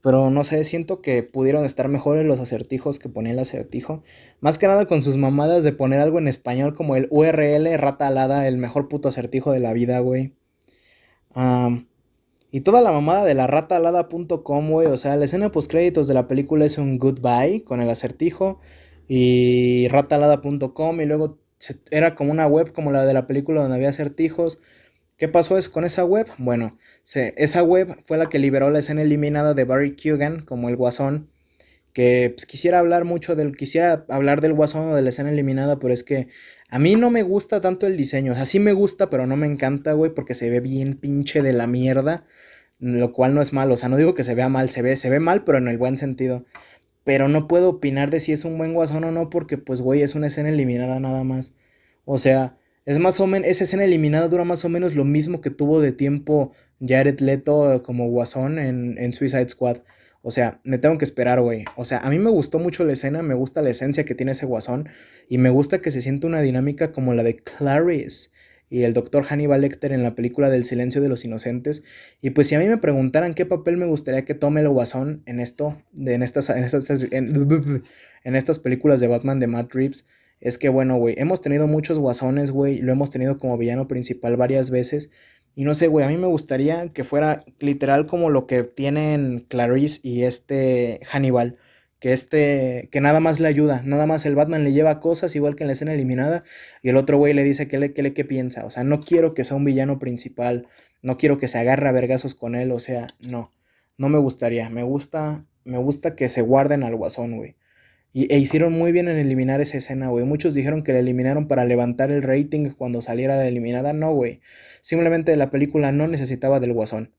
Pero 0.02 0.32
no 0.32 0.44
sé, 0.44 0.64
siento 0.64 1.02
que 1.02 1.24
pudieron 1.24 1.64
estar 1.64 1.88
mejores 1.88 2.26
los 2.26 2.40
acertijos 2.40 2.98
que 3.00 3.10
ponía 3.10 3.34
el 3.34 3.40
acertijo. 3.40 4.04
Más 4.40 4.58
que 4.58 4.68
nada 4.68 4.86
con 4.88 5.04
sus 5.04 5.18
mamadas 5.18 5.64
de 5.64 5.74
poner 5.74 6.00
algo 6.00 6.18
en 6.18 6.28
español 6.28 6.74
como 6.74 6.96
el 6.96 7.08
URL 7.12 7.78
rata 7.78 8.08
alada, 8.08 8.48
el 8.48 8.58
mejor 8.58 8.88
puto 8.90 9.10
acertijo 9.10 9.52
de 9.52 9.60
la 9.60 9.74
vida, 9.74 10.00
güey. 10.00 10.34
y 12.52 12.62
toda 12.62 12.82
la 12.82 12.92
mamada 12.92 13.24
de 13.26 13.36
la 13.36 13.48
ratalada.com, 13.48 14.70
güey. 14.72 14.88
O 14.88 14.98
sea, 14.98 15.16
la 15.18 15.26
escena 15.26 15.52
post 15.52 15.70
créditos 15.70 16.08
de 16.08 16.14
la 16.16 16.28
película 16.28 16.66
es 16.66 16.78
un 16.78 16.98
goodbye 16.98 17.64
con 17.64 17.82
el 17.82 17.90
acertijo. 17.90 18.60
Y 19.08 19.88
ratalada.com. 19.90 21.02
Y 21.02 21.06
luego 21.06 21.38
era 21.92 22.16
como 22.16 22.32
una 22.32 22.48
web 22.48 22.74
como 22.74 22.92
la 22.92 23.06
de 23.06 23.14
la 23.14 23.28
película 23.28 23.62
donde 23.62 23.76
había 23.76 23.90
acertijos. 23.90 24.60
¿Qué 25.22 25.28
pasó 25.28 25.56
es 25.60 25.70
con 25.70 25.86
esa 25.86 26.04
web? 26.04 26.26
Bueno, 26.40 26.80
esa 27.06 27.62
web 27.62 27.96
fue 28.06 28.18
la 28.18 28.28
que 28.28 28.40
liberó 28.40 28.72
la 28.72 28.80
escena 28.80 29.04
eliminada 29.04 29.54
de 29.54 29.66
Barry 29.66 29.96
Kugan 29.96 30.42
como 30.42 30.68
el 30.68 30.76
Guasón. 30.76 31.30
Que 31.94 32.34
pues, 32.36 32.48
quisiera 32.48 32.80
hablar 32.80 33.06
mucho 33.06 33.36
del. 33.36 33.56
Quisiera 33.56 34.04
hablar 34.10 34.42
del 34.42 34.54
Guasón 34.54 34.88
o 34.90 34.96
de 34.96 35.04
la 35.04 35.10
escena 35.10 35.30
eliminada, 35.30 35.78
pero 35.78 35.94
es 35.94 36.04
que 36.04 36.30
a 36.72 36.80
mí 36.80 36.96
no 36.96 37.12
me 37.12 37.22
gusta 37.22 37.62
tanto 37.62 37.86
el 37.86 37.98
diseño. 37.98 38.32
O 38.32 38.36
sea, 38.36 38.48
sí 38.48 38.60
me 38.60 38.74
gusta, 38.74 39.12
pero 39.12 39.28
no 39.28 39.38
me 39.38 39.46
encanta, 39.46 39.94
güey, 39.94 40.12
porque 40.12 40.34
se 40.34 40.50
ve 40.50 40.60
bien 40.60 40.96
pinche 40.96 41.44
de 41.44 41.54
la 41.54 41.68
mierda. 41.68 42.26
Lo 42.80 43.14
cual 43.14 43.36
no 43.36 43.42
es 43.42 43.54
malo. 43.54 43.76
O 43.76 43.78
sea, 43.78 43.90
no 43.90 43.98
digo 43.98 44.16
que 44.16 44.24
se 44.24 44.34
vea 44.34 44.50
mal, 44.50 44.72
se 44.72 44.82
ve, 44.82 44.96
se 44.96 45.12
ve 45.12 45.20
mal, 45.20 45.44
pero 45.44 45.60
en 45.60 45.68
el 45.68 45.78
buen 45.78 46.00
sentido. 46.00 46.46
Pero 47.04 47.28
no 47.28 47.48
puedo 47.48 47.70
opinar 47.70 48.10
de 48.10 48.22
si 48.22 48.32
es 48.32 48.44
un 48.44 48.58
buen 48.58 48.74
Guasón 48.74 49.04
o 49.04 49.12
no, 49.12 49.30
porque, 49.30 49.60
pues, 49.60 49.82
güey, 49.82 50.02
es 50.02 50.16
una 50.16 50.26
escena 50.28 50.50
eliminada 50.50 51.00
nada 51.00 51.24
más. 51.24 51.54
O 52.06 52.18
sea 52.18 52.58
es 52.86 53.00
más 53.00 53.20
o 53.20 53.28
menos, 53.28 53.48
esa 53.48 53.64
escena 53.64 53.84
eliminada 53.84 54.28
dura 54.28 54.44
más 54.44 54.66
o 54.66 54.70
menos 54.70 54.96
lo 54.96 55.06
mismo 55.06 55.42
que 55.42 55.50
tuvo 55.50 55.82
de 55.82 55.92
tiempo 55.92 56.52
Jared 56.86 57.20
Leto 57.20 57.84
como 57.84 58.10
Guasón 58.10 58.60
en, 58.60 58.98
en 58.98 59.14
Suicide 59.14 59.50
Squad. 59.50 59.78
O 60.24 60.30
sea, 60.30 60.60
me 60.64 60.78
tengo 60.78 60.98
que 60.98 61.06
esperar, 61.06 61.42
güey. 61.42 61.66
O 61.76 61.86
sea, 61.86 62.00
a 62.00 62.10
mí 62.10 62.20
me 62.20 62.30
gustó 62.30 62.60
mucho 62.60 62.86
la 62.86 62.94
escena, 62.94 63.24
me 63.24 63.34
gusta 63.34 63.62
la 63.62 63.72
esencia 63.72 64.06
que 64.06 64.16
tiene 64.16 64.34
ese 64.34 64.46
guasón 64.46 64.90
y 65.28 65.40
me 65.40 65.50
gusta 65.50 65.80
que 65.82 65.90
se 65.90 66.02
siente 66.02 66.28
una 66.28 66.42
dinámica 66.42 66.92
como 66.92 67.14
la 67.14 67.24
de 67.24 67.38
Clarice 67.38 68.30
y 68.72 68.84
el 68.84 68.94
doctor 68.94 69.24
Hannibal 69.26 69.62
Lecter 69.62 69.92
en 69.92 70.02
la 70.02 70.16
película 70.16 70.50
del 70.50 70.64
silencio 70.64 71.02
de 71.02 71.10
los 71.10 71.26
inocentes. 71.26 71.84
Y 72.22 72.30
pues 72.30 72.48
si 72.48 72.56
a 72.56 72.60
mí 72.60 72.68
me 72.68 72.78
preguntaran 72.78 73.34
qué 73.34 73.46
papel 73.46 73.78
me 73.78 73.86
gustaría 73.86 74.24
que 74.24 74.34
tome 74.34 74.62
el 74.62 74.70
guasón 74.70 75.24
en 75.26 75.42
esto, 75.42 75.76
de, 75.92 76.14
en, 76.14 76.24
estas, 76.24 76.50
en, 76.52 76.64
estas, 76.64 76.88
en, 77.12 78.36
estas 78.36 78.60
películas 78.60 79.02
de 79.02 79.08
Batman 79.08 79.42
de 79.42 79.48
Matt 79.48 79.74
Reeves, 79.74 80.06
es 80.42 80.58
que 80.58 80.70
bueno, 80.70 80.98
güey, 80.98 81.16
hemos 81.18 81.42
tenido 81.42 81.68
muchos 81.68 82.00
guasones, 82.00 82.52
güey, 82.52 82.80
lo 82.80 82.92
hemos 82.92 83.12
tenido 83.12 83.38
como 83.38 83.58
villano 83.58 83.88
principal 83.88 84.36
varias 84.38 84.72
veces. 84.72 85.12
Y 85.56 85.66
no 85.66 85.76
sé, 85.76 85.88
güey, 85.88 86.06
a 86.06 86.10
mí 86.10 86.18
me 86.18 86.28
gustaría 86.28 86.90
que 86.90 87.04
fuera 87.04 87.44
literal 87.60 88.08
como 88.08 88.30
lo 88.30 88.48
que 88.48 88.64
tienen 88.64 89.46
Clarice 89.48 90.00
y 90.04 90.24
este 90.24 91.00
Hannibal. 91.06 91.60
Que 92.00 92.14
este, 92.14 92.90
que 92.92 93.00
nada 93.00 93.20
más 93.20 93.40
le 93.40 93.48
ayuda, 93.48 93.84
nada 93.86 94.08
más 94.08 94.26
el 94.26 94.36
Batman 94.36 94.64
le 94.64 94.74
lleva 94.74 95.00
cosas, 95.00 95.36
igual 95.36 95.56
que 95.56 95.64
en 95.64 95.68
la 95.68 95.74
escena 95.74 95.94
eliminada, 95.94 96.44
y 96.82 96.90
el 96.90 96.98
otro 96.98 97.20
güey 97.20 97.34
le 97.36 97.44
dice 97.44 97.68
que 97.68 97.78
le, 97.78 97.94
que 97.94 98.02
le, 98.02 98.12
piensa. 98.12 98.66
O 98.66 98.72
sea, 98.72 98.84
no 98.84 99.02
quiero 99.02 99.36
que 99.36 99.44
sea 99.44 99.56
un 99.58 99.66
villano 99.66 100.00
principal, 100.00 100.68
no 101.04 101.18
quiero 101.20 101.38
que 101.38 101.48
se 101.48 101.60
agarre 101.60 101.88
a 101.90 101.92
vergazos 101.92 102.34
con 102.34 102.56
él, 102.56 102.72
o 102.72 102.80
sea, 102.80 103.08
no, 103.20 103.54
no 103.98 104.10
me 104.10 104.18
gustaría. 104.18 104.70
Me 104.72 104.82
gusta, 104.84 105.46
me 105.64 105.78
gusta 105.78 106.16
que 106.16 106.28
se 106.30 106.42
guarden 106.42 106.84
al 106.84 106.96
guasón, 106.96 107.38
güey. 107.38 107.56
Y, 108.14 108.34
e 108.34 108.38
hicieron 108.38 108.74
muy 108.74 108.92
bien 108.92 109.08
en 109.08 109.18
eliminar 109.18 109.62
esa 109.62 109.78
escena, 109.78 110.10
güey. 110.10 110.26
Muchos 110.26 110.54
dijeron 110.54 110.84
que 110.84 110.94
la 110.94 111.00
eliminaron 111.00 111.48
para 111.48 111.66
levantar 111.66 112.12
el 112.12 112.24
rating 112.24 112.72
cuando 112.78 113.02
saliera 113.02 113.38
la 113.38 113.48
eliminada. 113.48 113.94
No, 113.94 114.14
güey. 114.14 114.42
Simplemente 114.82 115.36
la 115.38 115.50
película 115.50 115.92
no 115.92 116.08
necesitaba 116.08 116.60
del 116.60 116.74
guasón. 116.74 117.14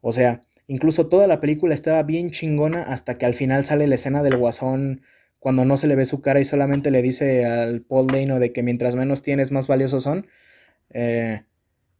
O 0.00 0.12
sea, 0.12 0.42
incluso 0.66 1.08
toda 1.08 1.26
la 1.26 1.40
película 1.40 1.74
estaba 1.74 2.02
bien 2.02 2.30
chingona 2.30 2.82
hasta 2.82 3.14
que 3.16 3.26
al 3.26 3.34
final 3.34 3.64
sale 3.64 3.86
la 3.86 3.94
escena 3.94 4.22
del 4.22 4.36
guasón 4.36 5.02
cuando 5.38 5.64
no 5.64 5.76
se 5.76 5.86
le 5.86 5.96
ve 5.96 6.06
su 6.06 6.20
cara 6.22 6.40
y 6.40 6.44
solamente 6.44 6.90
le 6.90 7.02
dice 7.02 7.44
al 7.44 7.82
Paul 7.82 8.08
Dano 8.08 8.40
de 8.40 8.52
que 8.52 8.62
mientras 8.62 8.96
menos 8.96 9.22
tienes, 9.22 9.52
más 9.52 9.68
valiosos 9.68 10.02
son. 10.02 10.26
Eh, 10.90 11.42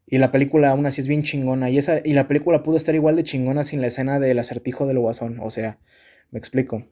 y 0.07 0.19
la 0.19 0.33
película 0.33 0.71
aún 0.71 0.87
así 0.87 1.01
es 1.01 1.09
bien 1.09 1.23
chingona. 1.23 1.71
Y, 1.71 1.79
esa, 1.79 2.01
y 2.05 2.13
la 2.13 2.29
película 2.29 2.63
pudo 2.63 2.77
estar 2.77 2.95
igual 2.95 3.17
de 3.17 3.25
chingona 3.25 3.65
sin 3.65 3.81
la 3.81 3.89
escena 3.89 4.19
del 4.21 4.39
acertijo 4.39 4.87
del 4.87 4.99
guasón. 4.99 5.39
O 5.41 5.51
sea, 5.51 5.79
me 6.31 6.39
explico. 6.39 6.87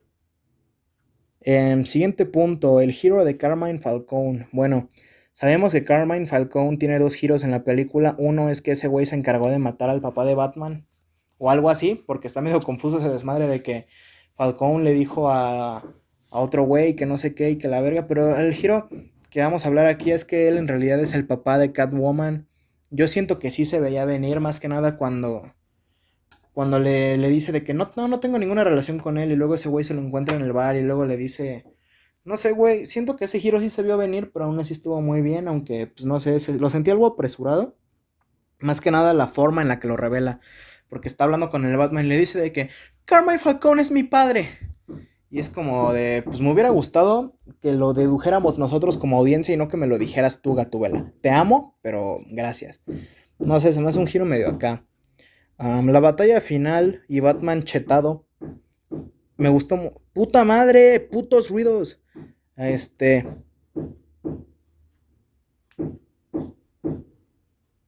Em, 1.47 1.85
siguiente 1.85 2.25
punto, 2.25 2.81
el 2.81 2.91
giro 2.91 3.23
de 3.23 3.37
Carmine 3.37 3.77
Falcone. 3.77 4.47
Bueno, 4.51 4.89
sabemos 5.31 5.73
que 5.73 5.83
Carmine 5.83 6.25
Falcone 6.25 6.77
tiene 6.77 6.97
dos 6.97 7.13
giros 7.13 7.43
en 7.43 7.51
la 7.51 7.63
película. 7.63 8.15
Uno 8.17 8.49
es 8.49 8.63
que 8.63 8.71
ese 8.71 8.87
güey 8.87 9.05
se 9.05 9.15
encargó 9.15 9.51
de 9.51 9.59
matar 9.59 9.91
al 9.91 10.01
papá 10.01 10.25
de 10.25 10.33
Batman. 10.33 10.87
O 11.37 11.51
algo 11.51 11.69
así, 11.69 12.03
porque 12.07 12.25
está 12.25 12.41
medio 12.41 12.59
confuso 12.61 12.97
ese 12.97 13.09
desmadre 13.09 13.47
de 13.47 13.61
que 13.61 13.85
Falcone 14.33 14.83
le 14.83 14.93
dijo 14.93 15.29
a, 15.29 15.77
a 16.31 16.39
otro 16.39 16.63
güey 16.63 16.95
que 16.95 17.05
no 17.05 17.15
sé 17.15 17.35
qué 17.35 17.51
y 17.51 17.57
que 17.57 17.67
la 17.67 17.79
verga. 17.79 18.07
Pero 18.07 18.35
el 18.35 18.51
giro 18.51 18.89
que 19.29 19.41
vamos 19.41 19.65
a 19.65 19.67
hablar 19.67 19.85
aquí 19.85 20.11
es 20.11 20.25
que 20.25 20.47
él 20.47 20.57
en 20.57 20.67
realidad 20.67 20.99
es 20.99 21.13
el 21.13 21.27
papá 21.27 21.59
de 21.59 21.71
Catwoman. 21.71 22.47
Yo 22.89 23.07
siento 23.07 23.37
que 23.37 23.51
sí 23.51 23.65
se 23.65 23.79
veía 23.79 24.05
venir 24.05 24.39
más 24.39 24.59
que 24.59 24.67
nada 24.67 24.97
cuando 24.97 25.43
cuando 26.55 26.79
le, 26.79 27.17
dice 27.17 27.51
de 27.51 27.65
que 27.65 27.73
no, 27.73 27.91
no, 27.97 28.07
no 28.07 28.21
tengo 28.21 28.39
ninguna 28.39 28.63
relación 28.63 28.97
con 28.97 29.17
él 29.17 29.29
y 29.29 29.35
luego 29.35 29.55
ese 29.55 29.67
güey 29.67 29.83
se 29.83 29.93
lo 29.93 29.99
encuentra 29.99 30.37
en 30.37 30.41
el 30.41 30.53
bar 30.53 30.77
y 30.77 30.81
luego 30.83 31.05
le 31.05 31.17
dice, 31.17 31.65
no 32.23 32.37
sé, 32.37 32.53
güey, 32.53 32.85
siento 32.85 33.17
que 33.17 33.25
ese 33.25 33.41
giro 33.41 33.59
sí 33.59 33.67
se 33.67 33.83
vio 33.83 33.97
venir, 33.97 34.31
pero 34.31 34.45
aún 34.45 34.57
así 34.57 34.71
estuvo 34.71 35.01
muy 35.01 35.21
bien, 35.21 35.49
aunque, 35.49 35.87
pues 35.87 36.05
no 36.05 36.17
sé, 36.21 36.37
lo 36.57 36.69
sentí 36.69 36.91
algo 36.91 37.07
apresurado. 37.07 37.75
Más 38.59 38.79
que 38.79 38.89
nada 38.89 39.13
la 39.13 39.27
forma 39.27 39.63
en 39.63 39.67
la 39.67 39.79
que 39.79 39.89
lo 39.89 39.97
revela, 39.97 40.39
porque 40.87 41.09
está 41.09 41.25
hablando 41.25 41.49
con 41.49 41.65
el 41.65 41.75
Batman 41.75 42.05
y 42.05 42.07
le 42.07 42.17
dice 42.17 42.39
de 42.39 42.53
que 42.53 42.69
Carmine 43.03 43.37
Falcone 43.37 43.81
es 43.81 43.91
mi 43.91 44.03
padre. 44.03 44.47
Y 45.29 45.39
es 45.39 45.49
como 45.49 45.91
de, 45.91 46.23
pues 46.23 46.39
me 46.39 46.53
hubiera 46.53 46.69
gustado 46.69 47.35
que 47.61 47.73
lo 47.73 47.91
dedujéramos 47.91 48.59
nosotros 48.59 48.97
como 48.97 49.17
audiencia 49.17 49.53
y 49.53 49.57
no 49.57 49.67
que 49.67 49.75
me 49.75 49.87
lo 49.87 49.97
dijeras 49.97 50.41
tú, 50.41 50.55
Gatubela. 50.55 51.11
Te 51.19 51.31
amo, 51.31 51.77
pero 51.81 52.19
gracias. 52.27 52.81
No 53.39 53.59
sé, 53.59 53.73
se 53.73 53.81
me 53.81 53.89
hace 53.89 53.99
un 53.99 54.07
giro 54.07 54.23
medio 54.23 54.47
acá 54.47 54.85
la 55.57 55.99
batalla 55.99 56.41
final 56.41 57.03
y 57.07 57.19
Batman 57.19 57.63
chetado. 57.63 58.25
Me 59.37 59.49
gustó. 59.49 60.01
Puta 60.13 60.45
madre, 60.45 60.99
putos 60.99 61.49
ruidos. 61.49 62.01
Este. 62.55 63.25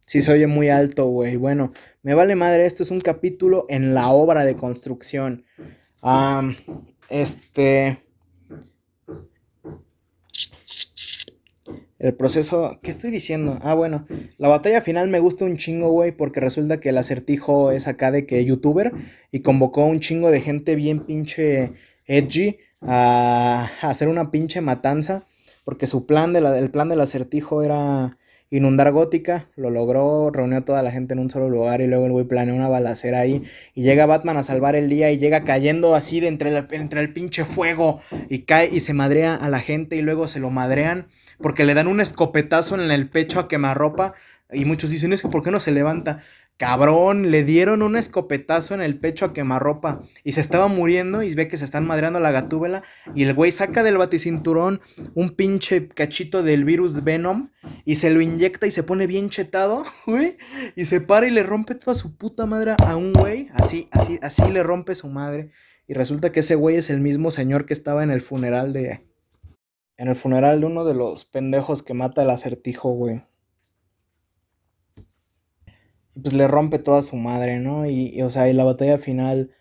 Sí, 0.06 0.22
se 0.22 0.32
oye 0.32 0.48
muy 0.48 0.70
alto, 0.70 1.08
güey. 1.08 1.36
Bueno, 1.36 1.72
me 2.02 2.14
vale 2.14 2.36
madre. 2.36 2.66
Esto 2.66 2.84
es 2.84 2.92
un 2.92 3.02
capítulo 3.02 3.66
en 3.70 3.94
la 3.94 4.10
obra 4.10 4.46
de 4.46 4.56
construcción. 4.56 5.46
este. 7.10 8.07
El 12.00 12.14
proceso, 12.14 12.80
¿qué 12.84 12.92
estoy 12.92 13.10
diciendo? 13.10 13.58
Ah, 13.64 13.74
bueno, 13.74 14.06
la 14.38 14.48
batalla 14.48 14.82
final 14.82 15.08
me 15.08 15.20
gusta 15.20 15.46
un 15.46 15.58
chingo, 15.58 15.90
güey, 15.90 16.12
porque 16.12 16.40
resulta 16.40 16.80
que 16.80 16.90
el 16.90 16.98
acertijo 16.98 17.72
es 17.72 17.88
acá 17.88 18.12
de 18.12 18.28
que 18.28 18.46
youtuber 18.46 18.92
y 19.32 19.40
convocó 19.40 19.84
un 19.86 20.00
chingo 20.00 20.30
de 20.30 20.42
gente 20.42 20.76
bien 20.76 21.00
pinche 21.00 21.72
edgy 22.06 22.58
a, 22.82 23.72
hacer 23.82 24.10
una 24.10 24.30
pinche 24.30 24.62
matanza, 24.62 25.26
porque 25.64 25.88
su 25.88 26.06
plan, 26.06 26.34
de 26.34 26.40
el 26.60 26.70
plan 26.70 26.88
del 26.88 27.02
acertijo 27.02 27.64
era 27.64 28.16
inundar 28.52 28.92
Gótica, 28.92 29.50
lo 29.56 29.72
logró, 29.72 30.30
reunió 30.30 30.60
a 30.60 30.66
toda 30.66 30.84
la 30.84 30.92
gente 30.92 31.16
en 31.16 31.20
un 31.20 31.32
solo 31.32 31.50
lugar 31.50 31.82
y 31.82 31.88
luego 31.88 32.06
el 32.06 32.12
güey 32.12 32.26
planeó 32.26 32.54
una 32.54 32.70
balacera 32.70 33.22
ahí 33.22 33.42
y 33.74 33.82
llega 33.82 34.06
Batman 34.06 34.38
a 34.38 34.44
salvar 34.44 34.76
el 34.76 34.88
día 34.88 35.12
y 35.12 35.18
llega 35.18 35.44
cayendo 35.44 35.96
así 35.96 36.20
de 36.20 36.28
entre 36.28 36.56
el, 36.56 36.68
entre 36.72 37.02
el 37.02 37.12
pinche 37.12 37.44
fuego 37.44 38.00
y 38.30 38.44
cae 38.44 38.70
y 38.72 38.82
se 38.82 38.94
madrea 38.94 39.36
a 39.36 39.50
la 39.50 39.60
gente 39.60 39.96
y 39.96 40.02
luego 40.02 40.28
se 40.28 40.40
lo 40.40 40.52
madrean 40.52 41.08
porque 41.40 41.66
le 41.66 41.74
dan 41.74 41.88
un 41.88 42.02
escopetazo 42.02 42.76
en 42.76 42.92
el 42.92 43.10
pecho 43.10 43.40
a 43.40 43.48
quemarropa 43.48 44.14
y 44.52 44.66
muchos 44.66 44.92
dicen, 44.92 45.14
es 45.14 45.22
que 45.22 45.28
¿por 45.28 45.44
qué 45.44 45.52
no 45.52 45.60
se 45.60 45.72
levanta? 45.72 46.20
Cabrón, 46.58 47.30
le 47.30 47.44
dieron 47.44 47.84
un 47.84 47.96
escopetazo 47.96 48.74
en 48.74 48.82
el 48.82 48.98
pecho 48.98 49.26
a 49.26 49.34
quemarropa 49.34 50.02
y 50.24 50.32
se 50.32 50.42
estaba 50.42 50.68
muriendo 50.68 51.22
y 51.22 51.36
ve 51.36 51.48
que 51.48 51.58
se 51.58 51.66
están 51.66 51.86
madreando 51.86 52.20
la 52.20 52.32
gatúbela 52.32 52.82
y 53.14 53.24
el 53.24 53.36
güey 53.36 53.52
saca 53.52 53.84
del 53.84 54.00
baticinturón 54.00 54.82
un 55.14 55.30
pinche 55.36 55.88
cachito 55.88 56.42
del 56.42 56.66
virus 56.66 57.04
Venom 57.04 57.50
y 57.86 57.98
se 57.98 58.10
lo 58.10 58.22
inyecta 58.22 58.66
y 58.66 58.72
se 58.72 58.82
pone 58.82 59.06
bien 59.06 59.30
chetado, 59.30 59.84
güey, 60.08 60.38
y 60.76 60.86
se 60.86 61.00
para 61.00 61.28
y 61.28 61.32
le 61.32 61.44
rompe 61.44 61.76
toda 61.76 61.96
su 61.96 62.16
puta 62.18 62.48
madre 62.48 62.74
a 62.80 62.96
un 62.96 63.14
güey, 63.14 63.50
así, 63.54 63.88
así, 63.92 64.18
así 64.24 64.50
le 64.50 64.64
rompe 64.64 64.96
su 64.96 65.10
madre 65.10 65.52
y 65.88 65.94
resulta 65.94 66.32
que 66.32 66.40
ese 66.40 66.56
güey 66.56 66.78
es 66.78 66.90
el 66.90 67.02
mismo 67.02 67.30
señor 67.30 67.68
que 67.68 67.74
estaba 67.74 68.04
en 68.04 68.10
el 68.10 68.22
funeral 68.22 68.74
de, 68.74 69.07
en 69.98 70.08
el 70.08 70.16
funeral 70.16 70.62
de 70.62 70.68
uno 70.68 70.86
de 70.86 70.94
los 70.94 71.26
pendejos 71.26 71.84
que 71.84 71.94
mata 71.94 72.22
el 72.22 72.30
acertijo, 72.30 72.92
güey. 72.92 73.24
Y 76.16 76.20
pues 76.22 76.34
le 76.34 76.48
rompe 76.48 76.80
toda 76.80 77.02
su 77.02 77.16
madre, 77.16 77.60
¿no? 77.60 77.88
Y, 77.88 78.22
o 78.22 78.30
sea, 78.30 78.50
y 78.50 78.54
la 78.54 78.64
batalla 78.64 78.98
final 78.98 79.52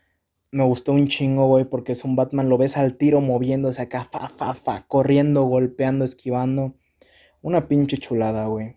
me 0.50 0.64
gustó 0.64 0.92
un 0.92 1.08
chingo, 1.08 1.46
güey, 1.46 1.64
porque 1.64 1.92
es 1.92 2.04
un 2.04 2.16
Batman, 2.16 2.48
lo 2.48 2.58
ves 2.58 2.76
al 2.76 2.96
tiro 2.96 3.20
moviéndose 3.20 3.82
acá, 3.82 4.08
fa, 4.10 4.28
fa, 4.28 4.54
fa, 4.54 4.86
corriendo, 4.86 5.44
golpeando, 5.44 6.04
esquivando. 6.04 6.74
Una 7.42 7.68
pinche 7.68 7.98
chulada, 7.98 8.46
güey. 8.46 8.76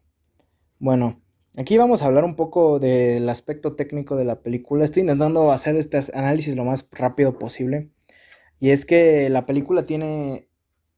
Bueno, 0.80 1.22
aquí 1.58 1.78
vamos 1.78 2.02
a 2.02 2.06
hablar 2.06 2.24
un 2.24 2.36
poco 2.36 2.80
del 2.80 3.28
aspecto 3.30 3.76
técnico 3.76 4.16
de 4.16 4.26
la 4.26 4.42
película. 4.42 4.86
Estoy 4.86 5.02
intentando 5.02 5.52
hacer 5.52 5.76
este 5.76 6.00
análisis 6.14 6.56
lo 6.56 6.66
más 6.66 6.88
rápido 6.92 7.38
posible. 7.38 7.92
Y 8.60 8.72
es 8.72 8.86
que 8.86 9.30
la 9.30 9.46
película 9.46 9.84
tiene 9.84 10.49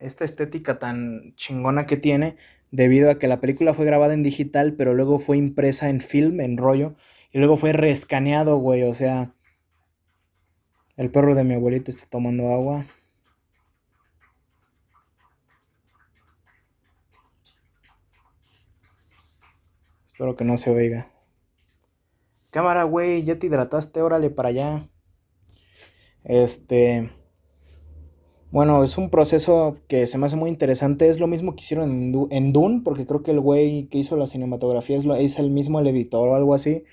esta 0.01 0.25
estética 0.25 0.79
tan 0.79 1.35
chingona 1.35 1.85
que 1.85 1.97
tiene 1.97 2.35
debido 2.71 3.11
a 3.11 3.19
que 3.19 3.27
la 3.27 3.39
película 3.39 3.73
fue 3.73 3.85
grabada 3.85 4.13
en 4.13 4.23
digital, 4.23 4.75
pero 4.75 4.93
luego 4.93 5.19
fue 5.19 5.37
impresa 5.37 5.89
en 5.89 6.01
film, 6.01 6.39
en 6.39 6.57
rollo, 6.57 6.95
y 7.31 7.37
luego 7.37 7.57
fue 7.57 7.73
reescaneado, 7.73 8.57
güey, 8.57 8.83
o 8.83 8.93
sea, 8.93 9.33
el 10.97 11.12
perro 11.12 11.35
de 11.35 11.43
mi 11.43 11.54
abuelita 11.54 11.91
está 11.91 12.08
tomando 12.08 12.52
agua. 12.52 12.85
Espero 20.06 20.35
que 20.35 20.43
no 20.43 20.58
se 20.58 20.71
oiga. 20.71 21.12
Cámara, 22.52 22.83
güey, 22.83 23.23
ya 23.23 23.39
te 23.39 23.47
hidrataste, 23.47 24.02
órale 24.02 24.29
para 24.29 24.49
allá. 24.49 24.89
Este... 26.23 27.10
Bueno, 28.52 28.83
es 28.83 28.97
un 28.97 29.10
proceso 29.10 29.77
que 29.87 30.08
se 30.08 30.17
me 30.17 30.25
hace 30.25 30.35
muy 30.35 30.49
interesante. 30.49 31.08
Es 31.08 31.21
lo 31.21 31.27
mismo 31.27 31.56
que 31.56 31.62
hicieron 31.62 32.29
en, 32.31 32.52
Dune, 32.52 32.81
porque 32.83 33.06
creo 33.06 33.23
que 33.23 33.31
el 33.31 33.39
güey 33.39 33.87
que 33.87 33.97
hizo 33.97 34.17
la 34.17 34.27
cinematografía 34.27 34.97
es, 34.97 35.06
lo, 35.06 35.15
es 35.15 35.39
el 35.39 35.49
mismo 35.49 35.79
el 35.79 35.87
editor 35.87 36.27
o 36.27 36.35
algo 36.35 36.54
así 36.54 36.83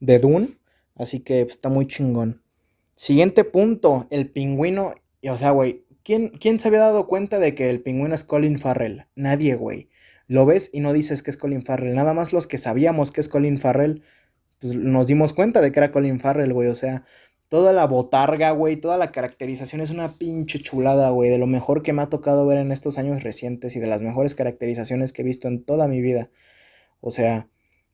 de 0.00 0.18
Dune. 0.18 0.58
Así 0.96 1.20
que 1.20 1.44
pues, 1.44 1.56
está 1.56 1.68
muy 1.68 1.86
chingón. 1.86 2.42
Siguiente 2.96 3.44
punto, 3.44 4.08
el 4.10 4.28
pingüino. 4.28 4.92
O 5.30 5.36
sea, 5.36 5.52
güey, 5.52 5.84
¿quién, 6.02 6.30
¿quién 6.30 6.58
se 6.58 6.66
había 6.66 6.80
dado 6.80 7.06
cuenta 7.06 7.38
de 7.38 7.54
que 7.54 7.70
el 7.70 7.80
pingüino 7.80 8.14
es 8.14 8.24
Colin 8.24 8.58
Farrell? 8.58 9.06
Nadie, 9.14 9.54
güey. 9.54 9.88
Lo 10.26 10.46
ves 10.46 10.70
y 10.72 10.80
no 10.80 10.92
dices 10.92 11.22
que 11.22 11.30
es 11.30 11.36
Colin 11.36 11.62
Farrell. 11.62 11.94
Nada 11.94 12.12
más 12.12 12.32
los 12.32 12.48
que 12.48 12.58
sabíamos 12.58 13.12
que 13.12 13.20
es 13.20 13.28
Colin 13.28 13.58
Farrell, 13.58 14.02
pues 14.58 14.74
nos 14.74 15.06
dimos 15.06 15.32
cuenta 15.32 15.60
de 15.60 15.70
que 15.70 15.78
era 15.78 15.92
Colin 15.92 16.18
Farrell, 16.18 16.52
güey. 16.52 16.68
O 16.68 16.74
sea, 16.74 17.04
Toda 17.48 17.72
la 17.72 17.86
botarga, 17.86 18.50
güey, 18.50 18.76
toda 18.76 18.96
la 18.96 19.12
caracterización 19.12 19.80
es 19.80 19.90
una 19.90 20.12
pinche 20.12 20.58
chulada, 20.60 21.10
güey, 21.10 21.30
de 21.30 21.38
lo 21.38 21.46
mejor 21.46 21.82
que 21.82 21.92
me 21.92 22.02
ha 22.02 22.08
tocado 22.08 22.46
ver 22.46 22.58
en 22.58 22.72
estos 22.72 22.98
años 22.98 23.22
recientes 23.22 23.76
y 23.76 23.80
de 23.80 23.86
las 23.86 24.02
mejores 24.02 24.34
caracterizaciones 24.34 25.12
que 25.12 25.22
he 25.22 25.24
visto 25.24 25.48
en 25.48 25.62
toda 25.64 25.86
mi 25.86 26.00
vida. 26.00 26.30
O 27.00 27.10
sea, 27.10 27.48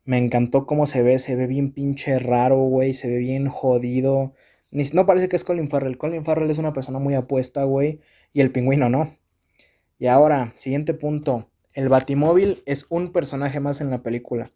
me 0.05 0.19
encantó 0.19 0.67
cómo 0.67 0.87
se 0.87 1.03
ve, 1.03 1.19
se 1.19 1.37
ve 1.37 1.47
bien 1.47 1.73
pinche 1.73 2.19
raro, 2.19 2.59
güey, 2.59 2.95
se 2.95 3.09
ve 3.09 3.19
bien 3.19 3.49
jodido. 3.49 4.35
Ni, 4.71 4.85
no 4.93 5.07
parece 5.07 5.29
que 5.29 5.37
es 5.37 5.45
Colin 5.45 5.69
Farrell. 5.69 5.99
Colin 5.99 6.25
Farrell 6.25 6.51
es 6.51 6.59
una 6.59 6.73
persona 6.73 6.99
muy 6.99 7.15
apuesta, 7.15 7.65
güey, 7.65 8.01
y 8.33 8.41
el 8.41 8.53
pingüino 8.53 8.89
no. 8.89 9.17
Y 9.99 10.07
ahora, 10.07 10.53
siguiente 10.55 10.95
punto. 10.95 11.51
El 11.75 11.89
Batimóvil 11.89 12.63
es 12.67 12.87
un 12.89 13.13
personaje 13.13 13.61
más 13.61 13.81
en 13.81 13.91
la 13.91 14.03
película. 14.03 14.51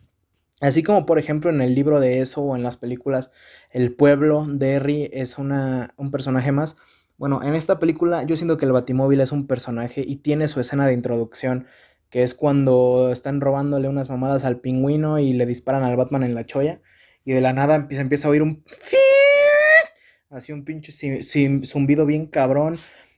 Así 0.60 0.82
como 0.82 1.04
por 1.04 1.18
ejemplo 1.18 1.50
en 1.50 1.60
el 1.60 1.74
libro 1.74 2.00
de 2.00 2.20
eso 2.20 2.42
o 2.42 2.56
en 2.56 2.62
las 2.62 2.76
películas 2.76 3.32
El 3.70 3.94
pueblo 3.94 4.46
de 4.46 4.66
Derry 4.66 5.10
es 5.12 5.38
una, 5.38 5.92
un 5.96 6.10
personaje 6.10 6.52
más. 6.52 6.76
Bueno, 7.16 7.42
en 7.42 7.54
esta 7.54 7.78
película 7.78 8.22
yo 8.22 8.36
siento 8.36 8.56
que 8.56 8.66
el 8.66 8.72
Batimóvil 8.72 9.20
es 9.20 9.32
un 9.32 9.46
personaje 9.46 10.02
y 10.06 10.16
tiene 10.16 10.48
su 10.48 10.60
escena 10.60 10.86
de 10.86 10.94
introducción, 10.94 11.66
que 12.10 12.22
es 12.22 12.34
cuando 12.34 13.10
están 13.12 13.40
robándole 13.40 13.88
unas 13.88 14.08
mamadas 14.08 14.44
al 14.44 14.60
pingüino 14.60 15.18
y 15.18 15.32
le 15.32 15.46
disparan 15.46 15.82
al 15.82 15.96
Batman 15.96 16.22
en 16.22 16.34
la 16.34 16.46
cholla 16.46 16.80
y 17.24 17.32
de 17.32 17.40
la 17.40 17.52
nada 17.52 17.74
empieza, 17.76 18.02
empieza 18.02 18.28
a 18.28 18.30
oír 18.30 18.42
un... 18.42 18.64
Así 20.30 20.52
un 20.52 20.64
pinche 20.64 20.92
zumbido 21.62 22.06
bien 22.06 22.26
cabrón 22.26 22.76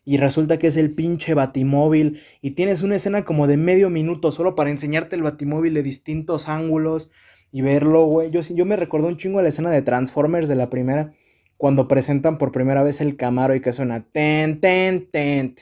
y 0.09 0.19
resulta 0.19 0.59
que 0.59 0.69
es 0.69 0.77
el 0.77 0.95
pinche 0.95 1.35
batimóvil 1.35 2.23
y 2.41 2.53
tienes 2.53 2.83
una 2.83 2.95
escena 2.95 3.25
como 3.25 3.49
de 3.49 3.57
medio 3.57 3.91
minuto 3.91 4.31
solo 4.31 4.55
para 4.55 4.71
enseñarte 4.71 5.17
el 5.17 5.25
batimóvil 5.25 5.75
de 5.75 5.83
distintos 5.83 6.49
ángulos 6.49 7.11
y 7.51 7.61
verlo, 7.61 8.05
güey. 8.05 8.31
Yo, 8.31 8.41
yo 8.41 8.65
me 8.65 8.77
recordó 8.77 9.09
un 9.09 9.17
chingo 9.17 9.41
a 9.41 9.43
la 9.43 9.49
escena 9.49 9.69
de 9.69 9.83
Transformers 9.83 10.49
de 10.49 10.55
la 10.55 10.71
primera, 10.71 11.13
cuando 11.57 11.89
presentan 11.89 12.39
por 12.39 12.53
primera 12.53 12.85
vez 12.85 13.01
el 13.01 13.17
Camaro 13.17 13.57
y 13.57 13.61
que 13.61 13.73
suena 13.73 14.07
ten, 14.13 14.61
ten, 14.61 15.11
ten. 15.11 15.57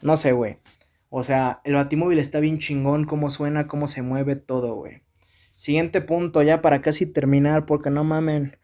No 0.00 0.16
sé, 0.16 0.30
güey. 0.30 0.58
O 1.10 1.24
sea, 1.24 1.60
el 1.64 1.74
batimóvil 1.74 2.20
está 2.20 2.38
bien 2.38 2.58
chingón, 2.58 3.04
cómo 3.04 3.30
suena, 3.30 3.66
cómo 3.66 3.88
se 3.88 4.02
mueve 4.02 4.36
todo, 4.36 4.76
güey. 4.76 5.02
Siguiente 5.56 6.02
punto, 6.02 6.40
ya 6.42 6.62
para 6.62 6.82
casi 6.82 7.06
terminar, 7.06 7.66
porque 7.66 7.90
no 7.90 8.04
mamen, 8.04 8.58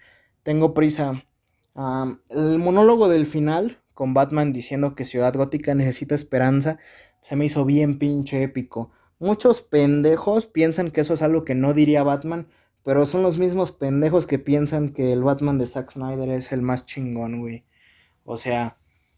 tengo 0.44 0.74
prisa. 0.74 1.24
el 1.74 2.58
monólogo 2.60 3.08
del 3.08 3.26
final 3.26 3.80
con 3.98 4.14
Batman 4.14 4.52
diciendo 4.52 4.94
que 4.94 5.04
Ciudad 5.04 5.34
Gótica 5.34 5.74
necesita 5.74 6.14
esperanza, 6.14 6.78
se 7.20 7.34
me 7.34 7.46
hizo 7.46 7.64
bien 7.64 7.98
pinche 7.98 8.44
épico. 8.44 8.92
Muchos 9.18 9.60
pendejos 9.60 10.46
piensan 10.46 10.92
que 10.92 11.00
eso 11.00 11.14
es 11.14 11.22
algo 11.22 11.44
que 11.44 11.56
no 11.56 11.74
diría 11.74 12.04
Batman, 12.04 12.46
pero 12.84 13.06
son 13.06 13.24
los 13.24 13.38
mismos 13.38 13.72
pendejos 13.72 14.24
que 14.24 14.38
piensan 14.38 14.90
que 14.90 15.12
el 15.12 15.24
Batman 15.24 15.58
de 15.58 15.66
Zack 15.66 15.90
Snyder 15.90 16.28
es 16.28 16.52
el 16.52 16.62
más 16.62 16.86
chingón, 16.86 17.40
güey. 17.40 17.64
O 18.22 18.36
sea, 18.36 18.76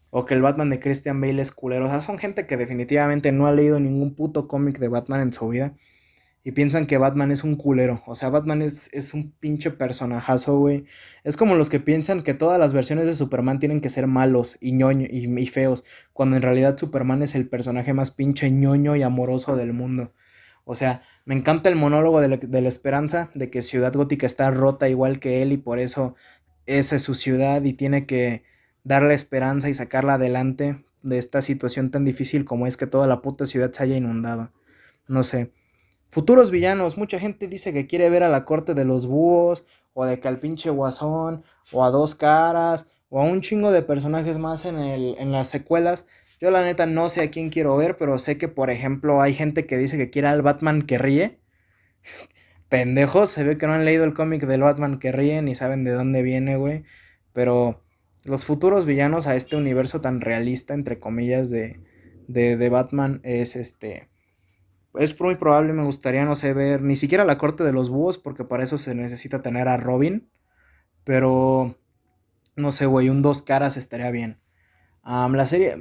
o 0.09 0.25
que 0.25 0.33
el 0.33 0.41
Batman 0.41 0.71
de 0.71 0.79
Christian 0.79 1.21
Bale 1.21 1.43
es 1.43 1.51
culero. 1.51 1.85
O 1.85 1.89
sea, 1.89 2.01
son 2.01 2.17
gente 2.17 2.47
que 2.47 2.57
definitivamente 2.57 3.31
no 3.31 3.45
ha 3.45 3.51
leído 3.51 3.79
ningún 3.79 4.15
puto 4.15 4.47
cómic 4.47 4.79
de 4.79 4.87
Batman 4.87 5.21
en 5.21 5.31
su 5.31 5.47
vida 5.47 5.75
y 6.43 6.53
piensan 6.53 6.87
que 6.87 6.97
Batman 6.97 7.31
es 7.31 7.43
un 7.43 7.55
culero. 7.55 8.01
O 8.07 8.15
sea, 8.15 8.29
Batman 8.29 8.61
es, 8.61 8.89
es 8.93 9.13
un 9.13 9.31
pinche 9.31 9.71
personajazo, 9.71 10.57
güey. 10.57 10.85
Es 11.23 11.37
como 11.37 11.55
los 11.55 11.69
que 11.69 11.79
piensan 11.79 12.23
que 12.23 12.33
todas 12.33 12.59
las 12.59 12.73
versiones 12.73 13.05
de 13.05 13.13
Superman 13.13 13.59
tienen 13.59 13.81
que 13.81 13.89
ser 13.89 14.07
malos 14.07 14.57
y 14.59 14.81
y, 14.81 15.47
feos, 15.47 15.85
cuando 16.13 16.35
en 16.35 16.41
realidad 16.41 16.77
Superman 16.77 17.21
es 17.21 17.35
el 17.35 17.47
personaje 17.47 17.93
más 17.93 18.11
pinche 18.11 18.49
ñoño 18.49 18.95
y 18.95 19.03
amoroso 19.03 19.55
del 19.55 19.73
mundo. 19.73 20.13
O 20.65 20.75
sea, 20.75 21.01
me 21.25 21.35
encanta 21.35 21.69
el 21.69 21.75
monólogo 21.75 22.21
de 22.21 22.29
la, 22.29 22.37
de 22.37 22.61
la 22.61 22.69
esperanza, 22.69 23.29
de 23.35 23.49
que 23.49 23.61
Ciudad 23.61 23.93
Gótica 23.93 24.25
está 24.25 24.49
rota 24.51 24.89
igual 24.89 25.19
que 25.19 25.41
él 25.41 25.51
y 25.51 25.57
por 25.57 25.79
eso 25.79 26.15
esa 26.65 26.95
es 26.95 27.03
su 27.03 27.15
ciudad 27.15 27.63
y 27.63 27.73
tiene 27.73 28.05
que 28.05 28.43
darle 28.83 29.13
esperanza 29.13 29.69
y 29.69 29.73
sacarla 29.73 30.15
adelante 30.15 30.85
de 31.03 31.17
esta 31.17 31.41
situación 31.41 31.91
tan 31.91 32.05
difícil 32.05 32.45
como 32.45 32.67
es 32.67 32.77
que 32.77 32.87
toda 32.87 33.07
la 33.07 33.21
puta 33.21 33.45
ciudad 33.45 33.71
se 33.71 33.83
haya 33.83 33.97
inundado. 33.97 34.51
No 35.07 35.23
sé. 35.23 35.51
Futuros 36.11 36.51
villanos, 36.51 36.97
mucha 36.97 37.19
gente 37.19 37.47
dice 37.47 37.71
que 37.71 37.87
quiere 37.87 38.09
ver 38.09 38.23
a 38.23 38.29
la 38.29 38.43
corte 38.43 38.73
de 38.73 38.83
los 38.83 39.07
búhos, 39.07 39.63
o 39.93 40.05
de 40.05 40.19
que 40.19 40.27
al 40.27 40.39
pinche 40.39 40.69
guasón, 40.69 41.45
o 41.71 41.85
a 41.85 41.89
dos 41.89 42.15
caras, 42.15 42.89
o 43.07 43.21
a 43.21 43.23
un 43.23 43.39
chingo 43.39 43.71
de 43.71 43.81
personajes 43.81 44.37
más 44.37 44.65
en, 44.65 44.77
el, 44.77 45.15
en 45.19 45.31
las 45.31 45.47
secuelas. 45.47 46.07
Yo 46.41 46.51
la 46.51 46.63
neta 46.63 46.85
no 46.85 47.07
sé 47.07 47.21
a 47.21 47.31
quién 47.31 47.49
quiero 47.49 47.77
ver, 47.77 47.95
pero 47.95 48.19
sé 48.19 48.37
que, 48.37 48.49
por 48.49 48.69
ejemplo, 48.69 49.21
hay 49.21 49.33
gente 49.33 49.65
que 49.65 49.77
dice 49.77 49.97
que 49.97 50.09
quiere 50.09 50.27
al 50.27 50.41
Batman 50.41 50.81
que 50.81 50.97
ríe. 50.97 51.39
Pendejos, 52.69 53.29
se 53.29 53.43
ve 53.45 53.57
que 53.57 53.67
no 53.67 53.73
han 53.73 53.85
leído 53.85 54.03
el 54.03 54.13
cómic 54.13 54.45
del 54.45 54.63
Batman 54.63 54.99
que 54.99 55.13
ríe, 55.13 55.41
ni 55.41 55.55
saben 55.55 55.85
de 55.85 55.91
dónde 55.91 56.23
viene, 56.23 56.57
güey. 56.57 56.83
Pero 57.31 57.85
los 58.25 58.43
futuros 58.43 58.85
villanos 58.85 59.27
a 59.27 59.37
este 59.37 59.55
universo 59.55 60.01
tan 60.01 60.19
realista, 60.19 60.73
entre 60.73 60.99
comillas, 60.99 61.49
de, 61.49 61.79
de, 62.27 62.57
de 62.57 62.69
Batman 62.69 63.21
es 63.23 63.55
este 63.55 64.10
es 64.95 65.19
muy 65.21 65.35
probable, 65.35 65.73
me 65.73 65.83
gustaría, 65.83 66.25
no 66.25 66.35
sé, 66.35 66.53
ver 66.53 66.81
ni 66.81 66.95
siquiera 66.95 67.25
la 67.25 67.37
corte 67.37 67.63
de 67.63 67.71
los 67.71 67.89
búhos, 67.89 68.17
porque 68.17 68.43
para 68.43 68.63
eso 68.63 68.77
se 68.77 68.95
necesita 68.95 69.41
tener 69.41 69.67
a 69.67 69.77
Robin. 69.77 70.29
Pero, 71.03 71.77
no 72.55 72.71
sé, 72.71 72.85
güey, 72.85 73.09
un 73.09 73.21
dos 73.21 73.41
caras 73.41 73.77
estaría 73.77 74.11
bien. 74.11 74.39
la 75.03 75.45
serie, 75.45 75.75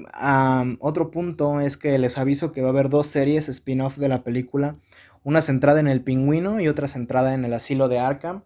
otro 0.81 1.11
punto 1.11 1.61
es 1.61 1.77
que 1.77 1.99
les 1.99 2.19
aviso 2.19 2.53
que 2.53 2.63
va 2.63 2.69
a 2.69 2.71
haber 2.71 2.89
dos 2.89 3.07
series 3.07 3.49
spin-off 3.49 3.99
de 3.99 4.09
la 4.09 4.23
película. 4.23 4.77
Una 5.23 5.41
centrada 5.41 5.81
en 5.81 5.89
el 5.89 6.03
pingüino 6.03 6.61
y 6.61 6.69
otra 6.69 6.89
centrada 6.89 7.35
en 7.35 7.45
el 7.45 7.53
asilo 7.53 7.89
de 7.89 7.99
Arkham. 7.99 8.45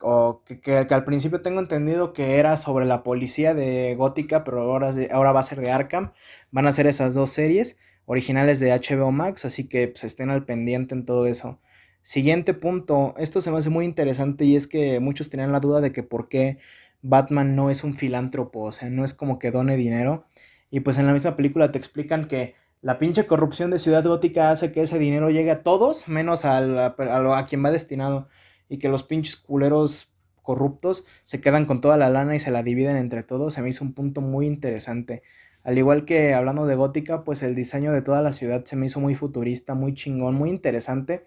O 0.00 0.42
que, 0.44 0.60
que, 0.60 0.86
al 0.90 1.04
principio 1.04 1.42
tengo 1.42 1.60
entendido 1.60 2.12
que 2.12 2.38
era 2.38 2.56
sobre 2.56 2.86
la 2.86 3.02
policía 3.04 3.54
de 3.54 3.94
Gótica, 3.96 4.42
pero 4.42 4.62
ahora, 4.62 4.90
ahora 5.12 5.32
va 5.32 5.40
a 5.40 5.44
ser 5.44 5.60
de 5.60 5.70
Arkham. 5.70 6.12
Van 6.50 6.66
a 6.66 6.72
ser 6.72 6.86
esas 6.86 7.14
dos 7.14 7.30
series 7.30 7.78
originales 8.06 8.60
de 8.60 8.72
HBO 8.72 9.10
Max, 9.12 9.44
así 9.44 9.68
que 9.68 9.88
pues, 9.88 10.04
estén 10.04 10.30
al 10.30 10.44
pendiente 10.44 10.94
en 10.94 11.04
todo 11.04 11.26
eso. 11.26 11.60
Siguiente 12.02 12.54
punto, 12.54 13.14
esto 13.18 13.40
se 13.40 13.50
me 13.50 13.58
hace 13.58 13.70
muy 13.70 13.84
interesante 13.84 14.44
y 14.44 14.56
es 14.56 14.66
que 14.66 14.98
muchos 15.00 15.30
tenían 15.30 15.52
la 15.52 15.60
duda 15.60 15.80
de 15.80 15.92
que 15.92 16.02
por 16.02 16.28
qué 16.28 16.58
Batman 17.02 17.54
no 17.54 17.70
es 17.70 17.84
un 17.84 17.94
filántropo, 17.94 18.62
o 18.62 18.72
sea, 18.72 18.90
no 18.90 19.04
es 19.04 19.14
como 19.14 19.38
que 19.38 19.50
done 19.50 19.76
dinero. 19.76 20.26
Y 20.70 20.80
pues 20.80 20.98
en 20.98 21.06
la 21.06 21.12
misma 21.12 21.36
película 21.36 21.70
te 21.70 21.78
explican 21.78 22.26
que 22.26 22.54
la 22.80 22.98
pinche 22.98 23.26
corrupción 23.26 23.70
de 23.70 23.78
Ciudad 23.78 24.04
Gótica 24.04 24.50
hace 24.50 24.72
que 24.72 24.82
ese 24.82 24.98
dinero 24.98 25.30
llegue 25.30 25.50
a 25.52 25.62
todos, 25.62 26.08
menos 26.08 26.44
a, 26.44 26.58
a, 26.58 27.38
a 27.38 27.46
quien 27.46 27.64
va 27.64 27.70
destinado. 27.70 28.28
Y 28.68 28.78
que 28.78 28.88
los 28.88 29.02
pinches 29.04 29.36
culeros 29.36 30.12
corruptos 30.42 31.04
se 31.24 31.40
quedan 31.40 31.66
con 31.66 31.80
toda 31.80 31.96
la 31.96 32.08
lana 32.08 32.34
y 32.34 32.40
se 32.40 32.50
la 32.50 32.62
dividen 32.62 32.96
entre 32.96 33.22
todos. 33.22 33.54
Se 33.54 33.62
me 33.62 33.68
hizo 33.68 33.84
un 33.84 33.92
punto 33.92 34.20
muy 34.20 34.46
interesante. 34.46 35.22
Al 35.64 35.78
igual 35.78 36.04
que 36.04 36.34
hablando 36.34 36.66
de 36.66 36.74
gótica, 36.74 37.24
pues 37.24 37.42
el 37.42 37.54
diseño 37.54 37.92
de 37.92 38.02
toda 38.02 38.22
la 38.22 38.32
ciudad 38.32 38.64
se 38.64 38.76
me 38.76 38.86
hizo 38.86 39.00
muy 39.00 39.14
futurista, 39.14 39.74
muy 39.74 39.94
chingón, 39.94 40.34
muy 40.34 40.50
interesante, 40.50 41.24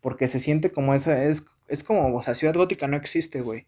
porque 0.00 0.28
se 0.28 0.38
siente 0.38 0.70
como 0.70 0.94
esa, 0.94 1.24
es, 1.24 1.46
es 1.68 1.82
como, 1.82 2.14
o 2.14 2.22
sea, 2.22 2.34
ciudad 2.34 2.54
gótica 2.54 2.86
no 2.86 2.96
existe, 2.96 3.40
güey. 3.40 3.66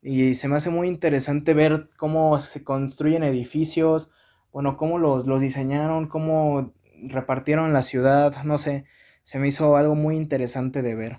Y 0.00 0.34
se 0.34 0.48
me 0.48 0.56
hace 0.56 0.70
muy 0.70 0.88
interesante 0.88 1.54
ver 1.54 1.90
cómo 1.96 2.40
se 2.40 2.64
construyen 2.64 3.22
edificios, 3.22 4.10
bueno, 4.52 4.76
cómo 4.76 4.98
los, 4.98 5.26
los 5.26 5.40
diseñaron, 5.40 6.08
cómo 6.08 6.74
repartieron 7.02 7.72
la 7.72 7.82
ciudad, 7.82 8.42
no 8.44 8.58
sé, 8.58 8.84
se 9.22 9.38
me 9.38 9.48
hizo 9.48 9.76
algo 9.76 9.94
muy 9.94 10.16
interesante 10.16 10.82
de 10.82 10.94
ver. 10.94 11.18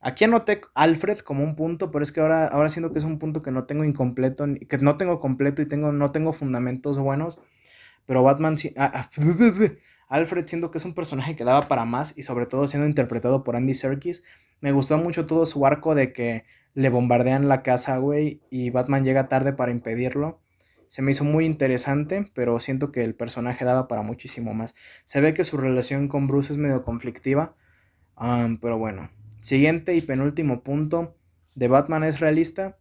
Aquí 0.00 0.24
anoté 0.24 0.60
Alfred 0.74 1.18
como 1.20 1.42
un 1.42 1.56
punto, 1.56 1.90
pero 1.90 2.02
es 2.02 2.12
que 2.12 2.20
ahora, 2.20 2.46
ahora 2.46 2.68
siento 2.68 2.92
que 2.92 2.98
es 2.98 3.04
un 3.04 3.18
punto 3.18 3.42
que 3.42 3.50
no 3.50 3.64
tengo 3.64 3.84
incompleto, 3.84 4.46
que 4.68 4.78
no 4.78 4.96
tengo 4.96 5.18
completo 5.18 5.60
y 5.62 5.66
tengo, 5.66 5.92
no 5.92 6.12
tengo 6.12 6.32
fundamentos 6.32 6.98
buenos. 6.98 7.40
Pero 8.06 8.22
Batman, 8.22 8.56
ah, 8.76 8.92
ah, 8.94 9.10
Alfred 10.08 10.46
siento 10.46 10.70
que 10.70 10.78
es 10.78 10.84
un 10.84 10.94
personaje 10.94 11.36
que 11.36 11.44
daba 11.44 11.68
para 11.68 11.84
más 11.84 12.16
y 12.16 12.22
sobre 12.22 12.46
todo 12.46 12.66
siendo 12.66 12.86
interpretado 12.86 13.44
por 13.44 13.56
Andy 13.56 13.74
Serkis. 13.74 14.22
Me 14.60 14.72
gustó 14.72 14.98
mucho 14.98 15.26
todo 15.26 15.44
su 15.46 15.66
arco 15.66 15.94
de 15.94 16.12
que 16.12 16.44
le 16.74 16.90
bombardean 16.90 17.48
la 17.48 17.62
casa, 17.62 17.98
güey, 17.98 18.40
y 18.50 18.70
Batman 18.70 19.04
llega 19.04 19.28
tarde 19.28 19.52
para 19.52 19.72
impedirlo. 19.72 20.40
Se 20.86 21.02
me 21.02 21.10
hizo 21.10 21.24
muy 21.24 21.44
interesante, 21.44 22.30
pero 22.34 22.60
siento 22.60 22.92
que 22.92 23.04
el 23.04 23.14
personaje 23.14 23.64
daba 23.64 23.88
para 23.88 24.02
muchísimo 24.02 24.54
más. 24.54 24.74
Se 25.04 25.20
ve 25.20 25.34
que 25.34 25.44
su 25.44 25.58
relación 25.58 26.08
con 26.08 26.26
Bruce 26.28 26.52
es 26.52 26.58
medio 26.58 26.84
conflictiva, 26.84 27.56
pero 28.60 28.78
bueno. 28.78 29.10
Siguiente 29.48 29.94
y 29.94 30.02
penúltimo 30.02 30.62
punto. 30.62 31.16
¿De 31.54 31.68
Batman 31.68 32.04
es 32.04 32.20
realista? 32.20 32.76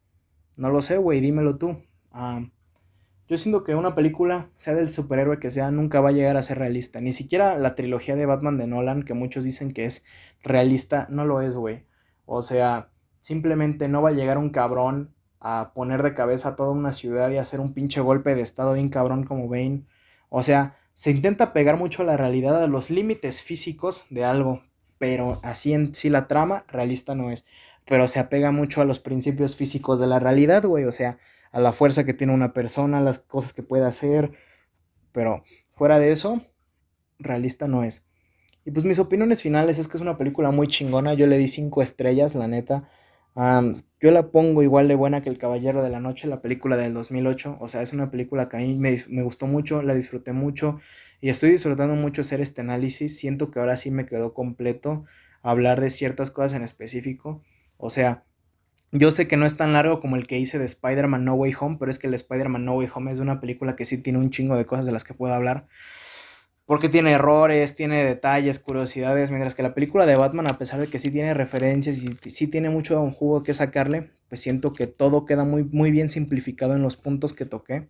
No 0.57 0.69
lo 0.69 0.81
sé, 0.81 0.97
güey, 0.97 1.21
dímelo 1.21 1.57
tú. 1.57 1.81
Ah, 2.11 2.41
yo 3.29 3.37
siento 3.37 3.63
que 3.63 3.73
una 3.73 3.95
película, 3.95 4.49
sea 4.53 4.75
del 4.75 4.89
superhéroe 4.89 5.39
que 5.39 5.49
sea, 5.49 5.71
nunca 5.71 6.01
va 6.01 6.09
a 6.09 6.11
llegar 6.11 6.35
a 6.35 6.43
ser 6.43 6.57
realista. 6.57 6.99
Ni 6.99 7.13
siquiera 7.13 7.57
la 7.57 7.73
trilogía 7.73 8.17
de 8.17 8.25
Batman 8.25 8.57
de 8.57 8.67
Nolan, 8.67 9.03
que 9.03 9.13
muchos 9.13 9.45
dicen 9.45 9.71
que 9.71 9.85
es 9.85 10.03
realista, 10.43 11.07
no 11.09 11.23
lo 11.23 11.39
es, 11.39 11.55
güey. 11.55 11.85
O 12.25 12.41
sea, 12.41 12.89
simplemente 13.21 13.87
no 13.87 14.01
va 14.01 14.09
a 14.09 14.11
llegar 14.11 14.37
un 14.37 14.49
cabrón 14.49 15.15
a 15.39 15.71
poner 15.73 16.03
de 16.03 16.15
cabeza 16.15 16.49
a 16.49 16.55
toda 16.57 16.71
una 16.71 16.91
ciudad 16.91 17.29
y 17.29 17.37
hacer 17.37 17.61
un 17.61 17.73
pinche 17.73 18.01
golpe 18.01 18.35
de 18.35 18.41
estado 18.41 18.73
bien 18.73 18.89
cabrón 18.89 19.23
como 19.23 19.47
Bane. 19.47 19.85
O 20.27 20.43
sea, 20.43 20.75
se 20.91 21.11
intenta 21.11 21.53
pegar 21.53 21.77
mucho 21.77 22.01
a 22.01 22.05
la 22.05 22.17
realidad, 22.17 22.61
a 22.61 22.67
los 22.67 22.89
límites 22.89 23.41
físicos 23.41 24.05
de 24.09 24.25
algo, 24.25 24.63
pero 24.97 25.39
así 25.43 25.73
en 25.73 25.93
sí 25.93 26.09
la 26.09 26.27
trama 26.27 26.65
realista 26.67 27.15
no 27.15 27.31
es. 27.31 27.45
pero 27.85 28.07
se 28.07 28.19
apega 28.19 28.51
mucho 28.51 28.81
a 28.81 28.85
los 28.85 28.99
principios 28.99 29.55
físicos 29.55 29.99
de 29.99 30.07
la 30.07 30.19
realidad, 30.19 30.63
güey, 30.65 30.83
o 30.85 30.91
sea, 30.91 31.19
a 31.51 31.61
la 31.61 31.73
fuerza 31.73 32.03
que 32.03 32.13
tiene 32.13 32.33
una 32.33 32.53
persona, 32.53 32.99
las 33.01 33.19
cosas 33.19 33.53
que 33.53 33.63
puede 33.63 33.85
hacer, 33.85 34.31
pero 35.13 35.43
fuera 35.73 35.99
de 35.99 36.11
eso, 36.11 36.41
realista 37.19 37.67
no 37.67 37.83
es. 37.83 38.05
Y 38.65 38.71
pues 38.71 38.85
mis 38.85 38.99
opiniones 38.99 39.41
finales 39.41 39.79
es 39.79 39.87
que 39.87 39.95
es 39.95 40.01
una 40.01 40.17
película 40.17 40.51
muy 40.51 40.67
chingona, 40.67 41.13
yo 41.13 41.27
le 41.27 41.37
di 41.37 41.47
cinco 41.47 41.81
estrellas, 41.81 42.35
la 42.35 42.49
neta. 42.49 42.83
Yo 43.99 44.11
la 44.11 44.31
pongo 44.31 44.63
igual 44.63 44.87
de 44.87 44.95
buena 44.95 45.21
que 45.21 45.29
El 45.29 45.37
Caballero 45.37 45.83
de 45.83 45.89
la 45.91 45.99
Noche, 45.99 46.27
la 46.27 46.41
película 46.41 46.75
del 46.75 46.93
2008. 46.93 47.57
O 47.59 47.67
sea, 47.67 47.83
es 47.83 47.93
una 47.93 48.09
película 48.09 48.49
que 48.49 48.57
a 48.57 48.59
mí 48.61 48.75
me, 48.75 48.97
me, 49.09 49.21
gustó 49.21 49.45
mucho, 49.45 49.83
la 49.83 49.93
disfruté 49.93 50.33
mucho 50.33 50.79
y 51.21 51.29
estoy 51.29 51.51
disfrutando 51.51 51.95
mucho 51.95 52.21
hacer 52.21 52.41
este 52.41 52.61
análisis. 52.61 53.17
Siento 53.17 53.51
que 53.51 53.59
ahora 53.59 53.77
sí 53.77 53.91
me 53.91 54.07
quedó 54.07 54.33
completo 54.33 55.05
hablar 55.43 55.81
de 55.81 55.91
ciertas 55.91 56.31
cosas 56.31 56.53
en 56.53 56.63
específico. 56.63 57.43
O 57.77 57.91
sea, 57.91 58.23
yo 58.91 59.11
sé 59.11 59.27
que 59.27 59.37
no 59.37 59.45
es 59.45 59.55
tan 59.55 59.73
largo 59.73 59.99
como 59.99 60.15
el 60.15 60.25
que 60.25 60.39
hice 60.39 60.57
de 60.57 60.65
Spider-Man 60.65 61.25
No 61.25 61.35
Way 61.35 61.53
Home, 61.59 61.77
pero 61.79 61.91
es 61.91 61.99
que 61.99 62.07
el 62.07 62.13
Spider-Man 62.15 62.65
No 62.65 62.75
Way 62.75 62.89
Home 62.95 63.11
es 63.11 63.19
una 63.19 63.39
película 63.39 63.75
que 63.75 63.85
sí 63.85 63.99
tiene 63.99 64.17
un 64.17 64.31
chingo 64.31 64.55
de 64.55 64.65
cosas 64.65 64.85
de 64.85 64.93
las 64.93 65.03
que 65.03 65.13
puedo 65.13 65.33
hablar. 65.33 65.67
Porque 66.67 66.89
tiene 66.89 67.13
errores, 67.13 67.75
tiene 67.75 68.03
detalles, 68.03 68.59
curiosidades, 68.59 69.31
mientras 69.31 69.55
que 69.55 69.63
la 69.63 69.73
película 69.73 70.05
de 70.05 70.17
Batman, 70.17 70.47
a 70.47 70.57
pesar 70.57 70.81
de 70.81 70.87
que 70.87 70.99
sí 70.99 71.09
tiene 71.09 71.33
referencias 71.33 72.03
y 72.03 72.29
sí 72.29 72.47
tiene 72.47 72.69
mucho 72.69 73.01
un 73.01 73.11
jugo 73.11 73.41
que 73.41 73.53
sacarle, 73.53 74.11
pues 74.27 74.41
siento 74.41 74.73
que 74.73 74.85
todo 74.85 75.25
queda 75.25 75.45
muy, 75.45 75.63
muy 75.63 75.91
bien 75.91 76.09
simplificado 76.09 76.75
en 76.75 76.81
los 76.81 76.97
puntos 76.97 77.33
que 77.33 77.45
toqué. 77.45 77.87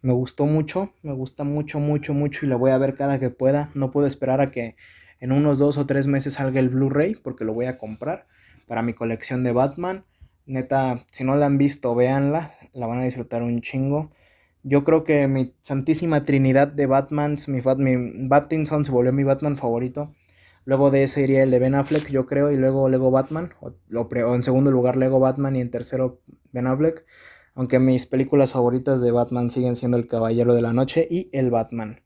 Me 0.00 0.12
gustó 0.12 0.46
mucho, 0.46 0.92
me 1.02 1.12
gusta 1.12 1.44
mucho, 1.44 1.78
mucho, 1.78 2.12
mucho 2.12 2.44
y 2.44 2.48
la 2.48 2.56
voy 2.56 2.72
a 2.72 2.78
ver 2.78 2.96
cada 2.96 3.20
que 3.20 3.30
pueda. 3.30 3.70
No 3.76 3.92
puedo 3.92 4.08
esperar 4.08 4.40
a 4.40 4.50
que 4.50 4.74
en 5.20 5.30
unos 5.30 5.58
dos 5.58 5.78
o 5.78 5.86
tres 5.86 6.08
meses 6.08 6.34
salga 6.34 6.58
el 6.58 6.70
Blu-ray 6.70 7.14
porque 7.14 7.44
lo 7.44 7.54
voy 7.54 7.66
a 7.66 7.78
comprar 7.78 8.26
para 8.66 8.82
mi 8.82 8.94
colección 8.94 9.44
de 9.44 9.52
Batman. 9.52 10.04
Neta, 10.44 11.06
si 11.12 11.22
no 11.22 11.36
la 11.36 11.46
han 11.46 11.56
visto, 11.56 11.94
véanla, 11.94 12.52
la 12.72 12.88
van 12.88 12.98
a 12.98 13.04
disfrutar 13.04 13.44
un 13.44 13.60
chingo. 13.60 14.10
Yo 14.62 14.84
creo 14.84 15.02
que 15.04 15.26
mi 15.26 15.54
santísima 15.62 16.22
trinidad 16.22 16.68
de 16.68 16.86
Batmans, 16.86 17.48
mi, 17.48 17.60
mi 17.60 18.28
Battinson 18.28 18.84
se 18.84 18.92
volvió 18.92 19.12
mi 19.12 19.24
Batman 19.24 19.56
favorito. 19.56 20.12
Luego 20.64 20.90
de 20.92 21.02
ese 21.02 21.22
iría 21.22 21.42
el 21.42 21.50
de 21.50 21.58
Ben 21.58 21.74
Affleck, 21.74 22.08
yo 22.08 22.26
creo, 22.26 22.52
y 22.52 22.56
luego 22.56 22.88
Lego 22.88 23.10
Batman, 23.10 23.52
o, 23.60 23.72
o 24.00 24.34
en 24.34 24.44
segundo 24.44 24.70
lugar 24.70 24.96
Lego 24.96 25.18
Batman 25.18 25.56
y 25.56 25.60
en 25.60 25.70
tercero 25.70 26.20
Ben 26.52 26.68
Affleck. 26.68 27.04
Aunque 27.54 27.78
mis 27.80 28.06
películas 28.06 28.52
favoritas 28.52 29.00
de 29.00 29.10
Batman 29.10 29.50
siguen 29.50 29.76
siendo 29.76 29.96
El 29.96 30.06
Caballero 30.06 30.54
de 30.54 30.62
la 30.62 30.72
Noche 30.72 31.06
y 31.10 31.28
El 31.32 31.50
Batman. 31.50 32.00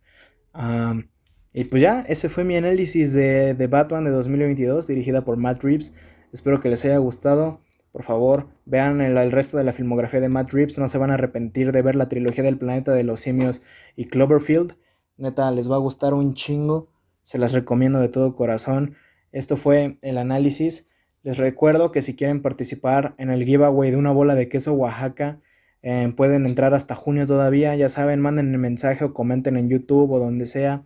y 1.53 1.65
pues 1.65 1.83
ya, 1.83 2.01
ese 2.09 2.29
fue 2.29 2.45
mi 2.45 2.57
análisis 2.57 3.13
de, 3.13 3.55
de, 3.55 3.67
Batman 3.67 4.05
de 4.05 4.11
2022, 4.11 4.87
dirigida 4.87 5.25
por 5.25 5.37
Matt 5.37 5.63
Reeves. 5.63 5.93
Espero 6.33 6.61
que 6.61 6.71
les 6.71 6.85
haya 6.85 6.99
gustado. 6.99 7.61
Por 7.97 8.05
favor, 8.05 8.49
vean 8.67 9.01
el, 9.01 9.33
resto 9.33 9.57
de 9.57 9.65
la 9.65 9.73
filmografía 9.73 10.21
de 10.21 10.29
Matt 10.29 10.53
Reeves. 10.53 10.79
No 10.79 10.87
se 10.87 10.99
van 10.99 11.11
a 11.11 11.15
arrepentir 11.15 11.73
de 11.73 11.81
ver 11.81 11.95
la 11.95 12.11
trilogía 12.11 12.45
del 12.45 12.59
planeta 12.59 12.93
de 12.93 13.05
los 13.05 13.21
simios 13.21 13.63
y 13.97 14.05
Cloverfield. 14.05 14.77
Neta, 15.17 15.51
les 15.51 15.71
va 15.71 15.77
a 15.77 15.79
gustar 15.79 16.13
un 16.13 16.35
chingo. 16.35 16.91
Se 17.23 17.39
las 17.39 17.55
recomiendo 17.55 17.99
de 17.99 18.11
todo 18.11 18.37
corazón. 18.37 18.97
Esto 19.33 19.57
fue 19.57 19.97
el 20.03 20.19
análisis. 20.19 20.87
Les 21.23 21.39
recuerdo 21.39 21.91
que 21.91 22.03
si 22.03 22.15
quieren 22.15 22.43
participar 22.43 23.15
en 23.17 23.31
el 23.31 23.45
giveaway 23.45 23.91
de 23.91 23.97
una 23.97 24.13
bola 24.13 24.35
de 24.35 24.51
queso 24.51 24.75
Oaxaca, 24.75 25.41
eh, 25.81 26.13
pueden 26.15 26.45
entrar 26.45 26.75
hasta 26.75 26.95
junio 26.95 27.27
todavía. 27.27 27.75
Ya 27.77 27.89
saben, 27.89 28.21
manden 28.21 28.53
el 28.53 28.59
mensaje 28.59 29.07
o 29.07 29.15
comenten 29.15 29.57
en 29.57 29.71
YouTube 29.71 30.13
o 30.13 30.19
donde 30.19 30.45
sea. 30.45 30.85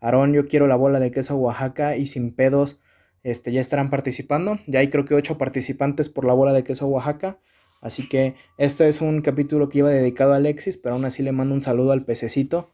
Aarón, 0.00 0.32
yo 0.32 0.44
quiero 0.44 0.66
la 0.66 0.74
bola 0.74 0.98
de 0.98 1.12
queso 1.12 1.36
Oaxaca 1.36 1.96
y 1.96 2.06
sin 2.06 2.34
pedos 2.34 2.80
este, 3.22 3.52
ya 3.52 3.60
estarán 3.60 3.90
participando. 3.90 4.58
Ya 4.66 4.80
hay 4.80 4.90
creo 4.90 5.04
que 5.04 5.14
ocho 5.14 5.38
participantes 5.38 6.08
por 6.08 6.24
la 6.24 6.32
bola 6.32 6.52
de 6.52 6.64
queso 6.64 6.86
Oaxaca. 6.86 7.38
Así 7.80 8.08
que 8.08 8.34
este 8.56 8.88
es 8.88 9.00
un 9.00 9.20
capítulo 9.20 9.68
que 9.68 9.78
iba 9.78 9.90
dedicado 9.90 10.32
a 10.32 10.36
Alexis, 10.36 10.76
pero 10.78 10.94
aún 10.94 11.04
así 11.04 11.22
le 11.22 11.32
mando 11.32 11.54
un 11.54 11.62
saludo 11.62 11.92
al 11.92 12.04
pececito. 12.04 12.72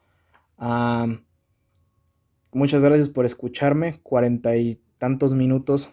muchas 2.52 2.82
gracias 2.82 3.08
por 3.08 3.24
escucharme. 3.24 4.00
Cuarenta 4.02 4.56
y 4.56 4.80
tantos 4.98 5.34
minutos 5.34 5.92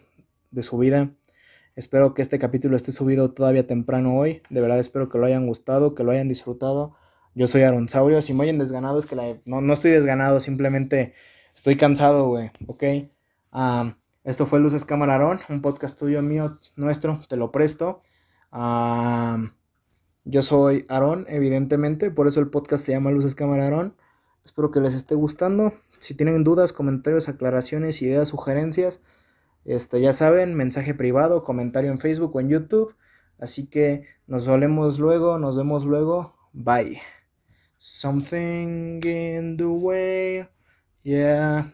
de 0.51 0.63
su 0.63 0.77
vida. 0.77 1.11
Espero 1.75 2.13
que 2.13 2.21
este 2.21 2.37
capítulo 2.37 2.75
esté 2.75 2.91
subido 2.91 3.31
todavía 3.31 3.65
temprano 3.65 4.17
hoy. 4.17 4.41
De 4.49 4.61
verdad 4.61 4.79
espero 4.79 5.09
que 5.09 5.17
lo 5.17 5.25
hayan 5.25 5.47
gustado, 5.47 5.95
que 5.95 6.03
lo 6.03 6.11
hayan 6.11 6.27
disfrutado. 6.27 6.95
Yo 7.33 7.47
soy 7.47 7.63
Saurio. 7.87 8.21
Si 8.21 8.33
me 8.33 8.43
oyen 8.43 8.59
desganado 8.59 8.99
es 8.99 9.05
que 9.05 9.15
la... 9.15 9.37
no, 9.45 9.61
no 9.61 9.73
estoy 9.73 9.91
desganado, 9.91 10.39
simplemente 10.39 11.13
estoy 11.55 11.77
cansado, 11.77 12.27
güey. 12.27 12.51
¿Ok? 12.67 12.83
Esto 14.23 14.45
fue 14.45 14.59
Luces 14.59 14.85
Camarón, 14.85 15.39
un 15.49 15.61
podcast 15.61 15.97
tuyo, 15.97 16.21
mío, 16.21 16.59
nuestro. 16.75 17.19
Te 17.27 17.37
lo 17.37 17.51
presto. 17.51 18.01
yo 20.23 20.41
soy 20.41 20.85
Aarón, 20.89 21.25
evidentemente. 21.27 22.11
Por 22.11 22.27
eso 22.27 22.39
el 22.39 22.49
podcast 22.49 22.85
se 22.85 22.91
llama 22.91 23.11
Luces 23.11 23.35
Camarón. 23.35 23.95
Espero 24.43 24.71
que 24.71 24.79
les 24.79 24.93
esté 24.93 25.15
gustando. 25.15 25.73
Si 25.99 26.15
tienen 26.15 26.43
dudas, 26.43 26.73
comentarios, 26.73 27.29
aclaraciones, 27.29 28.01
ideas, 28.01 28.29
sugerencias 28.29 29.03
este, 29.65 30.01
ya 30.01 30.13
saben, 30.13 30.55
mensaje 30.55 30.93
privado, 30.93 31.43
comentario 31.43 31.91
en 31.91 31.99
Facebook 31.99 32.35
o 32.35 32.39
en 32.39 32.49
YouTube. 32.49 32.95
Así 33.39 33.67
que 33.67 34.05
nos 34.27 34.45
vemos 34.47 34.99
luego, 34.99 35.39
nos 35.39 35.57
vemos 35.57 35.85
luego. 35.85 36.35
Bye. 36.53 37.01
Something 37.77 39.01
in 39.03 39.57
the 39.57 39.65
way. 39.65 40.47
Yeah. 41.03 41.71